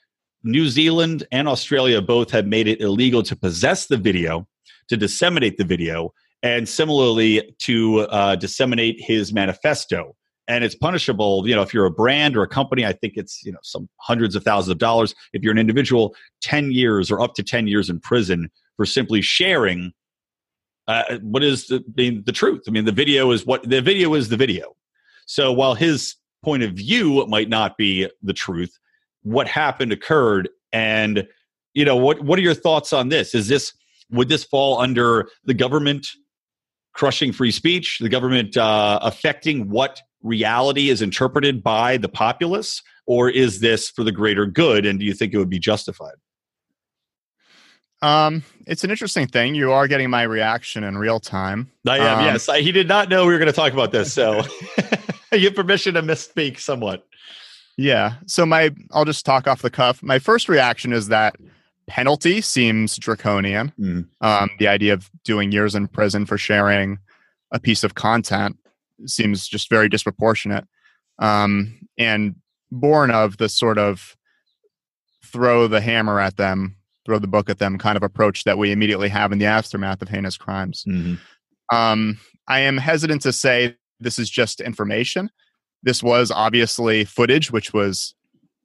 New 0.43 0.69
Zealand 0.69 1.27
and 1.33 1.49
Australia 1.49 2.01
both 2.01 2.31
have 2.31 2.47
made 2.47 2.69
it 2.69 2.81
illegal 2.81 3.23
to 3.25 3.37
possess 3.37 3.87
the 3.87 3.97
video, 3.97 4.47
to 4.89 4.97
disseminate 4.97 5.59
the 5.59 5.65
video, 5.65 6.13
and 6.43 6.69
similarly 6.69 7.55
to 7.61 8.01
uh, 8.01 8.37
disseminate 8.37 9.01
his 9.01 9.33
manifesto 9.33 10.15
and 10.51 10.65
it's 10.65 10.75
punishable 10.75 11.47
you 11.47 11.55
know 11.55 11.63
if 11.63 11.73
you're 11.73 11.87
a 11.87 11.91
brand 11.91 12.37
or 12.37 12.43
a 12.43 12.49
company 12.49 12.85
i 12.85 12.93
think 12.93 13.15
it's 13.17 13.43
you 13.45 13.53
know 13.53 13.59
some 13.63 13.89
hundreds 13.99 14.35
of 14.35 14.43
thousands 14.43 14.73
of 14.73 14.79
dollars. 14.79 15.15
If 15.33 15.43
you're 15.43 15.53
an 15.53 15.59
individual 15.59 16.15
10 16.43 16.73
years 16.73 17.11
or 17.11 17.21
up 17.21 17.35
to 17.35 17.43
10 17.43 17.67
years 17.67 17.89
in 17.89 18.01
prison 18.01 18.51
for 18.77 18.85
simply 18.85 19.23
sharing 19.23 19.93
uh, 20.89 21.19
what 21.23 21.45
is 21.45 21.69
the, 21.69 21.85
the, 21.95 22.21
the 22.23 22.33
truth? 22.33 22.63
I 22.67 22.73
mean 22.73 22.85
the 22.85 22.93
video 22.93 23.31
is 23.31 23.47
what 23.47 23.69
the 23.69 23.81
video 23.81 24.15
is 24.15 24.29
the 24.29 24.37
video. 24.37 24.75
So 25.27 25.53
while 25.53 25.75
his 25.75 26.17
point 26.45 26.65
of 26.65 26.73
view 26.73 27.25
might 27.29 27.49
not 27.49 27.77
be 27.77 28.09
the 28.23 28.33
truth 28.33 28.77
what 29.23 29.47
happened 29.47 29.93
occurred. 29.93 30.49
And 30.73 31.27
you 31.75 31.85
know 31.85 31.97
what 31.97 32.21
what 32.23 32.39
are 32.39 32.43
your 32.43 32.55
thoughts 32.55 32.93
on 32.93 33.09
this? 33.09 33.35
Is 33.35 33.49
this 33.49 33.73
would 34.11 34.29
this 34.29 34.45
fall 34.45 34.81
under 34.81 35.29
the 35.45 35.55
government 35.55 36.09
crushing 36.93 37.33
free 37.33 37.53
speech 37.53 37.99
the 38.01 38.09
government 38.09 38.57
uh, 38.57 38.99
affecting 39.03 39.69
what 39.71 40.03
reality 40.23 40.91
is 40.91 41.03
interpreted 41.03 41.63
by 41.63 41.97
the 41.97 42.09
populace, 42.09 42.83
or 43.07 43.31
is 43.31 43.61
this 43.61 43.89
for 43.89 44.05
the 44.05 44.13
greater 44.13 44.47
good? 44.47 44.87
And 44.87 44.99
do 44.99 45.05
you 45.05 45.15
think 45.15 45.33
it 45.33 45.39
would 45.39 45.51
be 45.51 45.59
justified? 45.59 46.15
Um, 48.03 48.43
it's 48.67 48.83
an 48.83 48.91
interesting 48.91 49.27
thing. 49.27 49.55
You 49.55 49.73
are 49.73 49.87
getting 49.87 50.09
my 50.09 50.23
reaction 50.23 50.85
in 50.85 50.97
real 50.97 51.21
time. 51.21 51.71
I 51.87 51.99
am. 51.99 52.19
Um, 52.21 52.25
yes, 52.25 52.49
I, 52.49 52.61
he 52.61 52.73
did 52.73 52.89
not 52.89 53.09
know 53.09 53.27
we 53.27 53.33
were 53.33 53.39
going 53.39 53.47
to 53.47 53.53
talk 53.53 53.73
about 53.73 53.93
this, 53.93 54.13
so 54.13 54.43
you 55.33 55.47
have 55.47 55.55
permission 55.55 55.95
to 55.95 56.03
misspeak 56.03 56.59
somewhat. 56.59 57.07
Yeah. 57.77 58.15
So 58.27 58.45
my, 58.45 58.75
I'll 58.93 59.05
just 59.05 59.25
talk 59.25 59.47
off 59.47 59.63
the 59.63 59.71
cuff. 59.71 60.03
My 60.03 60.19
first 60.19 60.49
reaction 60.49 60.93
is 60.93 61.09
that 61.09 61.37
penalty 61.87 62.41
seems 62.41 62.97
draconian. 62.97 63.73
Mm. 63.79 64.07
Um, 64.21 64.51
the 64.59 64.69
idea 64.69 64.93
of 64.93 65.11
doing 65.25 65.51
years 65.53 65.75
in 65.75 65.89
prison 65.89 66.27
for 66.27 66.39
sharing 66.39 66.99
a 67.53 67.59
piece 67.59 67.83
of 67.83 67.95
content 67.95 68.57
seems 69.07 69.47
just 69.49 69.71
very 69.71 69.89
disproportionate 69.89 70.67
um, 71.19 71.79
and 71.99 72.35
born 72.71 73.11
of 73.11 73.37
the 73.37 73.49
sort 73.49 73.79
of 73.79 74.17
throw 75.25 75.69
the 75.69 75.81
hammer 75.81 76.21
at 76.21 76.37
them, 76.37 76.77
throw 77.07 77.19
the 77.19 77.27
book 77.27 77.49
at 77.51 77.59
them 77.59 77.79
kind 77.79 77.97
of 77.97 78.03
approach 78.03 78.45
that 78.45 78.59
we 78.59 78.73
immediately 78.73 79.09
have 79.09 79.33
in 79.33 79.39
the 79.39 79.47
aftermath 79.47 80.03
of 80.03 80.09
heinous 80.09 80.37
crimes. 80.37 80.85
Mm-hmm. 80.89 81.77
Um, 81.77 82.19
I 82.49 82.61
am 82.61 82.79
hesitant 82.79 83.23
to 83.23 83.33
say 83.33 83.77
this 84.01 84.19
is 84.19 84.29
just 84.29 84.61
information. 84.61 85.31
This 85.83 86.03
was 86.03 86.31
obviously 86.31 87.05
footage 87.05 87.51
which 87.51 87.73
was 87.73 88.15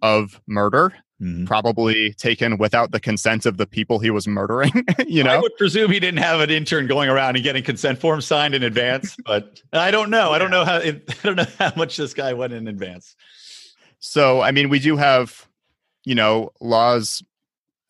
of 0.01 0.41
murder 0.47 0.93
Mm-hmm. 1.21 1.45
probably 1.45 2.13
taken 2.15 2.57
without 2.57 2.91
the 2.91 2.99
consent 2.99 3.45
of 3.45 3.55
the 3.55 3.65
people 3.65 3.99
he 3.99 4.09
was 4.09 4.27
murdering. 4.27 4.83
you 5.07 5.23
know, 5.23 5.31
I 5.31 5.37
would 5.37 5.55
presume 5.55 5.89
he 5.89 5.99
didn't 6.01 6.19
have 6.19 6.41
an 6.41 6.49
intern 6.49 6.87
going 6.87 7.07
around 7.07 7.37
and 7.37 7.43
getting 7.43 7.63
consent 7.63 7.99
forms 7.99 8.25
signed 8.25 8.53
in 8.53 8.63
advance, 8.63 9.15
but 9.25 9.61
I 9.71 9.91
don't 9.91 10.09
know. 10.09 10.33
I 10.33 10.39
don't 10.39 10.51
know 10.51 10.65
how. 10.65 10.75
I 10.79 10.99
don't 11.23 11.37
know 11.37 11.45
how 11.57 11.71
much 11.77 11.95
this 11.95 12.13
guy 12.13 12.33
went 12.33 12.51
in 12.51 12.67
advance. 12.67 13.15
So, 13.99 14.41
I 14.41 14.51
mean, 14.51 14.67
we 14.67 14.77
do 14.77 14.97
have, 14.97 15.47
you 16.03 16.15
know, 16.15 16.51
laws. 16.59 17.23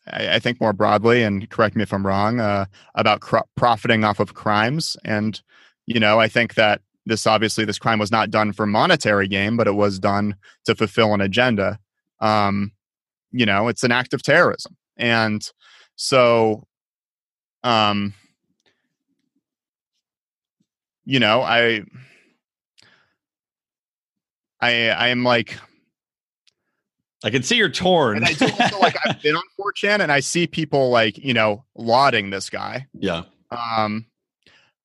I, 0.07 0.35
I 0.35 0.39
think 0.39 0.61
more 0.61 0.73
broadly, 0.73 1.23
and 1.23 1.49
correct 1.49 1.75
me 1.75 1.81
if 1.81 1.93
I'm 1.93 2.05
wrong, 2.05 2.39
uh, 2.39 2.65
about 2.93 3.21
cr- 3.21 3.39
profiting 3.55 4.03
off 4.03 4.19
of 4.19 4.35
crimes, 4.35 4.97
and 5.03 5.41
you 5.87 5.99
know, 5.99 6.19
I 6.19 6.27
think 6.27 6.53
that 6.53 6.81
this 7.07 7.25
obviously 7.25 7.65
this 7.65 7.79
crime 7.79 7.97
was 7.97 8.11
not 8.11 8.29
done 8.29 8.53
for 8.53 8.67
monetary 8.67 9.27
gain, 9.27 9.57
but 9.57 9.65
it 9.65 9.75
was 9.75 9.97
done 9.97 10.35
to 10.65 10.75
fulfill 10.75 11.15
an 11.15 11.21
agenda. 11.21 11.79
Um, 12.19 12.71
you 13.35 13.45
know 13.45 13.67
it's 13.67 13.83
an 13.83 13.91
act 13.91 14.13
of 14.13 14.23
terrorism 14.23 14.75
and 14.97 15.51
so 15.95 16.65
um 17.63 18.13
you 21.03 21.19
know 21.19 21.41
i 21.41 21.81
i 24.61 24.89
i 24.89 25.07
am 25.09 25.23
like 25.23 25.59
I 27.23 27.31
can 27.31 27.41
see 27.41 27.55
you're 27.55 27.69
torn. 27.69 28.17
And 28.17 28.25
I 28.25 28.33
do 28.33 28.45
also 28.45 28.79
like 28.79 28.95
I've 29.03 29.19
been 29.19 29.35
on 29.35 29.43
4chan 29.59 29.99
and 29.99 30.11
I 30.11 30.19
see 30.19 30.45
people 30.45 30.91
like, 30.91 31.17
you 31.17 31.33
know, 31.33 31.65
lauding 31.73 32.29
this 32.29 32.51
guy. 32.51 32.85
Yeah. 32.93 33.23
Um, 33.49 34.05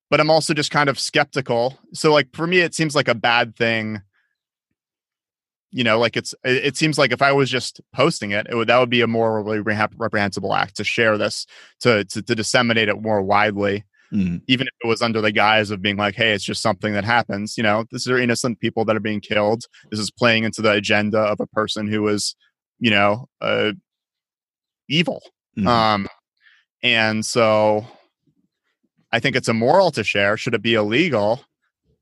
but 0.08 0.20
I'm 0.20 0.30
also 0.30 0.54
just 0.54 0.70
kind 0.70 0.88
of 0.88 0.98
skeptical. 0.98 1.78
So 1.92 2.10
like 2.10 2.34
for 2.34 2.46
me, 2.46 2.60
it 2.60 2.74
seems 2.74 2.96
like 2.96 3.08
a 3.08 3.14
bad 3.14 3.56
thing 3.56 4.00
you 5.70 5.84
know 5.84 5.98
like 5.98 6.16
it's 6.16 6.34
it, 6.44 6.64
it, 6.64 6.76
seems 6.76 6.98
like 6.98 7.12
if 7.12 7.22
i 7.22 7.32
was 7.32 7.50
just 7.50 7.80
posting 7.92 8.30
it, 8.32 8.46
it 8.48 8.54
would 8.54 8.68
that 8.68 8.78
would 8.78 8.90
be 8.90 9.00
a 9.00 9.06
more 9.06 9.42
reprehensible 9.42 10.54
act 10.54 10.76
to 10.76 10.84
share 10.84 11.16
this 11.16 11.46
to 11.80 12.04
to, 12.04 12.22
to 12.22 12.34
disseminate 12.34 12.88
it 12.88 13.00
more 13.00 13.22
widely 13.22 13.84
mm. 14.12 14.40
even 14.48 14.66
if 14.66 14.74
it 14.82 14.86
was 14.86 15.02
under 15.02 15.20
the 15.20 15.32
guise 15.32 15.70
of 15.70 15.82
being 15.82 15.96
like 15.96 16.14
hey 16.14 16.32
it's 16.32 16.44
just 16.44 16.62
something 16.62 16.92
that 16.92 17.04
happens 17.04 17.56
you 17.56 17.62
know 17.62 17.84
these 17.90 18.08
are 18.08 18.18
innocent 18.18 18.58
people 18.60 18.84
that 18.84 18.96
are 18.96 19.00
being 19.00 19.20
killed 19.20 19.64
this 19.90 20.00
is 20.00 20.10
playing 20.10 20.44
into 20.44 20.62
the 20.62 20.72
agenda 20.72 21.18
of 21.18 21.40
a 21.40 21.46
person 21.48 21.86
who 21.86 22.06
is 22.08 22.34
you 22.78 22.90
know 22.90 23.26
uh 23.40 23.72
evil 24.88 25.22
mm. 25.56 25.66
um 25.66 26.08
and 26.82 27.24
so 27.24 27.86
I 29.12 29.20
think 29.20 29.36
it's 29.36 29.48
immoral 29.48 29.90
to 29.92 30.04
share. 30.04 30.36
Should 30.36 30.54
it 30.54 30.62
be 30.62 30.74
illegal? 30.74 31.44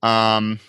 Um, 0.03 0.61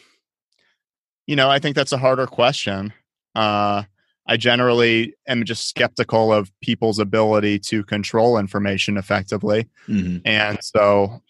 you 1.29 1.35
know, 1.35 1.49
I 1.49 1.59
think 1.59 1.75
that's 1.75 1.91
a 1.91 1.97
harder 1.97 2.25
question. 2.25 2.91
Uh, 3.35 3.83
I 4.25 4.35
generally 4.37 5.13
am 5.27 5.43
just 5.45 5.67
skeptical 5.67 6.33
of 6.33 6.51
people's 6.61 6.97
ability 6.97 7.59
to 7.69 7.83
control 7.83 8.37
information 8.39 8.97
effectively, 8.97 9.67
Mm-hmm. 9.87 10.17
and 10.25 10.57
so, 10.63 11.21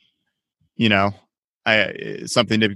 you 0.77 0.87
know, 0.89 1.11
I 1.65 2.21
something 2.25 2.59
to 2.61 2.75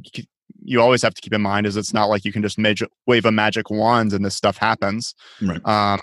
you 0.66 0.82
always 0.82 1.02
have 1.02 1.14
to 1.14 1.22
keep 1.22 1.34
in 1.34 1.42
mind 1.42 1.66
is 1.66 1.76
it's 1.78 1.94
not 1.94 2.10
like 2.10 2.26
you 2.26 2.32
can 2.34 2.42
just 2.42 2.58
magic, 2.58 2.90
wave 3.08 3.26
a 3.26 3.32
magic 3.32 3.70
wand 3.70 4.14
and 4.14 4.24
this 4.26 4.36
stuff 4.36 4.58
happens. 4.58 5.14
Right. 5.42 5.66
Um, 5.66 6.00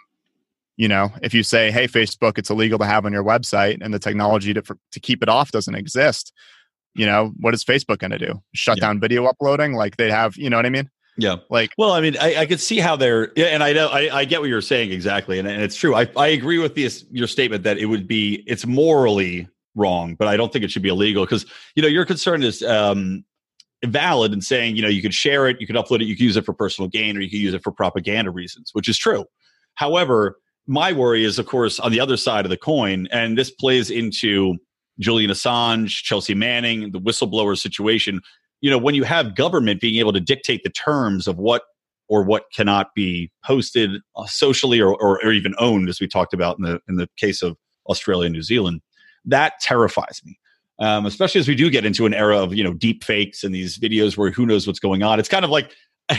you 0.76 0.88
know, 0.88 1.12
if 1.22 1.32
you 1.34 1.42
say, 1.42 1.70
"Hey, 1.70 1.86
Facebook, 1.86 2.38
it's 2.38 2.48
illegal 2.50 2.78
to 2.78 2.86
have 2.86 3.04
on 3.06 3.12
your 3.12 3.24
website," 3.24 3.78
and 3.82 3.92
the 3.92 3.98
technology 3.98 4.54
to 4.54 4.62
for, 4.62 4.78
to 4.92 5.00
keep 5.00 5.22
it 5.22 5.28
off 5.28 5.50
doesn't 5.50 5.74
exist, 5.74 6.32
you 6.94 7.04
know, 7.06 7.32
what 7.40 7.52
is 7.54 7.62
Facebook 7.64 7.98
going 7.98 8.10
to 8.10 8.18
do? 8.18 8.42
Shut 8.54 8.78
Yeah. 8.78 8.86
down 8.86 9.00
video 9.00 9.24
uploading? 9.26 9.74
Like 9.74 9.96
they 9.98 10.10
have, 10.10 10.36
you 10.36 10.48
know 10.50 10.56
what 10.56 10.66
I 10.66 10.70
mean? 10.70 10.90
Yeah. 11.16 11.36
Like, 11.50 11.72
Well, 11.76 11.92
I 11.92 12.00
mean, 12.00 12.16
I, 12.18 12.36
I 12.36 12.46
could 12.46 12.60
see 12.60 12.78
how 12.78 12.96
they're, 12.96 13.32
yeah, 13.36 13.46
and 13.46 13.62
I 13.62 13.72
know, 13.72 13.88
I, 13.88 14.20
I 14.20 14.24
get 14.24 14.40
what 14.40 14.48
you're 14.48 14.60
saying 14.60 14.92
exactly, 14.92 15.38
and, 15.38 15.46
and 15.46 15.62
it's 15.62 15.76
true. 15.76 15.94
I, 15.94 16.08
I 16.16 16.28
agree 16.28 16.58
with 16.58 16.74
this 16.74 17.04
your 17.10 17.26
statement 17.26 17.64
that 17.64 17.78
it 17.78 17.86
would 17.86 18.08
be, 18.08 18.42
it's 18.46 18.66
morally 18.66 19.48
wrong, 19.74 20.14
but 20.14 20.28
I 20.28 20.36
don't 20.36 20.52
think 20.52 20.64
it 20.64 20.70
should 20.70 20.82
be 20.82 20.88
illegal 20.88 21.24
because 21.24 21.46
you 21.74 21.82
know 21.82 21.88
your 21.88 22.04
concern 22.04 22.42
is 22.42 22.62
um, 22.62 23.24
valid 23.84 24.32
in 24.32 24.40
saying 24.40 24.76
you 24.76 24.82
know 24.82 24.88
you 24.88 25.02
could 25.02 25.14
share 25.14 25.48
it, 25.48 25.60
you 25.60 25.66
could 25.66 25.76
upload 25.76 26.00
it, 26.00 26.06
you 26.06 26.16
could 26.16 26.24
use 26.24 26.36
it 26.36 26.44
for 26.44 26.52
personal 26.52 26.88
gain, 26.88 27.16
or 27.16 27.20
you 27.20 27.30
could 27.30 27.38
use 27.38 27.54
it 27.54 27.62
for 27.62 27.72
propaganda 27.72 28.30
reasons, 28.30 28.70
which 28.72 28.88
is 28.88 28.98
true. 28.98 29.24
However, 29.74 30.38
my 30.66 30.92
worry 30.92 31.24
is, 31.24 31.38
of 31.38 31.46
course, 31.46 31.80
on 31.80 31.92
the 31.92 32.00
other 32.00 32.16
side 32.16 32.44
of 32.44 32.50
the 32.50 32.56
coin, 32.56 33.08
and 33.10 33.36
this 33.36 33.50
plays 33.50 33.90
into 33.90 34.56
Julian 34.98 35.30
Assange, 35.30 35.88
Chelsea 35.88 36.34
Manning, 36.34 36.92
the 36.92 37.00
whistleblower 37.00 37.58
situation. 37.58 38.20
You 38.60 38.70
know, 38.70 38.78
when 38.78 38.94
you 38.94 39.04
have 39.04 39.34
government 39.34 39.80
being 39.80 39.96
able 39.96 40.12
to 40.12 40.20
dictate 40.20 40.62
the 40.62 40.70
terms 40.70 41.26
of 41.26 41.38
what 41.38 41.62
or 42.08 42.24
what 42.24 42.44
cannot 42.52 42.94
be 42.94 43.30
posted 43.44 43.90
uh, 44.16 44.26
socially 44.26 44.80
or, 44.80 44.94
or, 45.00 45.24
or 45.24 45.32
even 45.32 45.54
owned, 45.58 45.88
as 45.88 46.00
we 46.00 46.08
talked 46.08 46.34
about 46.34 46.58
in 46.58 46.64
the 46.64 46.80
in 46.88 46.96
the 46.96 47.08
case 47.16 47.42
of 47.42 47.56
Australia 47.88 48.26
and 48.26 48.34
New 48.34 48.42
Zealand, 48.42 48.80
that 49.24 49.54
terrifies 49.60 50.20
me. 50.24 50.38
Um, 50.80 51.04
especially 51.04 51.40
as 51.40 51.48
we 51.48 51.54
do 51.54 51.68
get 51.68 51.84
into 51.84 52.06
an 52.06 52.14
era 52.14 52.38
of 52.38 52.54
you 52.54 52.64
know 52.64 52.74
deep 52.74 53.04
fakes 53.04 53.44
and 53.44 53.54
these 53.54 53.78
videos 53.78 54.16
where 54.16 54.30
who 54.30 54.46
knows 54.46 54.66
what's 54.66 54.80
going 54.80 55.02
on. 55.02 55.18
It's 55.18 55.28
kind 55.28 55.44
of 55.44 55.50
like 55.50 55.74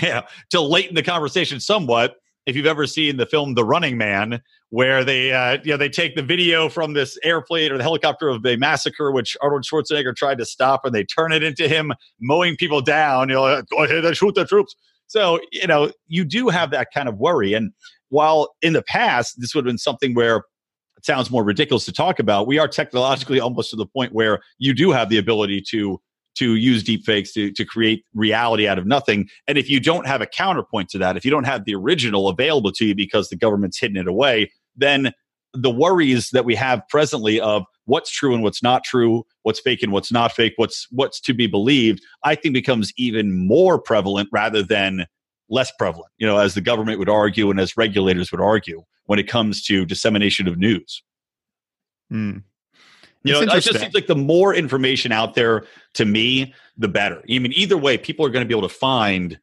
to 0.49 0.61
lighten 0.61 0.95
the 0.95 1.03
conversation 1.03 1.59
somewhat. 1.59 2.15
If 2.45 2.55
you've 2.55 2.65
ever 2.65 2.87
seen 2.87 3.17
the 3.17 3.25
film 3.25 3.53
The 3.53 3.63
Running 3.63 3.97
Man, 3.97 4.41
where 4.69 5.03
they 5.03 5.31
uh, 5.31 5.59
you 5.63 5.71
know 5.71 5.77
they 5.77 5.89
take 5.89 6.15
the 6.15 6.23
video 6.23 6.69
from 6.69 6.93
this 6.93 7.17
airplane 7.23 7.71
or 7.71 7.77
the 7.77 7.83
helicopter 7.83 8.29
of 8.29 8.45
a 8.45 8.55
massacre 8.55 9.11
which 9.11 9.37
Arnold 9.41 9.63
Schwarzenegger 9.63 10.15
tried 10.15 10.39
to 10.39 10.45
stop, 10.45 10.83
and 10.83 10.95
they 10.95 11.03
turn 11.03 11.31
it 11.31 11.43
into 11.43 11.67
him 11.67 11.93
mowing 12.19 12.55
people 12.55 12.81
down. 12.81 13.29
You 13.29 13.35
know, 13.35 13.61
go 13.69 13.83
ahead 13.83 14.03
and 14.03 14.17
shoot 14.17 14.33
the 14.33 14.45
troops. 14.45 14.75
So 15.07 15.39
you 15.51 15.67
know 15.67 15.91
you 16.07 16.25
do 16.25 16.49
have 16.49 16.71
that 16.71 16.87
kind 16.93 17.07
of 17.07 17.17
worry. 17.17 17.53
And 17.53 17.71
while 18.09 18.55
in 18.61 18.73
the 18.73 18.81
past 18.81 19.39
this 19.39 19.53
would 19.53 19.65
have 19.65 19.69
been 19.69 19.77
something 19.77 20.15
where 20.15 20.37
it 20.97 21.05
sounds 21.05 21.29
more 21.29 21.43
ridiculous 21.43 21.85
to 21.85 21.91
talk 21.91 22.17
about, 22.17 22.47
we 22.47 22.57
are 22.57 22.67
technologically 22.67 23.39
almost 23.39 23.69
to 23.71 23.75
the 23.75 23.85
point 23.85 24.13
where 24.13 24.39
you 24.57 24.73
do 24.73 24.91
have 24.91 25.09
the 25.09 25.17
ability 25.17 25.61
to 25.69 26.01
to 26.41 26.55
use 26.55 26.83
deepfakes 26.83 27.31
to, 27.33 27.51
to 27.51 27.63
create 27.63 28.03
reality 28.15 28.67
out 28.67 28.79
of 28.79 28.87
nothing. 28.87 29.29
And 29.47 29.59
if 29.59 29.69
you 29.69 29.79
don't 29.79 30.07
have 30.07 30.21
a 30.21 30.25
counterpoint 30.25 30.89
to 30.89 30.97
that, 30.97 31.15
if 31.15 31.23
you 31.23 31.29
don't 31.29 31.43
have 31.43 31.65
the 31.65 31.75
original 31.75 32.29
available 32.29 32.71
to 32.71 32.85
you 32.87 32.95
because 32.95 33.29
the 33.29 33.35
government's 33.35 33.79
hidden 33.79 33.97
it 33.97 34.07
away, 34.07 34.51
then 34.75 35.13
the 35.53 35.69
worries 35.69 36.31
that 36.31 36.43
we 36.43 36.55
have 36.55 36.81
presently 36.89 37.39
of 37.39 37.63
what's 37.85 38.09
true 38.09 38.33
and 38.33 38.41
what's 38.41 38.63
not 38.63 38.83
true, 38.83 39.23
what's 39.43 39.59
fake 39.59 39.83
and 39.83 39.91
what's 39.91 40.11
not 40.11 40.31
fake, 40.31 40.53
what's 40.55 40.87
what's 40.89 41.21
to 41.21 41.33
be 41.35 41.45
believed, 41.45 42.01
I 42.23 42.33
think 42.33 42.53
becomes 42.53 42.91
even 42.97 43.47
more 43.47 43.79
prevalent 43.79 44.29
rather 44.31 44.63
than 44.63 45.05
less 45.47 45.71
prevalent. 45.77 46.11
You 46.17 46.25
know, 46.25 46.39
as 46.39 46.55
the 46.55 46.61
government 46.61 46.97
would 46.97 47.09
argue 47.09 47.51
and 47.51 47.59
as 47.59 47.77
regulators 47.77 48.31
would 48.31 48.41
argue 48.41 48.81
when 49.05 49.19
it 49.19 49.27
comes 49.27 49.63
to 49.65 49.85
dissemination 49.85 50.47
of 50.47 50.57
news. 50.57 51.03
hmm. 52.09 52.37
You 53.23 53.37
It's 53.37 53.45
know, 53.45 53.53
it 53.55 53.61
just 53.61 53.79
seems 53.79 53.93
like 53.93 54.07
the 54.07 54.15
more 54.15 54.53
information 54.55 55.11
out 55.11 55.35
there 55.35 55.65
to 55.93 56.05
me, 56.05 56.53
the 56.77 56.87
better. 56.87 57.21
I 57.29 57.39
mean, 57.39 57.53
either 57.55 57.77
way, 57.77 57.97
people 57.97 58.25
are 58.25 58.29
going 58.29 58.43
to 58.43 58.47
be 58.47 58.57
able 58.57 58.67
to 58.67 58.73
find. 58.73 59.39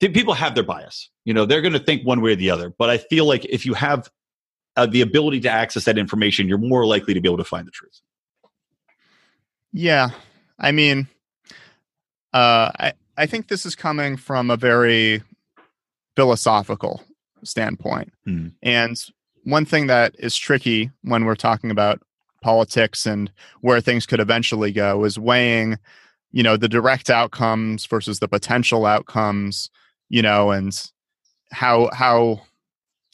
People 0.00 0.34
have 0.34 0.54
their 0.54 0.64
bias. 0.64 1.10
You 1.24 1.32
know, 1.32 1.46
they're 1.46 1.62
going 1.62 1.72
to 1.74 1.78
think 1.78 2.04
one 2.04 2.20
way 2.20 2.32
or 2.32 2.36
the 2.36 2.50
other. 2.50 2.70
But 2.76 2.90
I 2.90 2.98
feel 2.98 3.26
like 3.26 3.44
if 3.44 3.64
you 3.64 3.74
have 3.74 4.10
uh, 4.76 4.86
the 4.86 5.00
ability 5.00 5.40
to 5.40 5.50
access 5.50 5.84
that 5.84 5.96
information, 5.96 6.48
you're 6.48 6.58
more 6.58 6.84
likely 6.86 7.14
to 7.14 7.20
be 7.20 7.28
able 7.28 7.38
to 7.38 7.44
find 7.44 7.66
the 7.66 7.70
truth. 7.70 8.00
Yeah, 9.72 10.10
I 10.58 10.72
mean, 10.72 11.08
uh, 12.32 12.70
I 12.78 12.92
I 13.16 13.26
think 13.26 13.48
this 13.48 13.64
is 13.64 13.74
coming 13.76 14.16
from 14.16 14.50
a 14.50 14.56
very 14.56 15.22
philosophical 16.16 17.02
standpoint, 17.44 18.12
Hmm. 18.24 18.48
and 18.62 18.96
one 19.44 19.64
thing 19.64 19.86
that 19.88 20.14
is 20.18 20.36
tricky 20.36 20.90
when 21.02 21.24
we're 21.24 21.34
talking 21.34 21.70
about 21.70 22.00
politics 22.44 23.06
and 23.06 23.32
where 23.62 23.80
things 23.80 24.04
could 24.04 24.20
eventually 24.20 24.70
go 24.70 25.02
is 25.04 25.18
weighing, 25.18 25.78
you 26.30 26.42
know, 26.42 26.56
the 26.58 26.68
direct 26.68 27.08
outcomes 27.08 27.86
versus 27.86 28.18
the 28.20 28.28
potential 28.28 28.84
outcomes, 28.84 29.70
you 30.10 30.20
know, 30.20 30.50
and 30.50 30.90
how 31.50 31.88
how 31.94 32.42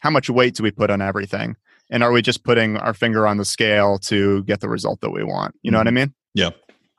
how 0.00 0.10
much 0.10 0.28
weight 0.28 0.56
do 0.56 0.64
we 0.64 0.72
put 0.72 0.90
on 0.90 1.00
everything, 1.00 1.56
and 1.90 2.02
are 2.02 2.10
we 2.10 2.22
just 2.22 2.42
putting 2.42 2.76
our 2.76 2.92
finger 2.92 3.26
on 3.26 3.36
the 3.36 3.44
scale 3.44 3.98
to 3.98 4.42
get 4.44 4.60
the 4.60 4.68
result 4.68 5.00
that 5.00 5.10
we 5.10 5.22
want? 5.22 5.54
You 5.62 5.70
know 5.70 5.78
what 5.78 5.86
I 5.86 5.92
mean? 5.92 6.12
Yeah. 6.34 6.50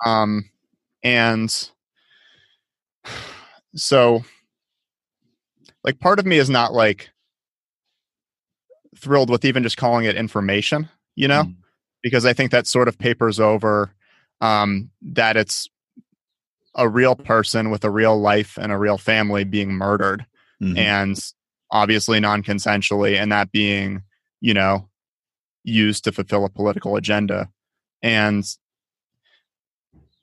Um, 0.06 0.50
and 1.04 1.70
so, 3.76 4.24
like, 5.84 6.00
part 6.00 6.20
of 6.20 6.26
me 6.26 6.38
is 6.38 6.50
not 6.50 6.72
like 6.72 7.10
thrilled 8.96 9.30
with 9.30 9.44
even 9.44 9.64
just 9.64 9.78
calling 9.78 10.06
it 10.06 10.16
information, 10.16 10.88
you 11.16 11.28
know, 11.28 11.44
Mm. 11.44 11.56
Because 12.02 12.26
I 12.26 12.34
think 12.34 12.52
that 12.52 12.68
sort 12.68 12.88
of 12.88 12.98
papers 12.98 13.40
over 13.40 13.92
um, 14.42 14.90
that 15.02 15.38
it's 15.38 15.70
a 16.76 16.88
real 16.88 17.16
person 17.16 17.70
with 17.70 17.84
a 17.84 17.90
real 17.90 18.20
life 18.20 18.58
and 18.60 18.72
a 18.72 18.78
real 18.78 18.98
family 18.98 19.44
being 19.44 19.72
murdered 19.72 20.26
Mhm. 20.62 20.78
and 20.78 21.20
obviously 21.72 22.20
non-consensually 22.20 23.18
and 23.20 23.32
that 23.32 23.52
being 23.52 24.04
you 24.40 24.54
know 24.54 24.88
used 25.64 26.04
to 26.06 26.12
fulfill 26.12 26.46
a 26.46 26.50
political 26.50 26.96
agenda 26.96 27.50
and 28.02 28.46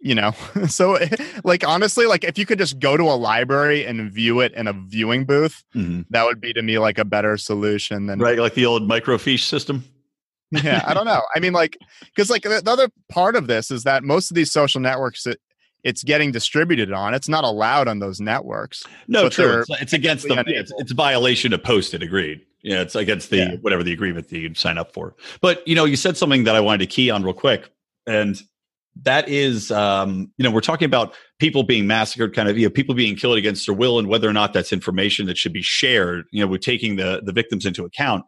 you 0.01 0.15
know 0.15 0.33
so 0.69 0.99
like 1.45 1.67
honestly 1.67 2.07
like 2.07 2.25
if 2.25 2.39
you 2.39 2.47
could 2.47 2.59
just 2.59 2.79
go 2.79 2.97
to 2.97 3.03
a 3.05 3.17
library 3.17 3.85
and 3.85 4.11
view 4.11 4.41
it 4.41 4.53
in 4.55 4.67
a 4.67 4.73
viewing 4.73 5.25
booth 5.25 5.65
Mhm. 5.75 6.07
that 6.11 6.25
would 6.25 6.41
be 6.41 6.53
to 6.53 6.63
me 6.63 6.79
like 6.79 6.99
a 6.99 7.05
better 7.05 7.37
solution 7.37 8.07
than 8.07 8.19
Right, 8.21 8.39
like 8.39 8.55
the 8.55 8.67
old 8.67 8.89
microfiche 8.89 9.43
system. 9.45 9.85
Yeah 10.51 10.83
i 10.87 10.95
don't 10.95 11.05
know 11.05 11.23
i 11.35 11.41
mean 11.41 11.53
like 11.53 11.77
because 12.05 12.31
like 12.31 12.43
the, 12.43 12.61
the 12.65 12.71
other 12.71 12.89
part 13.11 13.37
of 13.37 13.47
this 13.47 13.71
is 13.71 13.83
that 13.85 14.03
most 14.03 14.31
of 14.31 14.35
these 14.35 14.51
social 14.51 14.81
networks 14.81 15.27
it, 15.27 15.39
it's 15.85 16.03
getting 16.03 16.33
distributed 16.33 16.93
on 16.93 17.15
it's 17.15 17.29
not 17.29 17.45
allowed 17.45 17.87
on 17.89 17.99
those 17.99 18.21
networks 18.21 18.83
No, 19.07 19.29
true. 19.29 19.61
It's, 19.61 19.83
it's 19.83 19.93
against 19.93 20.27
the. 20.27 20.43
It's, 20.47 20.73
it's 20.79 20.91
a 20.93 20.95
violation 20.95 21.53
of 21.53 21.63
posted. 21.63 22.03
Agreed. 22.03 22.41
Yeah, 22.63 22.81
it's 22.81 22.95
against 22.95 23.31
the 23.31 23.37
Yeah. 23.37 23.55
whatever 23.61 23.83
the 23.83 23.93
agreement 23.93 24.29
that 24.29 24.39
you 24.39 24.53
sign 24.55 24.77
up 24.79 24.93
for. 24.93 25.15
But 25.41 25.67
you 25.67 25.75
know, 25.75 25.85
you 25.85 25.97
said 25.97 26.17
something 26.17 26.45
that 26.45 26.57
I 26.57 26.61
wanted 26.61 26.79
to 26.79 26.87
key 26.87 27.11
on 27.11 27.23
real 27.23 27.33
quick, 27.35 27.71
and 28.07 28.41
that 29.03 29.29
is, 29.29 29.71
um, 29.71 30.33
you 30.37 30.43
know, 30.43 30.51
we're 30.51 30.61
talking 30.61 30.87
about 30.87 31.15
people 31.39 31.63
being 31.63 31.87
massacred, 31.87 32.35
kind 32.35 32.49
of, 32.49 32.59
you 32.59 32.67
know, 32.67 32.71
people 32.71 32.97
being 32.97 33.15
killed 33.15 33.39
against 33.39 33.65
their 33.67 33.75
will, 33.77 33.99
and 34.01 34.09
whether 34.09 34.29
or 34.29 34.33
not 34.33 34.53
that's 34.53 34.73
information 34.73 35.27
that 35.27 35.39
should 35.39 35.53
be 35.53 35.63
shared. 35.63 36.25
You 36.33 36.41
know, 36.45 36.51
we're 36.51 36.59
taking 36.59 36.97
the 36.97 37.23
the 37.25 37.33
victims 37.33 37.65
into 37.65 37.85
account. 37.85 38.25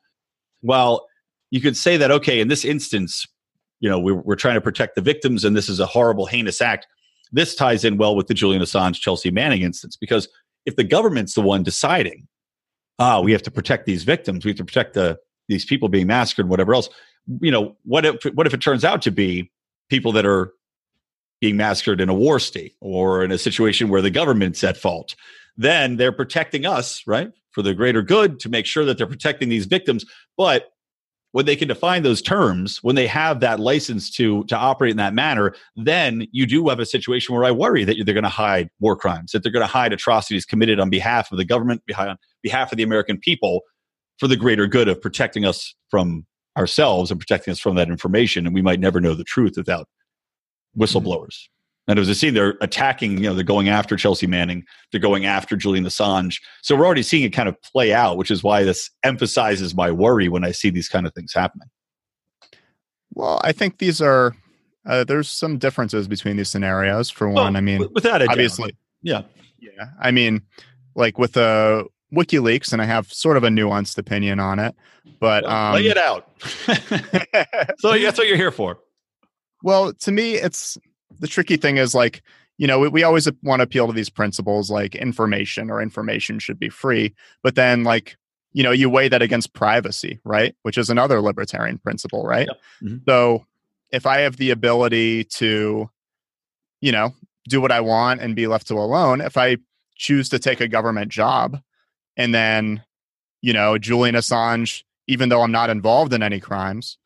While 0.61 1.07
you 1.51 1.61
could 1.61 1.77
say 1.77 1.97
that, 1.97 2.11
okay, 2.11 2.41
in 2.41 2.49
this 2.49 2.65
instance, 2.65 3.27
you 3.81 3.89
know, 3.89 3.99
we're, 3.99 4.15
we're 4.15 4.37
trying 4.37 4.55
to 4.55 4.61
protect 4.61 4.95
the 4.95 5.01
victims, 5.01 5.45
and 5.45 5.57
this 5.57 5.69
is 5.69 5.81
a 5.81 5.87
horrible, 5.87 6.27
heinous 6.27 6.61
act. 6.61 6.87
This 7.33 7.55
ties 7.55 7.85
in 7.85 7.97
well 7.97 8.17
with 8.17 8.27
the 8.27 8.35
Julian 8.35 8.63
Assange, 8.63 9.01
Chelsea 9.01 9.31
Manning 9.31 9.63
instance, 9.63 9.97
because 9.97 10.29
if 10.67 10.77
the 10.77 10.85
government's 10.85 11.35
the 11.35 11.43
one 11.43 11.63
deciding, 11.63 12.29
ah, 12.99 13.21
we 13.21 13.33
have 13.33 13.43
to 13.43 13.51
protect 13.51 13.87
these 13.87 14.05
victims, 14.05 14.45
we 14.45 14.51
have 14.51 14.59
to 14.59 14.65
protect 14.65 14.95
the 14.95 15.19
these 15.49 15.65
people 15.65 15.89
being 15.89 16.07
massacred, 16.07 16.45
and 16.45 16.51
whatever 16.51 16.75
else, 16.75 16.89
you 17.41 17.51
know, 17.51 17.77
what 17.85 18.05
if 18.05 18.23
what 18.35 18.47
if 18.47 18.55
it 18.55 18.61
turns 18.61 18.85
out 18.85 19.03
to 19.03 19.11
be 19.11 19.51
people 19.89 20.13
that 20.13 20.27
are 20.27 20.53
being 21.41 21.57
massacred 21.57 22.01
in 22.01 22.09
a 22.09 22.15
war 22.15 22.39
state 22.39 22.75
or 22.81 23.25
in 23.25 23.33
a 23.33 23.39
situation 23.39 23.89
where 23.89 24.03
the 24.03 24.11
government's 24.11 24.63
at 24.63 24.77
fault? 24.77 25.17
Then 25.57 25.97
they're 25.97 26.13
protecting 26.13 26.67
us, 26.67 27.03
right, 27.07 27.33
for 27.51 27.63
the 27.63 27.75
greater 27.75 28.03
good 28.03 28.39
to 28.41 28.49
make 28.49 28.67
sure 28.67 28.85
that 28.85 28.99
they're 28.99 29.07
protecting 29.07 29.49
these 29.49 29.67
victims. 29.67 30.05
But 30.37 30.71
when 31.33 31.47
they 31.47 31.57
can 31.57 31.69
define 31.69 32.03
those 32.03 32.21
terms, 32.21 32.83
when 32.83 32.97
they 32.97 33.07
have 33.07 33.41
that 33.41 33.61
license 33.61 34.11
to 34.11 34.45
to 34.45 34.57
operate 34.57 34.91
in 34.91 34.97
that 34.97 35.15
manner, 35.15 35.55
then 35.77 36.27
you 36.33 36.47
do 36.47 36.69
have 36.69 36.81
a 36.81 36.87
situation 36.87 37.35
where 37.35 37.45
I 37.45 37.51
worry 37.51 37.85
that 37.85 37.97
they're 38.05 38.15
going 38.15 38.25
to 38.25 38.29
hide 38.29 38.69
war 38.81 38.97
crimes, 38.97 39.33
that 39.33 39.43
they're 39.43 39.53
going 39.53 39.67
to 39.67 39.73
hide 39.73 39.93
atrocities 39.93 40.45
committed 40.45 40.81
on 40.81 40.91
behalf 40.91 41.31
of 41.31 41.39
the 41.39 41.45
government, 41.45 41.83
behind, 41.87 42.11
on 42.11 42.17
behalf 42.43 42.73
of 42.73 42.79
the 42.79 42.83
American 42.83 43.19
people, 43.19 43.61
for 44.19 44.27
the 44.27 44.37
greater 44.37 44.67
good 44.67 44.89
of 44.89 45.01
protecting 45.01 45.45
us 45.45 45.75
from 45.89 46.27
ourselves 46.57 47.11
and 47.11 47.21
protecting 47.21 47.53
us 47.53 47.61
from 47.61 47.77
that 47.77 47.89
information. 47.89 48.47
And 48.47 48.55
we 48.55 48.63
might 48.63 48.81
never 48.81 49.01
know 49.01 49.15
the 49.15 49.25
truth 49.25 49.55
without 49.57 49.87
mm-hmm. 50.77 50.83
whistleblowers. 50.83 51.47
And 51.47 51.60
it 51.99 52.01
was 52.01 52.09
a 52.09 52.15
scene 52.15 52.35
they're 52.35 52.57
attacking, 52.61 53.19
you 53.19 53.25
know, 53.25 53.35
they're 53.35 53.45
going 53.45 53.69
after 53.69 53.97
Chelsea 53.97 54.27
Manning, 54.27 54.65
they're 54.91 55.01
going 55.01 55.27
after 55.27 55.57
Julian 55.57 55.85
Assange. 55.85 56.41
So 56.63 56.77
we're 56.77 56.87
already 56.87 57.03
seeing 57.03 57.25
it 57.25 57.31
kind 57.31 57.49
of 57.49 57.61
play 57.63 57.93
out, 57.93 58.17
which 58.17 58.31
is 58.31 58.43
why 58.43 58.65
this 58.65 58.91
emphasizes 59.03 59.75
my 59.75 59.91
worry 59.91 60.29
when 60.29 60.45
I 60.45 60.53
see 60.53 60.71
these 60.71 60.89
kind 60.89 61.07
of 61.07 61.15
things 61.15 61.33
happening. 61.33 61.69
Well, 63.15 63.41
I 63.43 63.53
think 63.53 63.79
these 63.79 64.01
are 64.01 64.35
uh, 64.87 65.05
there's 65.05 65.31
some 65.31 65.59
differences 65.59 66.09
between 66.09 66.37
these 66.37 66.49
scenarios. 66.49 67.11
For 67.11 67.29
one, 67.29 67.57
I 67.57 67.61
mean, 67.61 67.87
without 67.93 68.23
obviously, 68.23 68.77
yeah, 69.03 69.23
yeah. 69.59 69.91
I 70.01 70.11
mean, 70.11 70.43
like 70.95 71.19
with 71.19 71.33
the 71.33 71.87
uh, 71.87 72.17
WikiLeaks, 72.17 72.73
and 72.73 72.81
I 72.81 72.87
have 72.87 73.13
sort 73.13 73.37
of 73.37 73.45
a 73.45 73.49
nuanced 73.49 73.99
opinion 73.99 74.41
on 74.41 74.59
it, 74.59 74.75
but 75.19 75.45
um, 75.45 75.75
lay 75.75 75.87
it 75.87 75.99
out. 75.99 76.31
so 76.45 76.73
that's 77.93 78.19
what 78.19 78.27
you're 78.27 78.37
here 78.37 78.51
for. 78.51 78.79
Well, 79.63 79.93
to 79.93 80.13
me, 80.13 80.35
it's 80.35 80.79
the 81.19 81.27
tricky 81.27 81.57
thing 81.57 81.77
is 81.77 81.95
like 81.95 82.23
you 82.59 82.67
know 82.67 82.79
we, 82.79 82.89
we 82.89 83.03
always 83.03 83.29
want 83.43 83.61
to 83.61 83.65
appeal 83.65 83.87
to 83.87 83.93
these 83.93 84.11
principles 84.11 84.71
like 84.71 84.95
information 84.95 85.71
or 85.71 85.83
information 85.83 86.39
should 86.39 86.59
be 86.59 86.69
free 86.69 87.15
but 87.43 87.55
then 87.55 87.85
like 87.85 88.17
you 88.53 88.63
know 88.63 88.71
you 88.71 88.89
weigh 88.89 89.09
that 89.09 89.23
against 89.23 89.53
privacy 89.55 90.21
right? 90.25 90.55
Which 90.63 90.79
is 90.79 90.91
another 90.91 91.21
libertarian 91.21 91.79
principle 91.79 92.25
right? 92.25 92.49
Mm-hmm. 92.83 92.99
so 93.07 93.47
if 93.91 94.07
i 94.07 94.21
have 94.21 94.37
the 94.37 94.51
ability 94.51 95.25
to 95.25 95.91
you 96.81 96.93
know 96.93 97.15
do 97.49 97.61
what 97.61 97.73
i 97.73 97.81
want 97.81 98.21
and 98.21 98.37
be 98.37 98.47
left 98.47 98.69
to 98.69 98.75
alone 98.75 99.21
if 99.21 99.37
i 99.37 99.57
choose 99.97 100.29
to 100.29 100.39
take 100.39 100.61
a 100.61 100.69
government 100.69 101.11
job 101.11 101.61
and 102.17 102.35
then 102.35 102.83
you 103.43 103.53
know 103.53 103.79
julian 103.79 104.15
assange 104.15 104.85
even 105.07 105.29
though 105.29 105.43
i'm 105.43 105.53
not 105.53 105.71
involved 105.71 106.13
in 106.13 106.23
any 106.23 106.41
crimes 106.41 106.99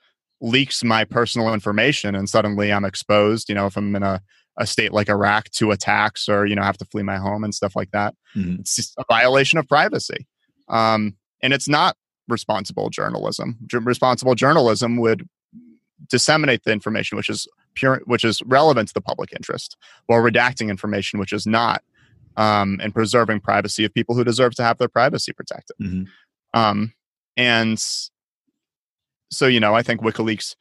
leaks 0.45 0.85
my 0.85 1.05
personal 1.05 1.55
information 1.55 2.15
and 2.15 2.29
suddenly 2.29 2.71
I'm 2.71 2.85
exposed, 2.85 3.49
you 3.49 3.55
know, 3.55 3.67
if 3.67 3.77
I'm 3.77 3.97
in 3.97 4.03
a, 4.03 4.21
a 4.59 4.67
state 4.67 4.93
like 4.93 5.09
Iraq 5.09 5.49
to 5.53 5.71
attacks 5.71 6.29
or, 6.29 6.45
you 6.45 6.55
know, 6.55 6.63
have 6.63 6.77
to 6.79 6.85
flee 6.85 7.03
my 7.03 7.17
home 7.17 7.45
and 7.45 7.55
stuff 7.55 7.75
like 7.75 7.91
that. 7.93 8.15
Mm-hmm. 8.37 8.61
It's 8.61 8.77
just 8.77 8.95
a 8.99 9.05
violation 9.09 9.59
of 9.59 9.67
privacy. 9.67 10.27
Um, 10.69 11.17
and 11.43 11.55
it's 11.55 11.69
not 11.69 11.97
responsible 12.29 12.91
journalism. 12.91 13.57
J- 13.67 13.79
responsible 13.79 14.35
journalism 14.35 14.99
would 14.99 15.27
disseminate 16.11 16.65
the 16.65 16.73
information 16.73 17.17
which 17.17 17.31
is 17.31 17.49
pure 17.73 18.03
which 18.05 18.25
is 18.25 18.43
relevant 18.43 18.89
to 18.89 18.95
the 18.95 19.01
public 19.01 19.33
interest 19.33 19.77
while 20.07 20.21
redacting 20.21 20.69
information 20.69 21.19
which 21.19 21.33
is 21.33 21.47
not 21.47 21.83
um, 22.37 22.79
and 22.83 22.93
preserving 22.93 23.41
privacy 23.41 23.85
of 23.85 23.95
people 23.95 24.15
who 24.15 24.25
deserve 24.25 24.55
to 24.57 24.63
have 24.63 24.77
their 24.77 24.89
privacy 24.89 25.33
protected. 25.33 25.77
Mm-hmm. 25.81 26.61
Um, 26.61 26.93
and 27.37 27.83
so 29.37 29.47
you 29.47 29.61
know, 29.61 29.75
I 29.75 29.83
think 29.83 30.01
WikiLeaks 30.01 30.55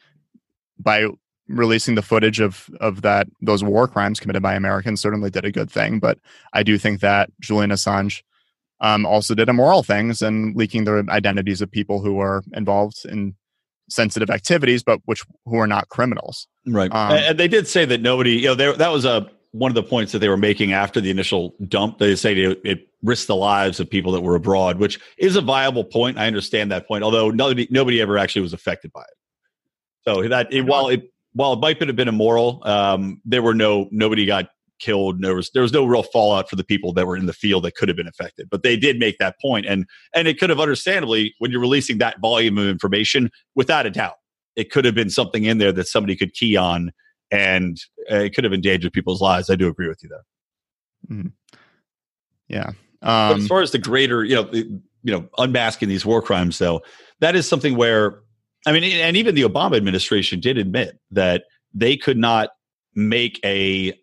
by 0.80 1.08
releasing 1.48 1.96
the 1.96 2.02
footage 2.02 2.40
of 2.40 2.70
of 2.80 3.02
that 3.02 3.28
those 3.42 3.64
war 3.64 3.88
crimes 3.88 4.20
committed 4.20 4.42
by 4.42 4.56
Americans 4.56 5.02
certainly 5.02 5.30
did 5.30 5.46
a 5.46 5.52
good 5.52 5.72
thing. 5.72 6.00
But 6.00 6.20
I 6.54 6.64
do 6.64 6.78
think 6.78 7.02
that 7.02 7.30
Julian 7.42 7.72
Assange 7.72 8.22
um, 8.80 9.06
also 9.06 9.36
did 9.36 9.50
immoral 9.50 9.84
things 9.84 10.22
and 10.22 10.56
leaking 10.56 10.84
the 10.84 11.06
identities 11.10 11.62
of 11.62 11.72
people 11.72 12.02
who 12.02 12.14
were 12.14 12.44
involved 12.54 13.06
in 13.06 13.36
sensitive 13.90 14.30
activities, 14.30 14.84
but 14.84 15.00
which 15.06 15.24
who 15.46 15.58
are 15.58 15.68
not 15.68 15.90
criminals. 15.90 16.48
Right. 16.66 16.92
Um, 16.92 17.12
and 17.12 17.40
they 17.40 17.48
did 17.48 17.68
say 17.68 17.86
that 17.86 18.02
nobody, 18.02 18.34
you 18.34 18.48
know, 18.48 18.56
there 18.56 18.74
that 18.74 18.92
was 18.92 19.06
a 19.06 19.30
one 19.54 19.70
of 19.70 19.76
the 19.76 19.84
points 19.84 20.12
that 20.12 20.20
they 20.20 20.30
were 20.30 20.38
making 20.38 20.74
after 20.74 21.00
the 21.00 21.12
initial 21.12 21.56
dump. 21.68 22.00
They 22.00 22.16
say 22.16 22.36
it, 22.36 22.60
it 22.66 22.88
risked 23.04 23.28
the 23.28 23.36
lives 23.36 23.80
of 23.80 23.90
people 23.90 24.12
that 24.12 24.22
were 24.22 24.36
abroad, 24.36 24.80
which 24.80 25.00
is 25.18 25.36
a 25.36 25.42
viable 25.42 25.84
point. 25.84 26.18
I 26.18 26.28
understand 26.28 26.72
that 26.72 26.88
point, 26.88 27.04
although 27.04 27.30
nobody 27.30 27.68
nobody 27.70 28.02
ever 28.02 28.18
actually 28.18 28.42
was 28.42 28.54
affected 28.54 28.92
by 28.92 29.02
it. 29.02 29.18
So 30.06 30.28
that 30.28 30.52
it, 30.52 30.64
while 30.64 30.90
it 30.90 31.04
while 31.34 31.54
it 31.54 31.60
might 31.60 31.80
have 31.82 31.96
been 31.96 32.08
immoral, 32.08 32.62
um, 32.64 33.22
there 33.26 33.42
were 33.42 33.54
no 33.54 33.88
nobody 33.92 34.26
got 34.26 34.50
killed. 34.80 35.22
There 35.22 35.36
was 35.36 35.52
there 35.52 35.62
was 35.62 35.72
no 35.72 35.86
real 35.86 36.04
fallout 36.04 36.50
for 36.50 36.56
the 36.56 36.64
people 36.64 36.92
that 36.94 37.06
were 37.06 37.16
in 37.16 37.28
the 37.28 37.34
field 37.34 37.64
that 37.64 37.76
could 37.76 37.90
have 37.90 37.96
been 37.96 38.08
affected. 38.08 38.50
But 38.50 38.64
they 38.64 38.76
did 38.76 38.98
make 38.98 39.20
that 39.20 39.36
point, 39.40 39.68
and 39.68 39.86
and 40.16 40.28
it 40.28 40.40
could 40.40 40.50
have 40.50 40.60
understandably 40.60 41.36
when 41.38 41.52
you're 41.52 41.62
releasing 41.62 42.00
that 42.00 42.20
volume 42.20 42.58
of 42.58 42.68
information, 42.68 43.30
without 43.54 43.86
a 43.86 43.92
doubt, 43.92 44.16
it 44.56 44.72
could 44.72 44.86
have 44.86 44.96
been 44.96 45.12
something 45.12 45.44
in 45.44 45.60
there 45.60 45.72
that 45.72 45.88
somebody 45.88 46.16
could 46.16 46.34
key 46.34 46.58
on 46.58 46.92
and 47.34 47.78
uh, 48.12 48.18
it 48.18 48.36
could 48.36 48.44
have 48.44 48.54
endangered 48.54 48.94
people's 48.94 49.22
lives. 49.22 49.50
I 49.50 49.56
do 49.56 49.68
agree 49.68 49.88
with 49.88 50.00
you 50.04 50.10
there. 50.10 50.26
Mm-hmm. 51.18 51.28
Yeah. 52.48 52.72
Um, 53.02 53.42
as 53.42 53.48
far 53.48 53.62
as 53.62 53.72
the 53.72 53.80
greater, 53.80 54.24
you 54.24 54.36
know, 54.36 54.50
you 54.54 55.12
know, 55.12 55.28
unmasking 55.38 55.90
these 55.90 56.06
war 56.06 56.22
crimes, 56.22 56.60
though, 56.60 56.82
that 57.20 57.36
is 57.36 57.48
something 57.48 57.76
where, 57.76 58.22
I 58.66 58.72
mean, 58.72 58.84
and 58.84 59.18
even 59.18 59.36
the 59.36 59.42
Obama 59.42 59.76
administration 59.76 60.40
did 60.40 60.58
admit 60.58 60.98
that 61.12 61.44
they 61.74 61.98
could 61.98 62.18
not 62.18 62.52
make 62.96 63.40
a 63.44 63.94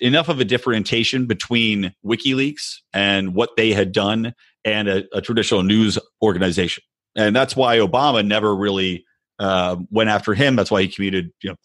enough 0.00 0.28
of 0.28 0.40
a 0.40 0.44
differentiation 0.44 1.26
between 1.26 1.92
WikiLeaks 2.04 2.76
and 2.92 3.34
what 3.34 3.50
they 3.56 3.72
had 3.72 3.92
done 3.92 4.34
and 4.64 4.88
a, 4.88 5.04
a 5.12 5.20
traditional 5.20 5.62
news 5.62 5.98
organization, 6.22 6.84
and 7.16 7.34
that's 7.34 7.56
why 7.56 7.78
Obama 7.78 8.24
never 8.24 8.54
really 8.54 9.04
uh, 9.38 9.76
went 9.90 10.10
after 10.10 10.34
him. 10.34 10.56
That's 10.56 10.70
why 10.70 10.82
he 10.82 10.88
commuted, 10.88 11.32
you 11.42 11.50
know, 11.50 11.56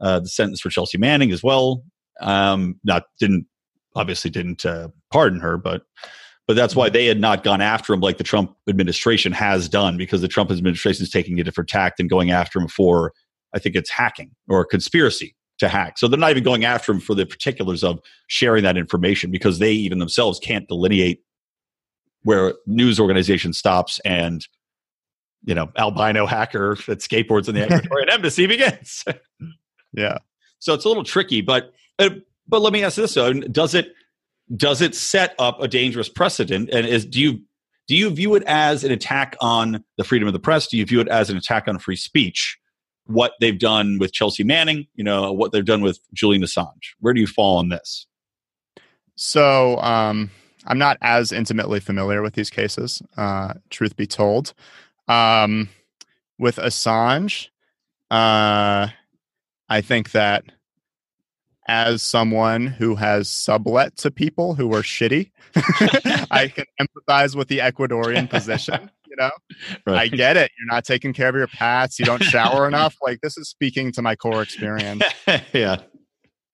uh, 0.00 0.20
the 0.20 0.28
sentence 0.28 0.60
for 0.60 0.70
Chelsea 0.70 0.98
Manning 0.98 1.32
as 1.32 1.42
well. 1.42 1.84
Um, 2.20 2.80
not 2.84 3.04
didn't 3.20 3.46
obviously 3.94 4.30
didn't 4.30 4.64
uh, 4.64 4.88
pardon 5.10 5.40
her, 5.40 5.56
but 5.56 5.82
but 6.46 6.54
that's 6.54 6.76
why 6.76 6.88
they 6.88 7.06
had 7.06 7.20
not 7.20 7.42
gone 7.42 7.60
after 7.60 7.92
him 7.92 8.00
like 8.00 8.18
the 8.18 8.24
Trump 8.24 8.54
administration 8.68 9.32
has 9.32 9.68
done 9.68 9.96
because 9.96 10.20
the 10.20 10.28
Trump 10.28 10.50
administration 10.50 11.02
is 11.02 11.10
taking 11.10 11.40
a 11.40 11.44
different 11.44 11.68
tact 11.68 11.98
and 11.98 12.08
going 12.08 12.30
after 12.30 12.60
him 12.60 12.68
for 12.68 13.12
I 13.54 13.58
think 13.58 13.74
it's 13.74 13.90
hacking 13.90 14.30
or 14.48 14.64
conspiracy 14.64 15.34
to 15.58 15.68
hack. 15.68 15.98
So 15.98 16.06
they're 16.06 16.18
not 16.18 16.30
even 16.30 16.44
going 16.44 16.64
after 16.64 16.92
him 16.92 17.00
for 17.00 17.14
the 17.14 17.26
particulars 17.26 17.82
of 17.82 18.00
sharing 18.28 18.62
that 18.64 18.76
information 18.76 19.30
because 19.30 19.58
they 19.58 19.72
even 19.72 19.98
themselves 19.98 20.38
can't 20.38 20.68
delineate 20.68 21.22
where 22.22 22.54
news 22.66 23.00
organization 23.00 23.52
stops 23.52 24.00
and 24.04 24.46
you 25.44 25.54
know 25.54 25.70
albino 25.76 26.26
hacker 26.26 26.76
that 26.86 26.98
skateboards 26.98 27.48
in 27.48 27.54
the 27.54 27.60
Ecuadorian 27.66 28.12
embassy 28.12 28.46
begins. 28.46 29.04
Yeah. 29.96 30.18
So 30.58 30.74
it's 30.74 30.84
a 30.84 30.88
little 30.88 31.04
tricky, 31.04 31.40
but 31.40 31.72
uh, 31.98 32.10
but 32.46 32.60
let 32.60 32.72
me 32.72 32.84
ask 32.84 32.96
this 32.96 33.14
though: 33.14 33.32
Does 33.32 33.74
it 33.74 33.92
does 34.54 34.80
it 34.80 34.94
set 34.94 35.34
up 35.38 35.60
a 35.60 35.68
dangerous 35.68 36.08
precedent? 36.08 36.70
And 36.70 36.86
is 36.86 37.04
do 37.04 37.20
you 37.20 37.40
do 37.88 37.96
you 37.96 38.10
view 38.10 38.34
it 38.34 38.42
as 38.46 38.84
an 38.84 38.92
attack 38.92 39.36
on 39.40 39.84
the 39.96 40.04
freedom 40.04 40.26
of 40.26 40.32
the 40.32 40.40
press? 40.40 40.66
Do 40.66 40.76
you 40.76 40.84
view 40.84 41.00
it 41.00 41.08
as 41.08 41.30
an 41.30 41.36
attack 41.36 41.68
on 41.68 41.78
free 41.78 41.96
speech? 41.96 42.58
What 43.06 43.32
they've 43.40 43.58
done 43.58 43.98
with 43.98 44.12
Chelsea 44.12 44.42
Manning, 44.42 44.88
you 44.94 45.04
know, 45.04 45.32
what 45.32 45.52
they've 45.52 45.64
done 45.64 45.80
with 45.80 46.00
Julian 46.12 46.42
Assange. 46.42 46.94
Where 46.98 47.14
do 47.14 47.20
you 47.20 47.28
fall 47.28 47.58
on 47.58 47.68
this? 47.68 48.06
So 49.14 49.78
um, 49.78 50.30
I'm 50.66 50.78
not 50.78 50.98
as 51.00 51.30
intimately 51.30 51.78
familiar 51.78 52.20
with 52.20 52.34
these 52.34 52.50
cases. 52.50 53.00
Uh, 53.16 53.54
truth 53.70 53.96
be 53.96 54.08
told, 54.08 54.54
um, 55.06 55.68
with 56.38 56.56
Assange, 56.56 57.48
uh, 58.10 58.88
I 59.68 59.80
think 59.80 60.12
that 60.12 60.44
as 61.68 62.02
someone 62.02 62.66
who 62.66 62.94
has 62.94 63.28
sublet 63.28 63.96
to 63.96 64.10
people 64.10 64.54
who 64.54 64.72
are 64.72 64.82
shitty, 64.82 65.32
I 66.30 66.52
can 66.54 66.64
empathize 66.80 67.34
with 67.34 67.48
the 67.48 67.58
Ecuadorian 67.58 68.30
position. 68.30 68.90
You 69.08 69.16
know, 69.16 69.30
right. 69.86 69.96
I 69.98 70.08
get 70.08 70.36
it. 70.36 70.50
You're 70.58 70.74
not 70.74 70.84
taking 70.84 71.12
care 71.12 71.28
of 71.28 71.34
your 71.34 71.46
pets. 71.46 71.98
You 71.98 72.04
don't 72.04 72.22
shower 72.22 72.66
enough. 72.68 72.96
Like 73.02 73.20
this 73.20 73.38
is 73.38 73.48
speaking 73.48 73.92
to 73.92 74.02
my 74.02 74.14
core 74.14 74.42
experience. 74.42 75.02
yeah. 75.52 75.78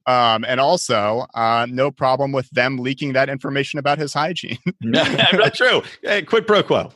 Um, 0.07 0.45
and 0.47 0.61
also, 0.61 1.27
uh, 1.35 1.67
no 1.71 1.91
problem 1.91 2.33
with 2.33 2.51
them 2.51 2.79
leaking 2.79 3.13
that 3.13 3.29
information 3.29 3.79
about 3.79 3.99
his 3.99 4.13
hygiene. 4.13 4.59
not 4.81 5.55
true. 5.55 5.83
Hey, 6.03 6.23
quid 6.23 6.47
pro 6.47 6.63
quo. 6.63 6.93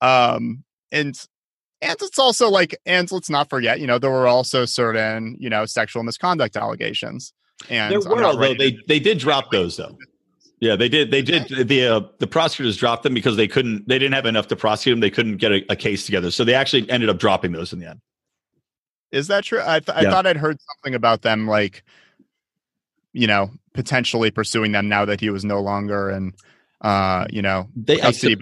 um, 0.00 0.64
and 0.92 1.18
and 1.80 1.96
it's 2.00 2.18
also 2.18 2.48
like 2.48 2.76
and 2.86 3.10
let's 3.12 3.30
not 3.30 3.48
forget 3.48 3.80
you 3.80 3.86
know 3.86 3.98
there 3.98 4.10
were 4.10 4.26
also 4.26 4.64
certain 4.64 5.36
you 5.38 5.48
know 5.48 5.66
sexual 5.66 6.02
misconduct 6.02 6.56
allegations. 6.56 7.32
And 7.68 7.92
there 7.92 8.00
were 8.00 8.24
although 8.24 8.54
they 8.54 8.78
they 8.86 9.00
did 9.00 9.18
drop 9.18 9.50
those 9.50 9.76
though. 9.76 9.96
Yeah 10.60 10.76
they 10.76 10.88
did 10.88 11.10
they 11.10 11.22
did 11.22 11.68
the 11.68 11.86
uh, 11.86 12.00
the 12.18 12.26
prosecutors 12.26 12.76
dropped 12.76 13.02
them 13.04 13.14
because 13.14 13.36
they 13.36 13.48
couldn't 13.48 13.88
they 13.88 13.98
didn't 13.98 14.14
have 14.14 14.26
enough 14.26 14.48
to 14.48 14.56
prosecute 14.56 14.94
them. 14.94 15.00
They 15.00 15.10
couldn't 15.10 15.36
get 15.36 15.52
a, 15.52 15.64
a 15.72 15.76
case 15.76 16.04
together. 16.04 16.30
So 16.30 16.44
they 16.44 16.54
actually 16.54 16.88
ended 16.90 17.08
up 17.08 17.18
dropping 17.18 17.52
those 17.52 17.72
in 17.72 17.78
the 17.78 17.90
end. 17.90 18.00
Is 19.10 19.28
that 19.28 19.44
true? 19.44 19.62
I, 19.64 19.80
th- 19.80 19.96
I 19.96 20.04
thought 20.04 20.26
i'd 20.26 20.36
heard 20.36 20.58
something 20.60 20.94
about 20.94 21.22
them 21.22 21.46
like 21.46 21.82
you 23.12 23.26
know 23.26 23.50
potentially 23.72 24.30
pursuing 24.30 24.72
them 24.72 24.88
now 24.88 25.04
that 25.04 25.20
he 25.20 25.30
was 25.30 25.44
no 25.44 25.60
longer 25.60 26.10
in 26.10 26.34
uh 26.80 27.26
you 27.30 27.40
know 27.40 27.68
they 27.74 27.98
custody. 27.98 28.36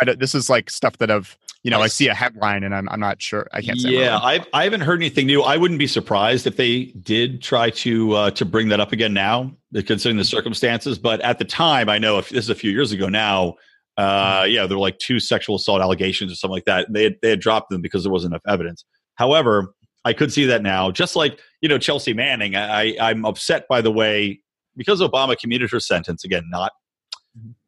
I, 0.00 0.14
this 0.14 0.34
is 0.34 0.48
like 0.48 0.70
stuff 0.70 0.98
that 0.98 1.08
have 1.08 1.36
you 1.62 1.70
know, 1.70 1.80
I, 1.80 1.84
I 1.84 1.86
see 1.88 2.08
a 2.08 2.14
headline 2.14 2.64
and 2.64 2.74
I'm 2.74 2.88
I'm 2.88 3.00
not 3.00 3.20
sure. 3.20 3.48
I 3.52 3.60
can't 3.62 3.80
say. 3.80 3.90
Yeah, 3.90 4.18
I 4.18 4.44
I 4.52 4.64
haven't 4.64 4.82
heard 4.82 5.00
anything 5.00 5.26
new. 5.26 5.42
I 5.42 5.56
wouldn't 5.56 5.78
be 5.78 5.86
surprised 5.86 6.46
if 6.46 6.56
they 6.56 6.86
did 7.02 7.42
try 7.42 7.70
to 7.70 8.12
uh, 8.14 8.30
to 8.32 8.44
bring 8.44 8.68
that 8.68 8.80
up 8.80 8.92
again 8.92 9.12
now, 9.12 9.52
considering 9.74 10.16
the 10.16 10.24
circumstances. 10.24 10.98
But 10.98 11.20
at 11.22 11.38
the 11.38 11.44
time, 11.44 11.88
I 11.88 11.98
know 11.98 12.18
if 12.18 12.28
this 12.28 12.44
is 12.44 12.50
a 12.50 12.54
few 12.54 12.70
years 12.70 12.92
ago 12.92 13.08
now, 13.08 13.54
Uh, 13.98 14.46
yeah, 14.48 14.64
there 14.64 14.76
were 14.78 14.82
like 14.82 14.98
two 14.98 15.18
sexual 15.18 15.56
assault 15.56 15.82
allegations 15.82 16.30
or 16.30 16.36
something 16.36 16.54
like 16.54 16.66
that. 16.66 16.86
They 16.92 17.02
had, 17.02 17.16
they 17.20 17.30
had 17.30 17.40
dropped 17.40 17.68
them 17.70 17.82
because 17.82 18.04
there 18.04 18.12
wasn't 18.12 18.32
enough 18.32 18.46
evidence. 18.46 18.84
However, 19.16 19.74
I 20.04 20.12
could 20.12 20.32
see 20.32 20.46
that 20.46 20.62
now. 20.62 20.92
Just 20.92 21.16
like 21.16 21.40
you 21.60 21.68
know 21.68 21.78
Chelsea 21.78 22.14
Manning, 22.14 22.54
I, 22.54 22.96
I'm 23.00 23.24
upset 23.24 23.66
by 23.68 23.80
the 23.80 23.90
way 23.90 24.40
because 24.76 25.00
Obama 25.00 25.36
commuted 25.36 25.72
her 25.72 25.80
sentence 25.80 26.24
again, 26.24 26.44
not 26.48 26.70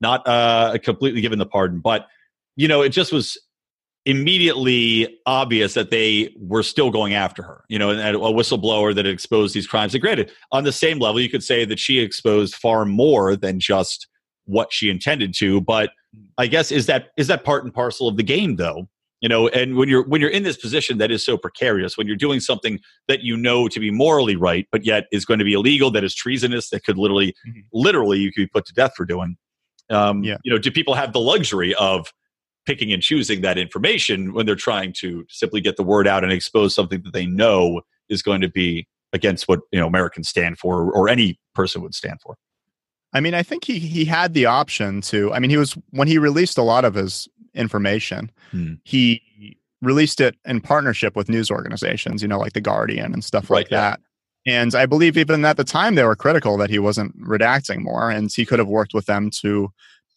not 0.01 0.23
uh, 0.29 0.79
completely 0.85 1.21
given 1.21 1.41
the 1.41 1.47
pardon, 1.47 1.81
but 1.81 2.07
you 2.55 2.69
know 2.69 2.81
it 2.83 2.91
just 2.91 3.13
was 3.13 3.37
immediately 4.07 5.19
obvious 5.27 5.75
that 5.75 5.91
they 5.91 6.35
were 6.39 6.63
still 6.63 6.91
going 6.91 7.15
after 7.15 7.43
her. 7.43 7.65
You 7.69 7.79
know, 7.79 7.91
and 7.91 8.01
a 8.01 8.19
whistleblower 8.19 8.95
that 8.95 9.05
had 9.05 9.13
exposed 9.13 9.55
these 9.55 9.67
crimes. 9.67 9.95
And 9.95 10.03
granted, 10.03 10.33
on 10.53 10.65
the 10.65 10.73
same 10.73 10.99
level, 10.99 11.21
you 11.21 11.31
could 11.31 11.45
say 11.45 11.65
that 11.65 11.79
she 11.79 11.99
exposed 11.99 12.55
far 12.55 12.85
more 12.85 13.37
than 13.37 13.61
just 13.61 14.07
what 14.45 14.73
she 14.73 14.91
intended 14.91 15.35
to. 15.35 15.61
But 15.61 15.91
I 16.39 16.47
guess 16.47 16.73
is 16.73 16.87
that 16.87 17.09
is 17.17 17.29
that 17.29 17.45
part 17.45 17.65
and 17.65 17.73
parcel 17.73 18.09
of 18.09 18.17
the 18.17 18.23
game, 18.23 18.57
though? 18.57 18.89
You 19.21 19.29
know, 19.29 19.49
and 19.49 19.77
when 19.77 19.89
you're 19.89 20.07
when 20.09 20.23
you're 20.23 20.31
in 20.31 20.45
this 20.45 20.57
position 20.57 20.97
that 20.99 21.11
is 21.11 21.25
so 21.25 21.37
precarious, 21.37 21.99
when 21.99 22.07
you're 22.07 22.17
doing 22.17 22.41
something 22.41 22.81
that 23.07 23.21
you 23.21 23.37
know 23.37 23.69
to 23.69 23.79
be 23.79 23.91
morally 23.91 24.35
right, 24.35 24.67
but 24.73 24.87
yet 24.87 25.05
is 25.13 25.27
going 25.27 25.39
to 25.39 25.45
be 25.45 25.53
illegal, 25.53 25.91
that 25.91 26.03
is 26.03 26.15
treasonous, 26.15 26.71
that 26.71 26.85
could 26.85 26.97
literally, 26.97 27.35
mm-hmm. 27.47 27.61
literally, 27.73 28.19
you 28.19 28.33
could 28.33 28.43
be 28.43 28.47
put 28.47 28.65
to 28.67 28.73
death 28.73 28.93
for 28.97 29.05
doing. 29.05 29.37
Um, 29.91 30.25
yeah. 30.25 30.39
You 30.43 30.53
know, 30.53 30.59
do 30.59 30.71
people 30.71 30.95
have 30.95 31.13
the 31.13 31.21
luxury 31.21 31.75
of 31.75 32.11
picking 32.71 32.93
and 32.93 33.03
choosing 33.03 33.41
that 33.41 33.59
information 33.59 34.33
when 34.33 34.47
they're 34.47 34.55
trying 34.55 34.93
to 34.93 35.27
simply 35.29 35.61
get 35.61 35.77
the 35.77 35.83
word 35.83 36.07
out 36.07 36.23
and 36.23 36.33
expose 36.33 36.73
something 36.73 37.03
that 37.03 37.13
they 37.13 37.27
know 37.27 37.81
is 38.09 38.23
going 38.23 38.41
to 38.41 38.49
be 38.49 38.87
against 39.13 39.49
what 39.49 39.59
you 39.73 39.81
know 39.81 39.89
Americans 39.89 40.29
stand 40.29 40.57
for 40.57 40.93
or 40.93 41.09
any 41.09 41.37
person 41.53 41.83
would 41.83 41.97
stand 41.97 42.21
for. 42.21 42.37
I 43.13 43.19
mean, 43.19 43.35
I 43.35 43.43
think 43.43 43.65
he 43.65 43.81
he 43.81 44.05
had 44.05 44.35
the 44.35 44.47
option 44.47 45.01
to. 45.03 45.33
I 45.33 45.41
mean, 45.41 45.51
he 45.51 45.57
was 45.57 45.77
when 45.91 46.07
he 46.07 46.17
released 46.17 46.59
a 46.59 46.63
lot 46.63 46.85
of 46.85 46.95
his 46.95 47.29
information, 47.55 48.31
hmm. 48.53 48.75
he 48.85 49.59
released 49.83 50.21
it 50.21 50.37
in 50.45 50.61
partnership 50.61 51.17
with 51.17 51.29
news 51.29 51.51
organizations, 51.51 52.23
you 52.23 52.29
know, 52.29 52.39
like 52.39 52.53
the 52.53 52.61
Guardian 52.61 53.13
and 53.13 53.25
stuff 53.25 53.51
right, 53.51 53.57
like 53.57 53.71
yeah. 53.73 53.81
that. 53.81 54.01
And 54.47 54.75
I 54.77 54.87
believe 54.87 55.19
even 55.19 55.45
at 55.45 55.57
the 55.57 55.65
time 55.65 55.97
they 55.97 56.05
were 56.05 56.15
critical 56.15 56.57
that 56.59 56.71
he 56.71 56.79
wasn't 56.79 57.21
redacting 57.21 57.81
more, 57.81 58.11
and 58.11 58.31
he 58.33 58.47
could 58.47 58.61
have 58.61 58.69
worked 58.69 58.95
with 58.95 59.07
them 59.07 59.31
to, 59.43 59.73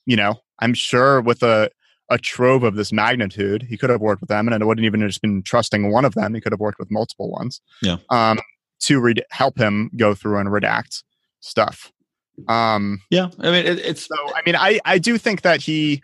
you 0.06 0.16
know, 0.16 0.36
I'm 0.60 0.76
sure 0.76 1.20
with 1.20 1.42
a 1.42 1.72
a 2.14 2.18
trove 2.18 2.64
of 2.64 2.76
this 2.76 2.94
magnitude. 2.94 3.64
He 3.64 3.78
could 3.78 3.90
have 3.90 4.02
worked 4.02 4.22
with 4.22 4.30
them, 4.30 4.48
and 4.48 4.62
it 4.62 4.66
wouldn't 4.66 4.86
even 4.86 5.02
have 5.02 5.10
just 5.10 5.22
been 5.22 5.42
trusting 5.44 5.92
one 5.92 6.06
of 6.06 6.14
them. 6.14 6.34
He 6.34 6.42
could 6.42 6.54
have 6.54 6.60
worked 6.60 6.80
with 6.80 6.92
multiple 6.92 7.32
ones. 7.32 7.60
Yeah. 7.82 7.98
Um, 8.10 8.40
to 8.82 9.00
re- 9.00 9.16
help 9.32 9.58
him 9.58 9.90
go 9.96 10.14
through 10.14 10.38
and 10.38 10.50
redact 10.50 11.04
stuff. 11.40 11.92
Um, 12.48 13.02
yeah. 13.10 13.30
I 13.40 13.52
mean, 13.52 13.66
it, 13.66 13.80
it's 13.80 14.06
so. 14.06 14.16
I 14.36 14.42
mean, 14.46 14.56
I 14.56 14.80
I 14.86 14.98
do 14.98 15.18
think 15.18 15.42
that 15.42 15.62
he 15.62 16.02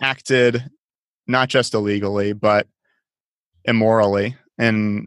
acted 0.00 0.70
not 1.26 1.48
just 1.48 1.74
illegally 1.74 2.32
but 2.32 2.66
immorally 3.64 4.36
in 4.58 5.06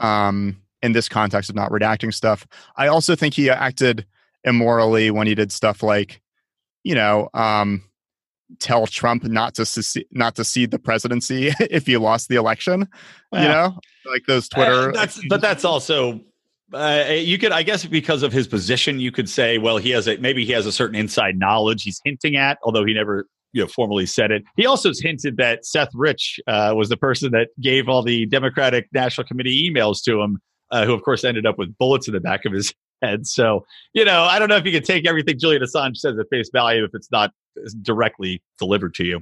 um 0.00 0.56
in 0.82 0.92
this 0.92 1.08
context 1.08 1.48
of 1.48 1.56
not 1.56 1.70
redacting 1.70 2.12
stuff. 2.12 2.46
I 2.76 2.88
also 2.88 3.14
think 3.14 3.34
he 3.34 3.48
acted 3.48 4.06
immorally 4.44 5.10
when 5.10 5.26
he 5.26 5.34
did 5.34 5.52
stuff 5.52 5.82
like, 5.82 6.20
you 6.82 6.94
know, 6.94 7.28
um, 7.34 7.84
tell 8.58 8.86
Trump 8.86 9.24
not 9.24 9.54
to 9.54 9.66
secede, 9.66 10.06
not 10.10 10.34
to 10.36 10.44
cede 10.44 10.70
the 10.70 10.78
presidency 10.78 11.52
if 11.60 11.86
he 11.86 11.96
lost 11.96 12.28
the 12.28 12.36
election. 12.36 12.88
You 13.32 13.40
know, 13.40 13.78
like 14.06 14.24
those 14.26 14.48
Twitter. 14.48 14.90
Uh, 14.90 14.92
that's 14.92 15.20
but 15.28 15.40
that's 15.40 15.64
also. 15.64 16.20
Uh, 16.74 17.04
you 17.10 17.36
could, 17.36 17.52
I 17.52 17.62
guess, 17.62 17.84
because 17.84 18.22
of 18.22 18.32
his 18.32 18.48
position, 18.48 18.98
you 18.98 19.12
could 19.12 19.28
say, 19.28 19.58
well, 19.58 19.76
he 19.76 19.90
has 19.90 20.08
a 20.08 20.16
maybe 20.16 20.46
he 20.46 20.52
has 20.52 20.64
a 20.64 20.72
certain 20.72 20.96
inside 20.96 21.38
knowledge 21.38 21.82
he's 21.82 22.00
hinting 22.02 22.36
at, 22.36 22.56
although 22.62 22.84
he 22.84 22.94
never 22.94 23.26
you 23.52 23.62
know 23.62 23.68
formally 23.68 24.06
said 24.06 24.30
it. 24.30 24.42
He 24.56 24.66
also 24.66 24.90
hinted 24.98 25.36
that 25.36 25.64
Seth 25.64 25.90
Rich 25.94 26.40
uh, 26.46 26.72
was 26.76 26.88
the 26.88 26.96
person 26.96 27.30
that 27.32 27.48
gave 27.60 27.88
all 27.88 28.02
the 28.02 28.26
Democratic 28.26 28.88
National 28.92 29.26
Committee 29.26 29.70
emails 29.70 30.02
to 30.04 30.20
him, 30.20 30.40
uh, 30.70 30.84
who 30.84 30.92
of 30.92 31.02
course 31.02 31.24
ended 31.24 31.46
up 31.46 31.58
with 31.58 31.76
bullets 31.76 32.08
in 32.08 32.14
the 32.14 32.20
back 32.20 32.44
of 32.44 32.52
his 32.52 32.74
head. 33.02 33.26
So 33.26 33.64
you 33.92 34.04
know, 34.04 34.22
I 34.22 34.38
don't 34.38 34.48
know 34.48 34.56
if 34.56 34.64
you 34.64 34.72
can 34.72 34.82
take 34.82 35.06
everything 35.06 35.38
Julian 35.38 35.62
Assange 35.62 35.98
says 35.98 36.18
at 36.18 36.26
face 36.30 36.50
value 36.52 36.84
if 36.84 36.90
it's 36.94 37.10
not 37.10 37.32
directly 37.82 38.42
delivered 38.58 38.94
to 38.94 39.04
you. 39.04 39.20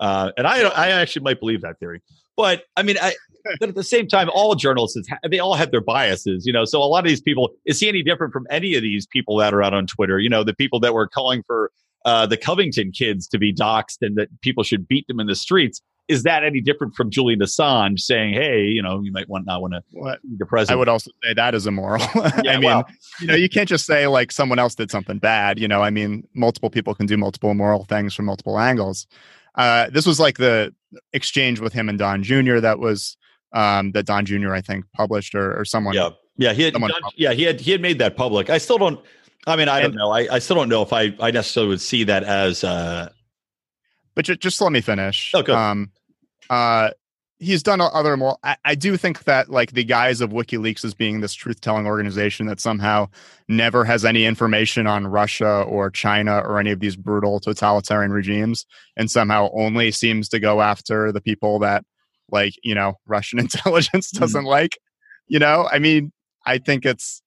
Uh, 0.00 0.32
and 0.36 0.46
I, 0.46 0.62
I 0.62 0.88
actually 0.90 1.22
might 1.22 1.40
believe 1.40 1.60
that 1.60 1.78
theory. 1.78 2.02
But 2.36 2.64
I 2.76 2.82
mean, 2.82 2.96
I, 3.00 3.14
but 3.58 3.68
at 3.68 3.74
the 3.74 3.84
same 3.84 4.08
time, 4.08 4.30
all 4.32 4.54
journalists, 4.54 4.98
they 5.28 5.38
all 5.38 5.54
have 5.54 5.70
their 5.70 5.82
biases, 5.82 6.46
you 6.46 6.52
know. 6.52 6.64
So 6.64 6.82
a 6.82 6.84
lot 6.84 7.04
of 7.04 7.08
these 7.08 7.20
people, 7.20 7.50
is 7.66 7.80
he 7.80 7.88
any 7.88 8.02
different 8.02 8.32
from 8.32 8.46
any 8.50 8.74
of 8.74 8.82
these 8.82 9.06
people 9.06 9.36
that 9.36 9.52
are 9.52 9.62
out 9.62 9.74
on 9.74 9.86
Twitter? 9.86 10.18
You 10.18 10.30
know, 10.30 10.42
the 10.42 10.54
people 10.54 10.80
that 10.80 10.94
were 10.94 11.06
calling 11.06 11.42
for 11.46 11.70
uh, 12.04 12.26
the 12.26 12.36
Covington 12.36 12.92
kids 12.92 13.28
to 13.28 13.38
be 13.38 13.52
doxxed 13.52 13.98
and 14.00 14.16
that 14.16 14.28
people 14.40 14.64
should 14.64 14.88
beat 14.88 15.06
them 15.06 15.20
in 15.20 15.26
the 15.26 15.34
streets. 15.34 15.82
Is 16.10 16.24
that 16.24 16.44
any 16.44 16.60
different 16.60 16.94
from 16.94 17.10
Julian 17.10 17.40
Assange 17.40 18.00
saying, 18.00 18.34
"Hey, 18.34 18.64
you 18.64 18.82
know, 18.82 19.00
you 19.00 19.12
might 19.12 19.28
want 19.28 19.46
not 19.46 19.62
want 19.62 19.74
to 19.74 19.82
the 20.38 20.46
president"? 20.46 20.76
I 20.76 20.78
would 20.78 20.88
also 20.88 21.10
say 21.22 21.34
that 21.34 21.54
is 21.54 21.66
immoral. 21.66 22.02
Yeah, 22.44 22.52
I 22.52 22.56
mean, 22.56 22.64
well. 22.64 22.84
you 23.20 23.26
know, 23.26 23.34
you 23.34 23.48
can't 23.48 23.68
just 23.68 23.86
say 23.86 24.06
like 24.06 24.32
someone 24.32 24.58
else 24.58 24.74
did 24.74 24.90
something 24.90 25.18
bad. 25.18 25.58
You 25.58 25.68
know, 25.68 25.82
I 25.82 25.90
mean, 25.90 26.26
multiple 26.34 26.70
people 26.70 26.94
can 26.94 27.06
do 27.06 27.16
multiple 27.16 27.50
immoral 27.50 27.84
things 27.84 28.14
from 28.14 28.26
multiple 28.26 28.58
angles. 28.58 29.06
Uh, 29.54 29.90
this 29.90 30.06
was 30.06 30.20
like 30.20 30.38
the 30.38 30.74
exchange 31.12 31.60
with 31.60 31.72
him 31.72 31.88
and 31.88 31.98
Don 31.98 32.22
Jr. 32.22 32.58
That 32.58 32.78
was 32.78 33.16
um, 33.52 33.92
that 33.92 34.06
Don 34.06 34.24
Jr. 34.24 34.54
I 34.54 34.60
think 34.60 34.84
published 34.94 35.34
or, 35.34 35.58
or 35.58 35.64
someone. 35.64 35.94
Yeah, 35.94 36.10
yeah, 36.36 36.52
he 36.52 36.62
had. 36.62 36.74
Don, 36.74 36.90
yeah, 37.16 37.32
he 37.32 37.42
had 37.42 37.60
he 37.60 37.70
had 37.70 37.80
made 37.80 37.98
that 37.98 38.16
public. 38.16 38.50
I 38.50 38.58
still 38.58 38.78
don't. 38.78 39.00
I 39.46 39.56
mean, 39.56 39.68
I 39.68 39.80
don't 39.80 39.94
know. 39.94 40.10
I, 40.10 40.34
I 40.34 40.38
still 40.38 40.56
don't 40.56 40.68
know 40.68 40.82
if 40.82 40.92
I, 40.92 41.14
I 41.20 41.30
necessarily 41.30 41.70
would 41.70 41.80
see 41.80 42.04
that 42.04 42.24
as. 42.24 42.62
Uh... 42.62 43.10
But 44.14 44.24
just, 44.24 44.40
just 44.40 44.60
let 44.60 44.72
me 44.72 44.80
finish. 44.80 45.32
Okay. 45.34 45.52
Um, 45.52 45.90
uh, 46.50 46.90
he's 47.38 47.62
done 47.62 47.80
other 47.80 48.16
more. 48.16 48.36
I, 48.44 48.56
I, 48.64 48.74
do 48.74 48.96
think 48.96 49.24
that 49.24 49.48
like 49.48 49.72
the 49.72 49.84
guise 49.84 50.20
of 50.20 50.30
WikiLeaks 50.30 50.84
as 50.84 50.94
being 50.94 51.20
this 51.20 51.32
truth-telling 51.32 51.86
organization 51.86 52.46
that 52.46 52.60
somehow 52.60 53.08
never 53.48 53.84
has 53.84 54.04
any 54.04 54.26
information 54.26 54.86
on 54.86 55.06
Russia 55.06 55.62
or 55.62 55.90
China 55.90 56.38
or 56.40 56.58
any 56.58 56.70
of 56.70 56.80
these 56.80 56.96
brutal 56.96 57.40
totalitarian 57.40 58.12
regimes, 58.12 58.66
and 58.96 59.10
somehow 59.10 59.48
only 59.54 59.90
seems 59.90 60.28
to 60.28 60.38
go 60.38 60.60
after 60.60 61.10
the 61.10 61.20
people 61.20 61.58
that 61.60 61.84
like 62.30 62.54
you 62.62 62.74
know 62.74 62.94
Russian 63.06 63.38
intelligence 63.38 64.10
hmm. 64.10 64.20
doesn't 64.20 64.44
mm. 64.44 64.48
like. 64.48 64.78
You 65.26 65.38
know, 65.38 65.68
I 65.70 65.78
mean, 65.78 66.12
I 66.44 66.58
think 66.58 66.84
it's 66.84 67.22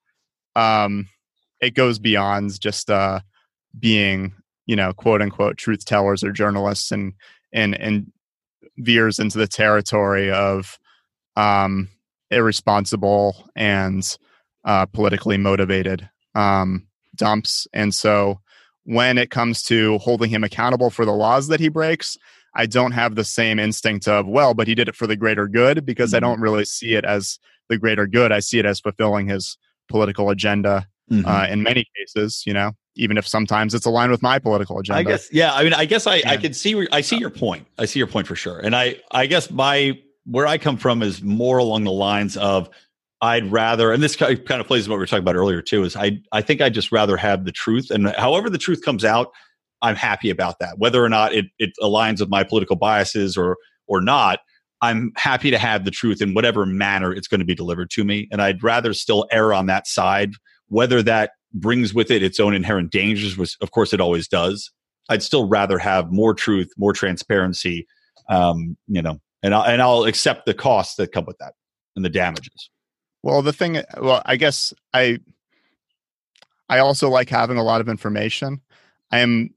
um 0.56 1.08
it 1.62 1.74
goes 1.74 1.98
beyond 1.98 2.60
just 2.60 2.90
uh, 2.92 3.22
being 3.80 4.34
you 4.66 4.76
know 4.76 4.94
quote 4.94 5.22
unquote 5.22 5.58
truth 5.58 5.86
tellers 5.86 6.24
or 6.24 6.32
journalists 6.32 6.92
and 6.92 7.14
and 7.52 7.76
and 7.76 8.12
veers 8.78 9.20
into 9.20 9.38
the 9.38 9.48
territory 9.48 10.32
of 10.32 10.78
um, 11.36 11.90
irresponsible 12.32 13.50
and 13.56 14.18
uh, 14.66 14.86
politically 14.88 15.38
motivated 15.38 16.10
um, 16.36 16.88
dumps 17.16 17.68
and 17.74 17.94
so 17.94 18.40
when 18.86 19.18
it 19.18 19.30
comes 19.30 19.64
to 19.64 19.98
holding 20.00 20.30
him 20.30 20.44
accountable 20.44 20.90
for 20.90 21.06
the 21.06 21.12
laws 21.12 21.48
that 21.48 21.60
he 21.60 21.70
breaks 21.70 22.18
i 22.56 22.66
don't 22.66 22.92
have 22.92 23.16
the 23.16 23.24
same 23.24 23.60
instinct 23.60 24.08
of 24.08 24.28
well 24.28 24.54
but 24.54 24.68
he 24.68 24.74
did 24.74 24.90
it 24.90 24.96
for 24.96 25.06
the 25.06 25.16
greater 25.16 25.48
good 25.48 25.86
because 25.86 26.10
mm-hmm. 26.10 26.18
i 26.18 26.20
don't 26.20 26.40
really 26.40 26.66
see 26.66 26.96
it 26.96 27.06
as 27.06 27.38
the 27.70 27.78
greater 27.78 28.08
good 28.08 28.32
i 28.32 28.40
see 28.40 28.58
it 28.58 28.66
as 28.66 28.80
fulfilling 28.80 29.28
his 29.28 29.58
political 29.88 30.32
agenda 30.32 30.88
mm-hmm. 31.12 31.28
uh, 31.28 31.48
in 31.48 31.64
many 31.64 31.86
cases, 31.96 32.44
you 32.46 32.54
know, 32.54 32.72
even 32.96 33.18
if 33.18 33.28
sometimes 33.28 33.74
it's 33.74 33.86
aligned 33.86 34.12
with 34.12 34.22
my 34.22 34.40
political 34.40 34.78
agenda. 34.78 35.00
I 35.00 35.04
guess, 35.04 35.32
yeah. 35.32 35.54
I 35.54 35.64
mean, 35.64 35.74
I 35.74 35.86
guess 35.86 36.06
I, 36.08 36.22
I 36.26 36.38
can 36.38 36.54
see, 36.54 36.88
I 36.92 37.02
see 37.02 37.18
your 37.18 37.30
point. 37.30 37.66
I 37.78 37.86
see 37.86 38.00
your 38.00 38.08
point 38.08 38.28
for 38.28 38.36
sure. 38.36 38.60
And 38.60 38.76
I, 38.76 38.98
I 39.12 39.26
guess 39.26 39.50
my, 39.50 40.00
where 40.26 40.48
I 40.48 40.58
come 40.58 40.78
from 40.78 41.02
is 41.02 41.22
more 41.22 41.58
along 41.58 41.86
the 41.86 41.92
lines 41.92 42.38
of 42.38 42.70
I'd 43.22 43.52
rather, 43.52 43.92
and 43.92 44.04
this 44.04 44.16
kind 44.16 44.38
of 44.38 44.68
plays 44.68 44.88
what 44.88 44.96
we 44.96 45.00
were 45.00 45.08
talking 45.08 45.24
about 45.24 45.36
earlier 45.36 45.62
too, 45.62 45.84
is 45.84 45.96
I, 45.96 46.20
I 46.32 46.42
think 46.42 46.62
I'd 46.62 46.74
just 46.74 46.92
rather 46.92 47.18
have 47.18 47.46
the 47.46 47.52
truth 47.52 47.90
and 47.90 48.10
however 48.10 48.50
the 48.50 48.58
truth 48.58 48.82
comes 48.84 49.04
out, 49.04 49.32
I'm 49.82 49.96
happy 49.96 50.30
about 50.30 50.60
that. 50.60 50.78
Whether 50.78 51.04
or 51.04 51.10
not 51.10 51.34
it, 51.34 51.46
it 51.60 51.72
aligns 51.82 52.20
with 52.20 52.30
my 52.30 52.44
political 52.44 52.76
biases 52.76 53.36
or, 53.36 53.58
or 53.88 54.02
not, 54.02 54.40
I'm 54.82 55.14
happy 55.16 55.50
to 55.50 55.58
have 55.58 55.86
the 55.86 55.92
truth 55.92 56.22
in 56.22 56.34
whatever 56.34 56.66
manner 56.66 57.14
it's 57.14 57.28
going 57.28 57.40
to 57.40 57.46
be 57.46 57.56
delivered 57.56 57.90
to 57.92 58.04
me. 58.04 58.28
And 58.32 58.42
I'd 58.42 58.62
rather 58.62 58.94
still 58.94 59.28
err 59.32 59.54
on 59.54 59.66
that 59.68 59.88
side 59.88 60.34
whether 60.68 61.02
that 61.04 61.32
brings 61.54 61.94
with 61.94 62.10
it 62.12 62.24
its 62.24 62.40
own 62.40 62.54
inherent 62.54 62.92
dangers, 62.92 63.38
which 63.38 63.56
of 63.62 63.72
course 63.72 63.94
it 63.94 64.02
always 64.02 64.28
does, 64.28 64.72
I'd 65.10 65.24
still 65.24 65.48
rather 65.48 65.78
have 65.78 66.12
more 66.12 66.34
truth, 66.34 66.72
more 66.78 66.94
transparency, 66.94 67.88
um, 68.30 68.78
you 68.88 69.02
know, 69.02 69.20
and 69.42 69.54
I'll, 69.54 69.64
and 69.64 69.82
I'll 69.82 70.04
accept 70.06 70.46
the 70.46 70.54
costs 70.54 70.96
that 70.96 71.12
come 71.12 71.26
with 71.26 71.38
that 71.40 71.54
and 71.96 72.04
the 72.04 72.10
damages. 72.10 72.70
Well, 73.22 73.42
the 73.42 73.54
thing, 73.54 73.82
well, 74.00 74.22
I 74.26 74.36
guess 74.36 74.74
I, 74.94 75.20
I 76.70 76.80
also 76.80 77.10
like 77.10 77.30
having 77.30 77.58
a 77.58 77.64
lot 77.64 77.82
of 77.82 77.90
information. 77.90 78.62
I 79.12 79.20
am 79.20 79.54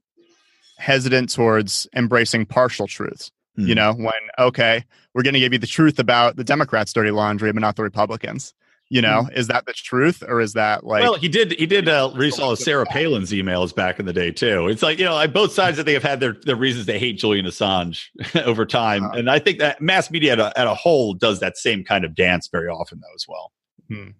hesitant 0.77 1.29
towards 1.33 1.87
embracing 1.95 2.45
partial 2.45 2.87
truths. 2.87 3.31
Mm. 3.57 3.67
You 3.67 3.73
hmm. 3.73 3.77
know, 3.77 3.93
when 3.93 4.13
okay, 4.37 4.83
we're 5.13 5.23
going 5.23 5.33
to 5.33 5.39
give 5.39 5.53
you 5.53 5.59
the 5.59 5.67
truth 5.67 5.99
about 5.99 6.35
the 6.35 6.43
Democrats' 6.43 6.93
dirty 6.93 7.11
laundry, 7.11 7.51
but 7.51 7.61
not 7.61 7.75
the 7.75 7.83
Republicans 7.83 8.53
You 8.89 9.01
know, 9.01 9.27
is 9.35 9.47
that 9.47 9.65
the 9.65 9.73
truth 9.73 10.23
or 10.25 10.39
is 10.39 10.53
that 10.53 10.85
like? 10.85 11.03
well, 11.03 11.15
he 11.15 11.27
did. 11.27 11.51
He 11.59 11.65
did 11.65 11.89
uh, 11.89 12.09
release 12.13 12.39
all 12.39 12.51
of 12.53 12.59
Sarah 12.59 12.85
Palin's 12.85 13.31
emails 13.33 13.75
back 13.75 13.99
in 13.99 14.05
the 14.05 14.13
day 14.13 14.31
too. 14.31 14.67
It's 14.69 14.81
like 14.81 14.97
you 14.97 15.03
know, 15.03 15.13
like 15.13 15.33
both 15.33 15.51
sides 15.51 15.75
that 15.75 15.85
they 15.85 15.91
have 15.93 16.03
had 16.03 16.21
their 16.21 16.37
their 16.45 16.55
reasons 16.55 16.85
they 16.85 16.97
hate 16.97 17.17
Julian 17.17 17.45
Assange 17.45 18.05
over 18.45 18.65
time, 18.65 19.03
Uh-huh. 19.03 19.17
and 19.17 19.29
I 19.29 19.39
think 19.39 19.59
that 19.59 19.81
mass 19.81 20.09
media 20.09 20.31
at 20.33 20.39
a, 20.39 20.57
at 20.57 20.67
a 20.67 20.73
whole 20.73 21.13
does 21.13 21.41
that 21.41 21.57
same 21.57 21.83
kind 21.83 22.05
of 22.05 22.15
dance 22.15 22.47
very 22.49 22.69
often 22.69 23.01
though 23.01 23.13
as 23.13 23.25
well. 23.27 23.51
Hmm. 23.89 24.11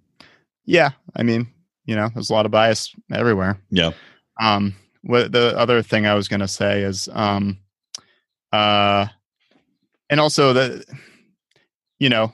Yeah, 0.66 0.90
I 1.16 1.24
mean, 1.24 1.48
you 1.86 1.96
know, 1.96 2.10
there's 2.14 2.30
a 2.30 2.34
lot 2.34 2.46
of 2.46 2.52
bias 2.52 2.94
everywhere. 3.10 3.62
Yeah. 3.70 3.92
Um, 4.42 4.76
what 5.04 5.32
the 5.32 5.58
other 5.58 5.82
thing 5.82 6.06
I 6.06 6.14
was 6.14 6.28
going 6.28 6.42
to 6.42 6.48
say 6.50 6.82
is, 6.82 7.08
um, 7.14 7.58
uh, 8.52 9.08
and 10.10 10.20
also 10.20 10.52
the, 10.52 10.84
you 12.00 12.10
know, 12.10 12.34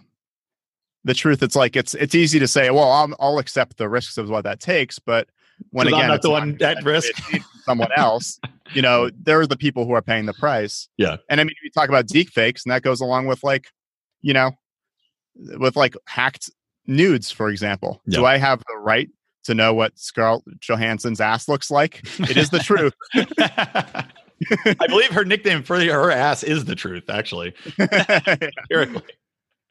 the 1.03 1.13
truth. 1.13 1.43
It's 1.43 1.55
like 1.55 1.75
it's 1.75 1.93
it's 1.95 2.15
easy 2.15 2.39
to 2.39 2.47
say, 2.47 2.69
well, 2.69 2.91
I'll, 2.91 3.13
I'll 3.19 3.37
accept 3.39 3.77
the 3.77 3.89
risks 3.89 4.17
of 4.17 4.29
what 4.29 4.43
that 4.43 4.59
takes, 4.59 4.99
but 4.99 5.27
when 5.71 5.85
'Cause 5.87 5.93
I'm 5.93 5.99
again, 5.99 6.07
not 6.09 6.15
it's 6.15 6.23
the 6.25 6.29
one 6.31 6.57
at 6.61 6.83
risk. 6.83 7.11
someone 7.65 7.89
else. 7.95 8.39
You 8.73 8.81
know, 8.81 9.09
they're 9.23 9.45
the 9.47 9.57
people 9.57 9.85
who 9.85 9.93
are 9.93 10.01
paying 10.01 10.25
the 10.25 10.33
price. 10.33 10.87
Yeah. 10.97 11.17
and 11.29 11.39
I 11.39 11.43
mean, 11.43 11.53
you 11.63 11.69
talk 11.71 11.89
about 11.89 12.07
deep 12.07 12.29
fakes, 12.29 12.65
and 12.65 12.71
that 12.71 12.81
goes 12.81 13.01
along 13.01 13.27
with 13.27 13.43
like, 13.43 13.67
you 14.21 14.33
know, 14.33 14.51
with 15.35 15.75
like 15.75 15.95
hacked 16.07 16.49
nudes, 16.87 17.31
for 17.31 17.49
example. 17.49 18.01
Do 18.09 18.25
I 18.25 18.37
have 18.37 18.59
the 18.67 18.77
right 18.77 19.09
to 19.45 19.53
know 19.53 19.73
what 19.73 19.97
Scarlett 19.97 20.43
Johansson's 20.59 21.19
ass 21.21 21.47
looks 21.47 21.69
like? 21.71 22.01
It 22.19 22.37
is 22.37 22.49
the 22.49 22.59
truth. 22.59 22.93
I 23.15 24.87
believe 24.87 25.11
her 25.11 25.23
nickname 25.25 25.63
for 25.63 25.79
her 25.79 26.11
ass 26.11 26.43
is 26.43 26.65
the 26.65 26.75
truth. 26.75 27.09
Actually, 27.09 27.53
Empirically. 27.79 29.03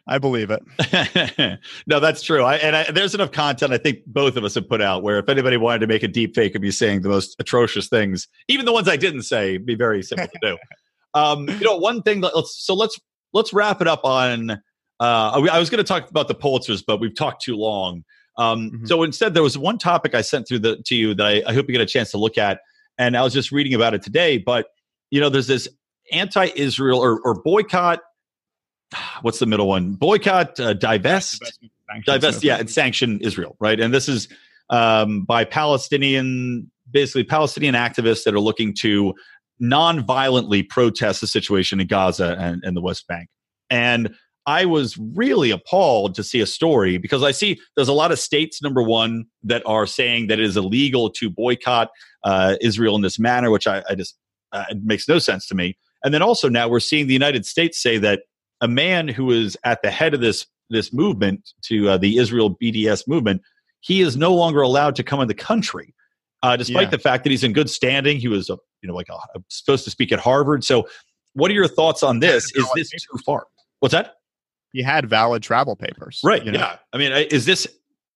I 0.07 0.19
believe 0.19 0.51
it. 0.51 1.59
no, 1.87 2.01
that's 2.01 2.23
true. 2.23 2.43
I, 2.43 2.57
and 2.57 2.75
I, 2.75 2.91
there's 2.91 3.15
enough 3.15 3.31
content 3.31 3.73
I 3.73 3.79
think 3.79 3.99
both 4.07 4.37
of 4.37 4.43
us 4.45 4.55
have 4.57 4.69
put 4.69 4.83
out 4.83 5.03
where 5.05 5.19
if 5.19 5.29
anybody 5.29 5.57
wanted 5.57 5.79
to 5.81 5.87
make 5.87 6.03
a 6.03 6.09
deep 6.09 6.35
fake 6.35 6.55
of 6.57 6.63
me 6.63 6.71
saying 6.73 7.03
the 7.03 7.09
most 7.09 7.37
atrocious 7.39 7.89
things, 7.89 8.27
even 8.49 8.67
the 8.67 8.73
ones 8.73 8.89
I 8.89 8.97
didn't 8.97 9.23
say, 9.23 9.51
it'd 9.51 9.67
be 9.67 9.77
very 9.77 10.03
simple 10.03 10.27
to 10.29 10.39
do. 10.43 10.59
Um, 11.15 11.47
you 11.47 11.61
know, 11.61 11.77
one 11.77 12.01
thing. 12.01 12.23
that- 12.23 12.35
Let's 12.35 12.65
so 12.65 12.73
let's 12.73 12.99
let's 13.35 13.53
wrap 13.53 13.83
it 13.83 13.87
up 13.87 14.01
on. 14.03 14.53
Uh, 14.53 15.47
I 15.53 15.59
was 15.59 15.69
going 15.69 15.77
to 15.77 15.85
talk 15.87 16.09
about 16.09 16.27
the 16.27 16.35
Pulitzers, 16.35 16.83
but 16.87 17.01
we've 17.01 17.15
talked 17.15 17.43
too 17.43 17.55
long. 17.55 18.03
Um, 18.39 18.71
Mhm. 18.71 18.89
So 18.89 19.03
instead, 19.03 19.35
there 19.35 19.43
was 19.43 19.59
one 19.59 19.77
topic 19.77 20.15
I 20.15 20.23
sent 20.23 20.49
through 20.49 20.61
the 20.61 20.83
to 20.87 20.95
you 20.95 21.13
that 21.13 21.27
I, 21.27 21.43
I 21.47 21.53
hope 21.53 21.67
you 21.69 21.73
get 21.73 21.83
a 21.83 21.87
chance 21.87 22.13
to 22.13 22.17
look 22.17 22.39
at, 22.39 22.61
and 22.97 23.15
I 23.15 23.23
was 23.23 23.35
just 23.35 23.53
reading 23.53 23.75
about 23.75 23.93
it 23.93 24.01
today. 24.01 24.39
But 24.39 24.69
you 25.11 25.21
know, 25.21 25.29
there's 25.29 25.49
this 25.49 25.69
anti-Israel 26.13 26.99
or, 26.99 27.21
or 27.25 27.35
boycott. 27.43 28.01
What's 29.23 29.39
the 29.39 29.47
middle 29.47 29.69
one? 29.69 29.93
Boycott, 29.93 30.59
uh, 30.61 30.75
divest, 30.75 31.43
divest. 32.05 32.43
Yeah, 32.45 32.59
and 32.59 32.71
sanction 32.71 33.21
Israel, 33.21 33.57
right? 33.61 33.79
And 33.79 33.93
this 33.93 34.09
is 34.09 34.29
um, 34.71 35.25
by 35.25 35.45
Palestinian, 35.45 36.71
basically 36.91 37.25
Palestinian 37.25 37.75
activists 37.75 38.25
that 38.25 38.35
are 38.35 38.41
looking 38.41 38.75
to 38.81 39.15
non-violently 39.61 40.63
protest 40.63 41.21
the 41.21 41.27
situation 41.27 41.81
in 41.81 41.87
Gaza 41.87 42.37
and, 42.39 42.63
and 42.65 42.77
the 42.77 42.81
West 42.81 43.07
Bank. 43.07 43.29
And 43.71 44.15
I 44.45 44.65
was 44.65 44.99
really 44.99 45.51
appalled 45.53 46.17
to 46.17 46.25
see 46.25 46.41
a 46.41 46.47
story 46.47 46.99
because 46.99 47.23
I 47.23 47.31
see 47.31 47.61
there's 47.77 47.89
a 47.89 47.93
lot 47.93 48.11
of 48.11 48.19
states, 48.19 48.61
number 48.61 48.83
one, 48.83 49.27
that 49.45 49.63
are 49.67 49.87
saying 49.87 50.27
that 50.27 50.41
it 50.41 50.45
is 50.45 50.57
illegal 50.57 51.11
to 51.11 51.31
boycott 51.31 51.91
uh, 52.25 52.57
Israel 52.61 52.97
in 52.97 53.03
this 53.03 53.21
manner, 53.21 53.51
which 53.51 53.69
I, 53.69 53.85
I 53.89 53.95
just 53.95 54.17
uh, 54.53 54.65
it 54.71 54.79
makes 54.83 55.09
no 55.09 55.19
sense 55.19 55.47
to 55.47 55.55
me. 55.55 55.77
And 56.05 56.13
then 56.13 56.23
also 56.23 56.49
now 56.49 56.69
we're 56.69 56.81
seeing 56.81 57.07
the 57.07 57.13
United 57.13 57.47
States 57.47 57.81
say 57.81 57.99
that 57.99 58.23
a 58.63 58.69
man 58.69 59.09
who 59.09 59.31
is 59.31 59.59
at 59.65 59.83
the 59.83 59.91
head 59.91 60.15
of 60.15 60.21
this 60.23 60.47
this 60.71 60.91
movement 60.93 61.51
to 61.63 61.91
uh, 61.91 61.99
the 61.99 62.17
Israel 62.17 62.57
BDS 62.57 63.07
movement, 63.07 63.43
he 63.81 64.01
is 64.01 64.17
no 64.17 64.35
longer 64.35 64.63
allowed 64.63 64.97
to 64.97 65.03
come 65.03 65.21
in 65.21 65.29
the 65.29 65.35
country, 65.35 65.95
uh, 66.43 66.57
despite 66.57 66.85
Yeah. 66.85 66.91
the 66.91 66.99
fact 66.99 67.25
that 67.25 67.31
he's 67.31 67.45
in 67.45 67.53
good 67.53 67.69
standing. 67.69 68.19
He 68.19 68.29
was, 68.29 68.49
you 68.49 68.57
know, 68.85 68.95
like 68.95 69.09
a, 69.11 69.19
supposed 69.49 69.85
to 69.85 69.91
speak 69.91 70.13
at 70.13 70.19
Harvard. 70.21 70.65
So, 70.65 70.89
what 71.35 71.51
are 71.51 71.55
your 71.55 71.69
thoughts 71.69 72.03
on 72.03 72.21
this? 72.21 72.51
Is 72.55 72.67
this 72.75 72.91
too 72.91 73.19
far? 73.27 73.47
What's 73.81 73.93
that? 73.93 74.15
He 74.73 74.83
had 74.83 75.07
valid 75.11 75.43
travel 75.43 75.77
papers. 75.77 76.21
Right. 76.25 76.43
You 76.43 76.53
know? 76.53 76.61
Yeah. 76.61 76.77
I 76.95 76.97
mean, 76.99 77.13
is 77.13 77.45
this 77.45 77.67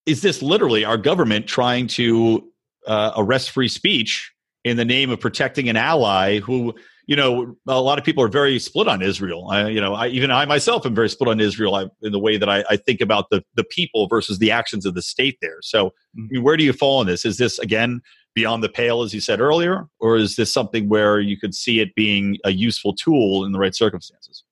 is 0.06 0.22
this 0.22 0.40
literally 0.40 0.84
our 0.84 0.96
government 0.96 1.46
trying 1.46 1.88
to 1.88 2.50
uh, 2.86 3.12
arrest 3.16 3.50
free 3.50 3.68
speech 3.68 4.32
in 4.64 4.76
the 4.76 4.84
name 4.84 5.10
of 5.10 5.20
protecting 5.20 5.68
an 5.68 5.76
ally 5.76 6.38
who, 6.40 6.74
you 7.06 7.14
know, 7.14 7.56
a 7.68 7.80
lot 7.80 7.98
of 7.98 8.04
people 8.04 8.22
are 8.22 8.28
very 8.28 8.58
split 8.58 8.88
on 8.88 9.00
Israel. 9.00 9.48
I, 9.48 9.68
you 9.68 9.80
know, 9.80 9.94
I, 9.94 10.08
even 10.08 10.30
I 10.32 10.44
myself 10.44 10.84
am 10.84 10.94
very 10.94 11.08
split 11.08 11.28
on 11.28 11.40
Israel 11.40 11.74
I, 11.76 11.86
in 12.02 12.10
the 12.10 12.18
way 12.18 12.36
that 12.36 12.48
I, 12.48 12.64
I 12.68 12.76
think 12.76 13.00
about 13.00 13.30
the 13.30 13.44
the 13.54 13.64
people 13.64 14.08
versus 14.08 14.38
the 14.38 14.50
actions 14.50 14.84
of 14.84 14.94
the 14.94 15.02
state 15.02 15.38
there. 15.40 15.58
So, 15.62 15.88
I 15.88 16.26
mean, 16.28 16.42
where 16.42 16.56
do 16.56 16.64
you 16.64 16.72
fall 16.72 16.98
on 16.98 17.06
this? 17.06 17.24
Is 17.24 17.38
this 17.38 17.58
again 17.60 18.00
beyond 18.34 18.62
the 18.62 18.68
pale, 18.68 19.02
as 19.02 19.14
you 19.14 19.20
said 19.20 19.40
earlier, 19.40 19.86
or 20.00 20.16
is 20.16 20.36
this 20.36 20.52
something 20.52 20.88
where 20.88 21.20
you 21.20 21.38
could 21.38 21.54
see 21.54 21.80
it 21.80 21.94
being 21.94 22.38
a 22.44 22.50
useful 22.50 22.92
tool 22.94 23.44
in 23.44 23.52
the 23.52 23.58
right 23.58 23.74
circumstances? 23.74 24.42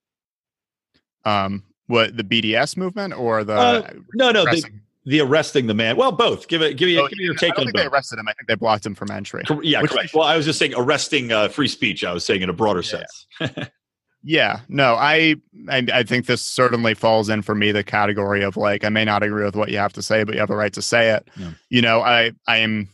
Um, 1.24 1.64
what 1.86 2.16
the 2.16 2.24
BDS 2.24 2.76
movement 2.76 3.14
or 3.14 3.42
the 3.44 3.54
Uh, 3.54 3.92
No, 4.14 4.30
no, 4.30 4.44
the, 4.44 4.64
the 5.04 5.20
arresting 5.20 5.66
the 5.66 5.74
man. 5.74 5.96
Well, 5.96 6.12
both. 6.12 6.48
Give 6.48 6.62
it. 6.62 6.76
Give 6.76 6.86
me. 6.86 6.98
Oh, 6.98 7.06
give 7.08 7.18
me 7.18 7.24
your 7.24 7.34
I 7.34 7.36
take 7.36 7.54
don't 7.54 7.60
on 7.60 7.64
think 7.66 7.76
they 7.76 7.86
arrested 7.86 8.18
him. 8.18 8.28
I 8.28 8.32
think 8.32 8.48
they 8.48 8.54
blocked 8.54 8.86
him 8.86 8.94
from 8.94 9.10
entry. 9.10 9.42
Yeah, 9.62 9.82
Which 9.82 9.90
correct. 9.90 10.14
Well, 10.14 10.24
I 10.24 10.36
was 10.36 10.46
just 10.46 10.58
saying 10.58 10.74
arresting 10.76 11.30
uh, 11.32 11.48
free 11.48 11.68
speech. 11.68 12.04
I 12.04 12.12
was 12.12 12.24
saying 12.24 12.42
in 12.42 12.48
a 12.48 12.54
broader 12.54 12.80
Yeah. 12.80 13.02
sense. 13.40 13.68
Yeah, 14.26 14.60
no, 14.70 14.94
I, 14.94 15.36
I 15.68 15.86
I 15.92 16.02
think 16.02 16.24
this 16.24 16.40
certainly 16.40 16.94
falls 16.94 17.28
in 17.28 17.42
for 17.42 17.54
me 17.54 17.72
the 17.72 17.84
category 17.84 18.42
of 18.42 18.56
like 18.56 18.82
I 18.82 18.88
may 18.88 19.04
not 19.04 19.22
agree 19.22 19.44
with 19.44 19.54
what 19.54 19.70
you 19.70 19.76
have 19.76 19.92
to 19.92 20.02
say, 20.02 20.24
but 20.24 20.32
you 20.34 20.40
have 20.40 20.48
a 20.48 20.56
right 20.56 20.72
to 20.72 20.80
say 20.80 21.10
it. 21.10 21.28
Yeah. 21.36 21.50
You 21.68 21.82
know, 21.82 22.00
I 22.00 22.32
I 22.48 22.56
am 22.56 22.88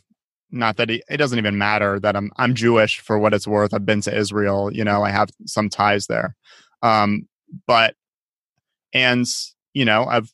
not 0.51 0.77
that 0.79 0.91
it, 0.91 1.05
it 1.09 1.19
doesn't 1.19 1.39
even 1.39 1.57
matter 1.57 2.01
that 2.01 2.17
I'm 2.17 2.33
I'm 2.37 2.53
Jewish 2.57 2.99
for 2.99 3.17
what 3.17 3.33
it's 3.33 3.47
worth. 3.47 3.73
I've 3.73 3.87
been 3.87 4.01
to 4.01 4.17
Israel. 4.17 4.73
You 4.73 4.83
know, 4.83 5.05
I 5.05 5.11
have 5.11 5.31
some 5.47 5.69
ties 5.69 6.09
there, 6.09 6.35
um, 6.83 7.29
but 7.65 7.95
and 8.93 9.25
you 9.73 9.85
know 9.85 10.07
I've 10.07 10.33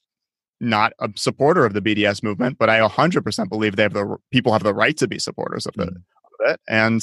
not 0.60 0.92
a 1.00 1.10
supporter 1.16 1.64
of 1.64 1.74
the 1.74 1.82
BDS 1.82 2.22
movement, 2.22 2.58
but 2.58 2.70
I 2.70 2.80
100% 2.80 3.48
believe 3.48 3.76
they 3.76 3.82
have 3.82 3.92
the 3.92 4.16
people 4.30 4.52
have 4.52 4.62
the 4.62 4.74
right 4.74 4.96
to 4.96 5.06
be 5.08 5.18
supporters 5.18 5.66
of, 5.66 5.74
the, 5.74 5.86
Mm. 5.86 5.96
of 5.96 6.52
it. 6.52 6.60
And 6.68 7.02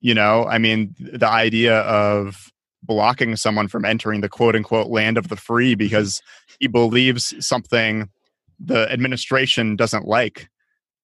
you 0.00 0.14
know, 0.14 0.44
I 0.46 0.58
mean, 0.58 0.94
the 0.98 1.28
idea 1.28 1.78
of 1.82 2.50
blocking 2.82 3.36
someone 3.36 3.68
from 3.68 3.84
entering 3.84 4.20
the 4.20 4.28
quote 4.28 4.56
unquote 4.56 4.88
land 4.88 5.16
of 5.16 5.28
the 5.28 5.36
free 5.36 5.76
because 5.76 6.20
he 6.58 6.66
believes 6.66 7.32
something 7.38 8.10
the 8.58 8.90
administration 8.92 9.76
doesn't 9.76 10.06
like 10.06 10.48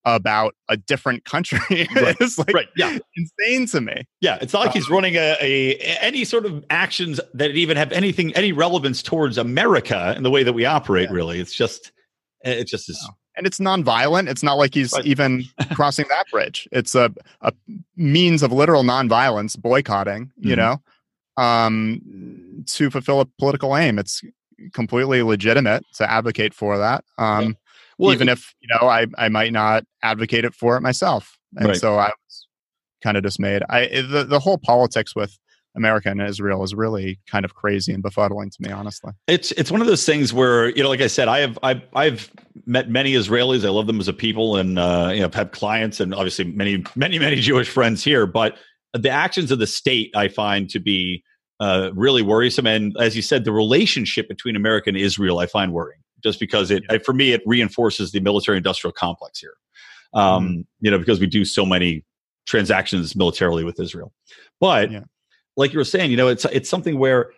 about 0.05 0.55
a 0.69 0.77
different 0.77 1.25
country 1.25 1.59
Right. 1.95 2.17
is 2.21 2.39
like 2.39 2.53
right. 2.55 2.69
Yeah. 2.77 2.99
insane 3.17 3.67
to 3.69 3.81
me. 3.81 4.05
Yeah. 4.21 4.39
It's 4.41 4.53
not 4.53 4.65
like 4.67 4.73
he's 4.75 4.89
running 4.89 5.17
a, 5.17 5.37
a 5.41 5.77
any 6.01 6.25
sort 6.25 6.47
of 6.47 6.65
actions 6.71 7.21
that 7.35 7.51
even 7.51 7.77
have 7.77 7.93
anything 7.93 8.33
any 8.35 8.53
relevance 8.53 9.03
towards 9.03 9.37
America 9.39 10.15
and 10.17 10.25
the 10.25 10.31
way 10.31 10.43
that 10.45 10.53
we 10.55 10.65
operate. 10.65 11.09
Yeah. 11.11 11.15
Really, 11.17 11.41
it's 11.41 11.53
just 11.55 11.93
it 12.43 12.67
just 12.69 12.89
is. 12.89 13.11
And 13.37 13.47
it's 13.47 13.59
nonviolent. 13.59 14.29
It's 14.29 14.43
not 14.43 14.55
like 14.55 14.75
he's 14.75 14.93
Right. 14.93 15.05
even 15.07 15.45
crossing 15.75 16.07
that 16.09 16.25
bridge. 16.33 16.67
It's 16.73 16.95
a, 16.95 17.13
a 17.43 17.53
means 17.97 18.43
of 18.43 18.51
literal 18.53 18.83
nonviolence, 18.83 19.57
boycotting, 19.61 20.33
you 20.39 20.57
Mhm. 20.57 20.59
know, 21.37 21.43
um, 21.43 22.65
to 22.67 22.91
fulfill 22.91 23.21
a 23.21 23.27
political 23.39 23.77
aim. 23.77 23.99
It's 23.99 24.23
completely 24.73 25.23
legitimate 25.23 25.85
to 25.95 26.11
advocate 26.11 26.53
for 26.55 26.79
that. 26.79 27.05
Um, 27.17 27.57
Well, 27.99 28.13
even 28.13 28.29
if 28.29 28.55
you 28.61 28.69
know 28.69 28.89
I 28.89 29.07
I 29.17 29.29
might 29.29 29.53
not 29.53 29.85
advocate 30.03 30.45
it 30.45 30.55
for 30.55 30.77
it 30.77 30.81
myself, 30.81 31.37
and 31.57 31.69
Right. 31.69 31.77
so 31.77 31.95
I 31.95 32.07
was 32.25 32.47
kind 33.03 33.17
of 33.17 33.23
dismayed. 33.23 33.63
I 33.69 33.87
the 34.03 34.25
the 34.25 34.39
whole 34.39 34.59
politics 34.59 35.15
with 35.17 35.39
America 35.77 36.11
and 36.11 36.21
Israel 36.21 36.63
is 36.65 36.75
really 36.75 37.19
kind 37.31 37.45
of 37.45 37.55
crazy 37.55 37.93
and 37.93 38.03
befuddling 38.03 38.51
to 38.51 38.63
me, 38.63 38.71
honestly. 38.71 39.13
It's 39.27 39.53
it's 39.53 39.71
one 39.71 39.81
of 39.81 39.87
those 39.87 40.05
things 40.05 40.33
where 40.33 40.69
you 40.71 40.83
know, 40.83 40.89
like 40.89 41.01
I 41.01 41.07
said, 41.07 41.29
I 41.29 41.41
have 41.41 41.59
I've 41.63 41.83
I've 41.95 42.31
met 42.67 42.91
many 42.91 43.15
Israelis. 43.15 43.65
I 43.65 43.71
love 43.71 43.87
them 43.87 44.01
as 44.01 44.09
a 44.09 44.13
people, 44.13 44.57
and 44.57 44.79
uh, 44.79 45.11
you 45.13 45.21
know, 45.21 45.31
have 45.33 45.53
clients, 45.53 46.01
and 46.01 46.15
obviously 46.15 46.45
many 46.45 46.85
many 46.97 47.19
many 47.19 47.37
Jewish 47.49 47.69
friends 47.69 48.05
here. 48.05 48.27
But 48.27 48.57
the 48.93 49.11
actions 49.11 49.51
of 49.51 49.59
the 49.59 49.67
state, 49.67 50.11
I 50.17 50.29
find 50.29 50.69
to 50.71 50.81
be 50.81 51.23
uh, 51.61 51.91
really 51.95 52.23
worrisome. 52.23 52.67
And 52.67 52.97
as 52.99 53.15
you 53.17 53.23
said, 53.23 53.45
the 53.45 53.53
relationship 53.53 54.29
between 54.29 54.57
America 54.57 54.89
and 54.89 54.97
Israel, 54.97 55.39
I 55.39 55.47
find 55.47 55.73
worrying, 55.73 56.01
just 56.23 56.41
because 56.41 56.71
it 56.71 56.85
for 57.05 57.13
me 57.13 57.33
it 57.33 57.43
reinforces 57.47 58.13
the 58.13 58.21
military-industrial 58.21 58.93
complex 58.93 59.39
here. 59.41 59.55
Um, 60.15 60.67
You 60.81 60.91
know, 60.91 60.99
because 60.99 61.21
we 61.21 61.27
do 61.27 61.45
so 61.45 61.67
many 61.67 62.05
transactions 62.47 63.15
militarily 63.15 63.65
with 63.65 63.79
Israel, 63.79 64.13
but 64.61 64.91
Yeah. 64.91 65.05
like 65.57 65.73
you 65.73 65.79
were 65.79 65.85
saying, 65.85 66.11
you 66.11 66.17
know, 66.17 66.29
it's 66.29 66.45
it's 66.47 66.69
something 66.69 66.99
where 66.99 67.33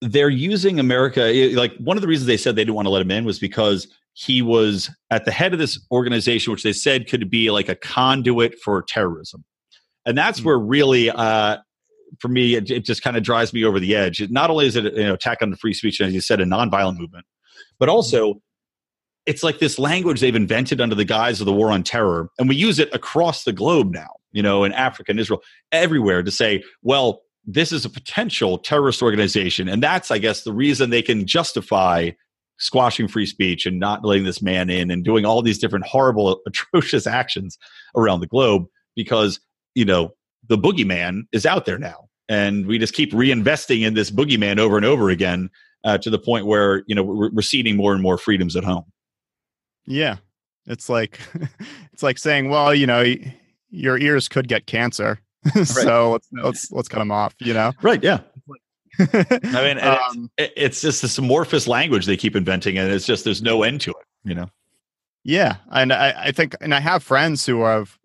they're 0.00 0.30
using 0.30 0.80
America. 0.80 1.20
Like 1.54 1.76
one 1.76 1.96
of 1.96 2.00
the 2.00 2.08
reasons 2.08 2.26
they 2.26 2.36
said 2.36 2.56
they 2.56 2.62
didn't 2.62 2.74
want 2.74 2.86
to 2.86 2.90
let 2.90 3.02
him 3.02 3.10
in 3.10 3.24
was 3.24 3.38
because 3.38 3.86
he 4.14 4.42
was 4.42 4.90
at 5.10 5.24
the 5.24 5.30
head 5.30 5.52
of 5.52 5.58
this 5.58 5.78
organization, 5.92 6.50
which 6.52 6.62
they 6.62 6.72
said 6.72 7.06
could 7.08 7.30
be 7.30 7.50
like 7.50 7.68
a 7.68 7.74
conduit 7.76 8.58
for 8.58 8.82
terrorism, 8.82 9.44
and 10.04 10.18
that's 10.18 10.40
Mm. 10.40 10.44
where 10.46 10.58
really, 10.58 11.10
uh, 11.10 11.58
for 12.18 12.28
me, 12.28 12.56
it, 12.56 12.70
it 12.70 12.84
just 12.84 13.02
kind 13.02 13.16
of 13.16 13.22
drives 13.22 13.52
me 13.52 13.64
over 13.64 13.78
the 13.78 13.94
edge. 13.94 14.20
It, 14.20 14.32
not 14.32 14.50
only 14.50 14.66
is 14.66 14.74
it 14.74 14.84
an 14.86 15.10
attack 15.12 15.42
on 15.42 15.50
the 15.50 15.56
free 15.56 15.74
speech, 15.74 16.00
and 16.00 16.08
as 16.08 16.14
you 16.14 16.20
said, 16.20 16.40
a 16.40 16.44
nonviolent 16.44 16.98
movement, 16.98 17.24
but 17.80 17.88
mm-hmm. 17.88 17.96
also 17.96 18.40
it's 19.26 19.42
like 19.42 19.58
this 19.58 19.78
language 19.78 20.20
they've 20.20 20.34
invented 20.34 20.80
under 20.80 20.94
the 20.94 21.04
guise 21.04 21.40
of 21.40 21.46
the 21.46 21.52
war 21.52 21.70
on 21.70 21.82
terror, 21.82 22.30
and 22.38 22.48
we 22.48 22.56
use 22.56 22.78
it 22.78 22.88
across 22.94 23.44
the 23.44 23.52
globe 23.52 23.92
now. 23.92 24.08
You 24.32 24.42
know, 24.42 24.62
in 24.64 24.72
Africa 24.72 25.10
and 25.10 25.18
Israel, 25.18 25.42
everywhere 25.72 26.22
to 26.22 26.30
say, 26.30 26.62
well, 26.82 27.22
this 27.44 27.72
is 27.72 27.84
a 27.84 27.90
potential 27.90 28.58
terrorist 28.58 29.02
organization, 29.02 29.68
and 29.68 29.82
that's, 29.82 30.10
I 30.10 30.18
guess, 30.18 30.42
the 30.42 30.52
reason 30.52 30.90
they 30.90 31.02
can 31.02 31.26
justify 31.26 32.10
squashing 32.58 33.08
free 33.08 33.26
speech 33.26 33.66
and 33.66 33.80
not 33.80 34.04
letting 34.04 34.24
this 34.24 34.42
man 34.42 34.68
in 34.68 34.90
and 34.90 35.02
doing 35.02 35.24
all 35.24 35.42
these 35.42 35.58
different 35.58 35.86
horrible, 35.86 36.40
atrocious 36.46 37.06
actions 37.06 37.58
around 37.96 38.20
the 38.20 38.26
globe 38.26 38.66
because 38.94 39.40
you 39.74 39.84
know 39.84 40.10
the 40.48 40.58
boogeyman 40.58 41.22
is 41.32 41.44
out 41.44 41.66
there 41.66 41.78
now, 41.78 42.08
and 42.28 42.66
we 42.66 42.78
just 42.78 42.94
keep 42.94 43.12
reinvesting 43.12 43.82
in 43.82 43.94
this 43.94 44.10
boogeyman 44.10 44.58
over 44.58 44.76
and 44.76 44.86
over 44.86 45.10
again 45.10 45.50
uh, 45.84 45.98
to 45.98 46.10
the 46.10 46.18
point 46.18 46.46
where 46.46 46.82
you 46.86 46.94
know 46.94 47.02
we're, 47.02 47.30
we're 47.30 47.42
ceding 47.42 47.76
more 47.76 47.92
and 47.92 48.02
more 48.02 48.18
freedoms 48.18 48.56
at 48.56 48.64
home. 48.64 48.84
Yeah, 49.86 50.16
it's 50.66 50.88
like 50.88 51.20
it's 51.92 52.02
like 52.02 52.18
saying, 52.18 52.50
well, 52.50 52.74
you 52.74 52.86
know, 52.86 53.04
your 53.70 53.98
ears 53.98 54.28
could 54.28 54.48
get 54.48 54.66
cancer, 54.66 55.20
so 55.64 56.12
let's 56.12 56.28
let's 56.32 56.72
let's 56.72 56.88
cut 56.88 56.98
them 56.98 57.10
off. 57.10 57.34
You 57.40 57.54
know, 57.54 57.72
right? 57.82 58.02
Yeah. 58.02 58.20
I 58.98 59.38
mean, 59.62 59.78
um, 59.78 60.30
it's, 60.36 60.52
it's, 60.56 60.80
just 60.82 61.00
this 61.00 61.16
amorphous 61.16 61.66
language 61.66 62.06
they 62.06 62.16
keep 62.16 62.36
inventing, 62.36 62.76
and 62.76 62.92
it's 62.92 63.06
just 63.06 63.24
there's 63.24 63.40
no 63.40 63.62
end 63.62 63.80
to 63.82 63.90
it. 63.90 64.06
You 64.24 64.34
know. 64.34 64.50
Yeah, 65.24 65.56
and 65.70 65.92
I, 65.92 66.14
I 66.16 66.32
think, 66.32 66.56
and 66.60 66.74
I 66.74 66.80
have 66.80 67.02
friends 67.02 67.44
who 67.44 67.62
have, 67.64 67.98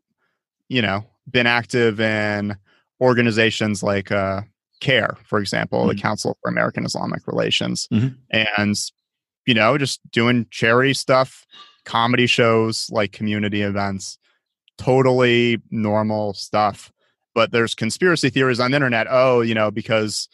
you 0.67 0.81
know, 0.81 1.05
been 1.29 1.47
active 1.47 1.99
in 1.99 2.57
organizations 2.99 3.81
like 3.81 4.11
uh, 4.11 4.41
CAIR, 4.79 5.17
for 5.23 5.39
example, 5.39 5.79
mm-hmm. 5.79 5.89
the 5.89 6.01
Council 6.01 6.37
for 6.41 6.49
American 6.49 6.85
Islamic 6.85 7.27
Relations, 7.27 7.87
mm-hmm. 7.91 8.15
and 8.31 8.75
you 9.45 9.53
know, 9.53 9.77
just 9.77 9.99
doing 10.11 10.47
charity 10.49 10.93
stuff, 10.93 11.45
comedy 11.85 12.25
shows, 12.25 12.89
like 12.91 13.11
community 13.11 13.61
events, 13.61 14.17
totally 14.77 15.61
normal 15.69 16.33
stuff. 16.33 16.91
But 17.33 17.51
there's 17.51 17.75
conspiracy 17.75 18.29
theories 18.29 18.59
on 18.59 18.71
the 18.71 18.75
internet. 18.75 19.07
Oh, 19.09 19.41
you 19.41 19.53
know, 19.53 19.69
because 19.69 20.29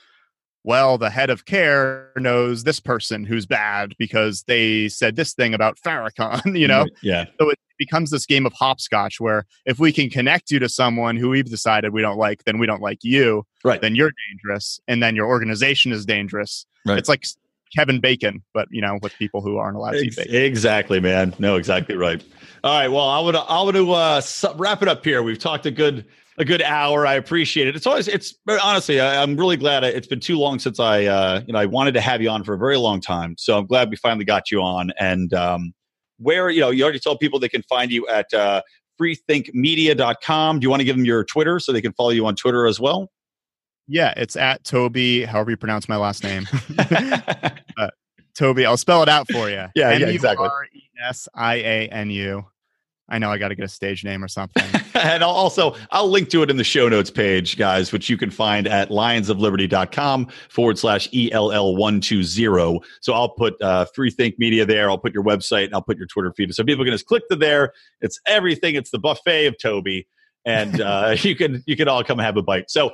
well, 0.63 0.97
the 0.97 1.09
head 1.09 1.29
of 1.29 1.45
CAIR 1.45 2.11
knows 2.17 2.63
this 2.63 2.79
person 2.79 3.23
who's 3.23 3.45
bad 3.45 3.95
because 3.97 4.43
they 4.43 4.89
said 4.89 5.15
this 5.15 5.33
thing 5.33 5.53
about 5.53 5.77
Farrakhan, 5.79 6.57
you 6.59 6.67
know? 6.67 6.85
Yeah. 7.01 7.25
So 7.39 7.49
it 7.49 7.59
becomes 7.79 8.11
this 8.11 8.25
game 8.25 8.45
of 8.45 8.53
hopscotch 8.53 9.19
where 9.19 9.45
if 9.65 9.79
we 9.79 9.91
can 9.91 10.09
connect 10.09 10.51
you 10.51 10.59
to 10.59 10.69
someone 10.69 11.17
who 11.17 11.29
we've 11.29 11.49
decided 11.49 11.93
we 11.93 12.01
don't 12.01 12.17
like, 12.17 12.43
then 12.43 12.59
we 12.59 12.67
don't 12.67 12.81
like 12.81 12.99
you. 13.03 13.45
Right. 13.63 13.81
Then 13.81 13.95
you're 13.95 14.11
dangerous. 14.29 14.79
And 14.87 15.01
then 15.01 15.15
your 15.15 15.27
organization 15.27 15.91
is 15.91 16.05
dangerous. 16.05 16.65
Right. 16.85 16.99
It's 16.99 17.09
like 17.09 17.25
Kevin 17.75 17.99
Bacon, 17.99 18.43
but 18.53 18.67
you 18.69 18.81
know, 18.81 18.99
with 19.01 19.13
people 19.17 19.41
who 19.41 19.57
aren't 19.57 19.77
allowed 19.77 19.91
to 19.91 19.99
eat 19.99 20.15
bacon. 20.15 20.35
Exactly, 20.35 20.99
man. 20.99 21.33
No, 21.39 21.55
exactly 21.55 21.95
right. 21.95 22.23
All 22.63 22.79
right. 22.79 22.89
Well, 22.89 23.07
I 23.07 23.19
would 23.19 23.35
I 23.35 23.61
would 23.61 23.75
uh, 23.75 24.21
wrap 24.55 24.81
it 24.81 24.87
up 24.87 25.03
here. 25.03 25.23
We've 25.23 25.39
talked 25.39 25.65
a 25.65 25.71
good 25.71 26.05
a 26.41 26.45
good 26.45 26.61
hour. 26.63 27.05
I 27.05 27.13
appreciate 27.13 27.67
it. 27.67 27.75
It's 27.75 27.85
always 27.85 28.07
it's 28.07 28.33
honestly 28.47 28.99
I, 28.99 29.21
am 29.21 29.37
really 29.37 29.57
glad. 29.57 29.83
It's 29.83 30.07
been 30.07 30.19
too 30.19 30.37
long 30.37 30.59
since 30.59 30.79
I 30.79 31.05
uh, 31.05 31.41
you 31.45 31.53
know 31.53 31.59
I 31.59 31.67
wanted 31.67 31.93
to 31.93 32.01
have 32.01 32.21
you 32.21 32.29
on 32.29 32.43
for 32.43 32.53
a 32.53 32.57
very 32.57 32.77
long 32.77 32.99
time. 32.99 33.35
So 33.37 33.57
I'm 33.57 33.67
glad 33.67 33.89
we 33.89 33.95
finally 33.95 34.25
got 34.25 34.51
you 34.51 34.61
on. 34.61 34.91
And 34.99 35.33
um, 35.33 35.73
where 36.17 36.49
you 36.49 36.59
know 36.59 36.71
you 36.71 36.83
already 36.83 36.99
told 36.99 37.19
people 37.19 37.39
they 37.39 37.47
can 37.47 37.63
find 37.63 37.91
you 37.91 38.07
at 38.07 38.33
uh, 38.33 38.61
freethinkmedia.com. 38.99 40.59
Do 40.59 40.65
you 40.65 40.69
want 40.69 40.81
to 40.81 40.83
give 40.83 40.97
them 40.97 41.05
your 41.05 41.23
Twitter 41.23 41.59
so 41.59 41.71
they 41.71 41.81
can 41.81 41.93
follow 41.93 42.09
you 42.09 42.25
on 42.25 42.35
Twitter 42.35 42.65
as 42.65 42.79
well? 42.79 43.11
Yeah, 43.87 44.13
it's 44.17 44.35
at 44.35 44.63
Toby, 44.63 45.25
however 45.25 45.51
you 45.51 45.57
pronounce 45.57 45.87
my 45.89 45.97
last 45.97 46.23
name. 46.23 46.47
uh, 46.79 47.89
Toby, 48.35 48.65
I'll 48.65 48.77
spell 48.77 49.03
it 49.03 49.09
out 49.09 49.29
for 49.29 49.49
you. 49.49 49.55
yeah, 49.75 49.97
yeah, 49.97 50.07
exactly. 50.07 50.49
S 51.07 51.27
I 53.11 53.15
A 53.15 53.17
N 53.17 53.21
U. 53.21 53.25
I 53.25 53.27
know 53.27 53.31
I 53.33 53.37
got 53.37 53.49
to 53.49 53.55
get 53.55 53.65
a 53.65 53.67
stage 53.67 54.03
name 54.03 54.23
or 54.23 54.27
something. 54.27 54.63
and 54.95 55.23
I'll 55.23 55.29
also 55.29 55.75
I'll 55.91 56.09
link 56.09 56.29
to 56.29 56.43
it 56.43 56.49
in 56.49 56.57
the 56.57 56.63
show 56.63 56.89
notes 56.89 57.11
page, 57.11 57.57
guys, 57.57 57.91
which 57.91 58.09
you 58.09 58.17
can 58.17 58.31
find 58.31 58.67
at 58.67 58.89
lionsofliberty.com 58.89 60.27
forward 60.49 60.77
slash 60.77 61.09
ELL120. 61.09 62.83
So 63.01 63.13
I'll 63.13 63.29
put 63.29 63.61
uh, 63.61 63.85
Free 63.93 64.09
Think 64.09 64.39
Media 64.39 64.65
there. 64.65 64.89
I'll 64.89 64.97
put 64.97 65.13
your 65.13 65.23
website 65.23 65.65
and 65.65 65.73
I'll 65.73 65.81
put 65.81 65.97
your 65.97 66.07
Twitter 66.07 66.33
feed. 66.35 66.53
So 66.53 66.63
people 66.63 66.85
can 66.85 66.93
just 66.93 67.05
click 67.05 67.27
to 67.29 67.35
there. 67.35 67.73
It's 67.99 68.19
everything. 68.25 68.75
It's 68.75 68.91
the 68.91 68.99
buffet 68.99 69.47
of 69.47 69.57
Toby. 69.57 70.07
And 70.45 70.81
uh, 70.81 71.15
you 71.19 71.35
can 71.35 71.63
you 71.67 71.75
can 71.75 71.87
all 71.87 72.03
come 72.03 72.19
have 72.19 72.37
a 72.37 72.41
bite. 72.41 72.69
So 72.69 72.91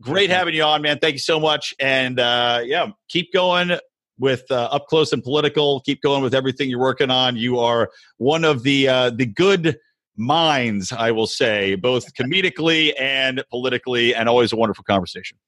great 0.00 0.30
having 0.30 0.54
you 0.54 0.62
on, 0.62 0.82
man. 0.82 0.98
Thank 0.98 1.14
you 1.14 1.20
so 1.20 1.38
much. 1.38 1.74
And 1.78 2.18
uh, 2.18 2.62
yeah, 2.64 2.88
keep 3.08 3.32
going 3.32 3.78
with 4.20 4.44
uh, 4.50 4.68
up 4.70 4.86
close 4.86 5.12
and 5.12 5.24
political. 5.24 5.80
Keep 5.80 6.02
going 6.02 6.22
with 6.22 6.34
everything 6.34 6.70
you're 6.70 6.78
working 6.78 7.10
on. 7.10 7.36
You 7.36 7.58
are 7.58 7.90
one 8.18 8.44
of 8.44 8.62
the 8.62 8.88
uh, 8.88 9.10
the 9.10 9.26
good 9.26 9.78
minds, 10.16 10.92
I 10.92 11.10
will 11.10 11.26
say, 11.26 11.74
both 11.74 12.14
comedically 12.14 12.92
and 12.98 13.42
politically, 13.50 14.14
and 14.14 14.28
always 14.28 14.52
a 14.52 14.56
wonderful 14.56 14.84
conversation. 14.84 15.38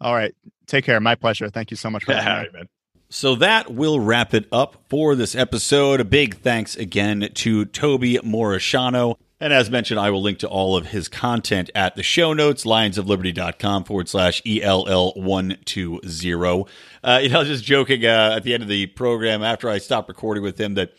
All 0.00 0.14
right, 0.14 0.34
take 0.66 0.84
care. 0.84 0.98
My 0.98 1.14
pleasure. 1.14 1.48
Thank 1.50 1.70
you 1.70 1.76
so 1.76 1.90
much 1.90 2.04
for 2.04 2.14
having 2.14 2.52
me. 2.52 2.62
So 3.10 3.36
that 3.36 3.70
will 3.70 4.00
wrap 4.00 4.34
it 4.34 4.46
up 4.50 4.82
for 4.88 5.14
this 5.14 5.36
episode. 5.36 6.00
A 6.00 6.04
big 6.04 6.38
thanks 6.38 6.74
again 6.74 7.30
to 7.34 7.64
Toby 7.66 8.18
Muresianu. 8.18 9.16
And 9.44 9.52
as 9.52 9.68
mentioned, 9.68 10.00
I 10.00 10.08
will 10.08 10.22
link 10.22 10.38
to 10.38 10.48
all 10.48 10.74
of 10.74 10.86
his 10.86 11.06
content 11.06 11.68
at 11.74 11.96
the 11.96 12.02
show 12.02 12.32
notes, 12.32 12.64
lionsofliberty.com 12.64 13.84
forward 13.84 14.08
slash 14.08 14.40
ELL120. 14.44 16.68
Uh, 17.04 17.20
you 17.22 17.28
know, 17.28 17.36
I 17.36 17.40
was 17.40 17.48
just 17.48 17.62
joking 17.62 18.06
uh, 18.06 18.32
at 18.36 18.42
the 18.42 18.54
end 18.54 18.62
of 18.62 18.70
the 18.70 18.86
program 18.86 19.42
after 19.42 19.68
I 19.68 19.76
stopped 19.76 20.08
recording 20.08 20.42
with 20.42 20.58
him 20.58 20.76
that 20.76 20.94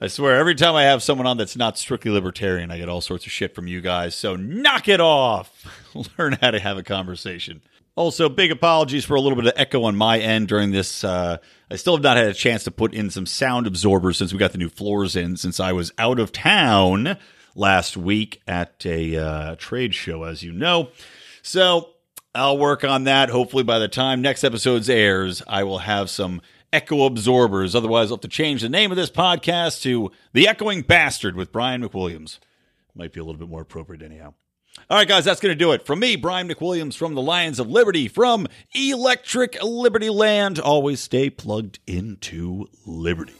I 0.00 0.08
swear 0.08 0.34
every 0.34 0.56
time 0.56 0.74
I 0.74 0.82
have 0.82 1.00
someone 1.00 1.28
on 1.28 1.36
that's 1.36 1.54
not 1.54 1.78
strictly 1.78 2.10
libertarian, 2.10 2.72
I 2.72 2.78
get 2.78 2.88
all 2.88 3.00
sorts 3.00 3.24
of 3.24 3.30
shit 3.30 3.54
from 3.54 3.68
you 3.68 3.80
guys. 3.80 4.16
So 4.16 4.34
knock 4.34 4.88
it 4.88 5.00
off. 5.00 5.64
Learn 6.18 6.38
how 6.40 6.50
to 6.50 6.58
have 6.58 6.78
a 6.78 6.82
conversation. 6.82 7.62
Also, 7.94 8.28
big 8.28 8.50
apologies 8.50 9.04
for 9.04 9.14
a 9.14 9.20
little 9.20 9.36
bit 9.36 9.46
of 9.46 9.52
echo 9.54 9.84
on 9.84 9.94
my 9.94 10.18
end 10.18 10.48
during 10.48 10.72
this. 10.72 11.04
Uh, 11.04 11.36
I 11.70 11.76
still 11.76 11.94
have 11.94 12.02
not 12.02 12.16
had 12.16 12.26
a 12.26 12.34
chance 12.34 12.64
to 12.64 12.72
put 12.72 12.94
in 12.94 13.10
some 13.10 13.26
sound 13.26 13.68
absorbers 13.68 14.18
since 14.18 14.32
we 14.32 14.40
got 14.40 14.50
the 14.50 14.58
new 14.58 14.70
floors 14.70 15.14
in, 15.14 15.36
since 15.36 15.60
I 15.60 15.70
was 15.70 15.92
out 15.98 16.18
of 16.18 16.32
town 16.32 17.16
last 17.56 17.96
week 17.96 18.40
at 18.46 18.84
a 18.86 19.16
uh, 19.16 19.56
trade 19.56 19.94
show, 19.94 20.22
as 20.22 20.42
you 20.42 20.52
know. 20.52 20.90
So 21.42 21.90
I'll 22.34 22.58
work 22.58 22.84
on 22.84 23.04
that. 23.04 23.30
Hopefully, 23.30 23.64
by 23.64 23.78
the 23.78 23.88
time 23.88 24.22
next 24.22 24.44
episode 24.44 24.88
airs, 24.88 25.42
I 25.48 25.64
will 25.64 25.78
have 25.78 26.10
some 26.10 26.42
echo 26.72 27.06
absorbers. 27.06 27.74
Otherwise, 27.74 28.10
I'll 28.10 28.16
have 28.16 28.22
to 28.22 28.28
change 28.28 28.62
the 28.62 28.68
name 28.68 28.90
of 28.90 28.96
this 28.96 29.10
podcast 29.10 29.82
to 29.82 30.12
The 30.32 30.46
Echoing 30.46 30.82
Bastard 30.82 31.34
with 31.34 31.52
Brian 31.52 31.82
McWilliams. 31.82 32.38
Might 32.94 33.12
be 33.12 33.20
a 33.20 33.24
little 33.24 33.38
bit 33.38 33.48
more 33.48 33.62
appropriate, 33.62 34.02
anyhow. 34.02 34.34
All 34.90 34.98
right, 34.98 35.08
guys, 35.08 35.24
that's 35.24 35.40
going 35.40 35.52
to 35.52 35.58
do 35.58 35.72
it. 35.72 35.86
From 35.86 36.00
me, 36.00 36.16
Brian 36.16 36.48
McWilliams, 36.48 36.96
from 36.96 37.14
the 37.14 37.22
Lions 37.22 37.58
of 37.58 37.70
Liberty, 37.70 38.08
from 38.08 38.46
Electric 38.74 39.62
Liberty 39.62 40.10
Land. 40.10 40.58
Always 40.58 41.00
stay 41.00 41.30
plugged 41.30 41.78
into 41.86 42.66
Liberty. 42.84 43.34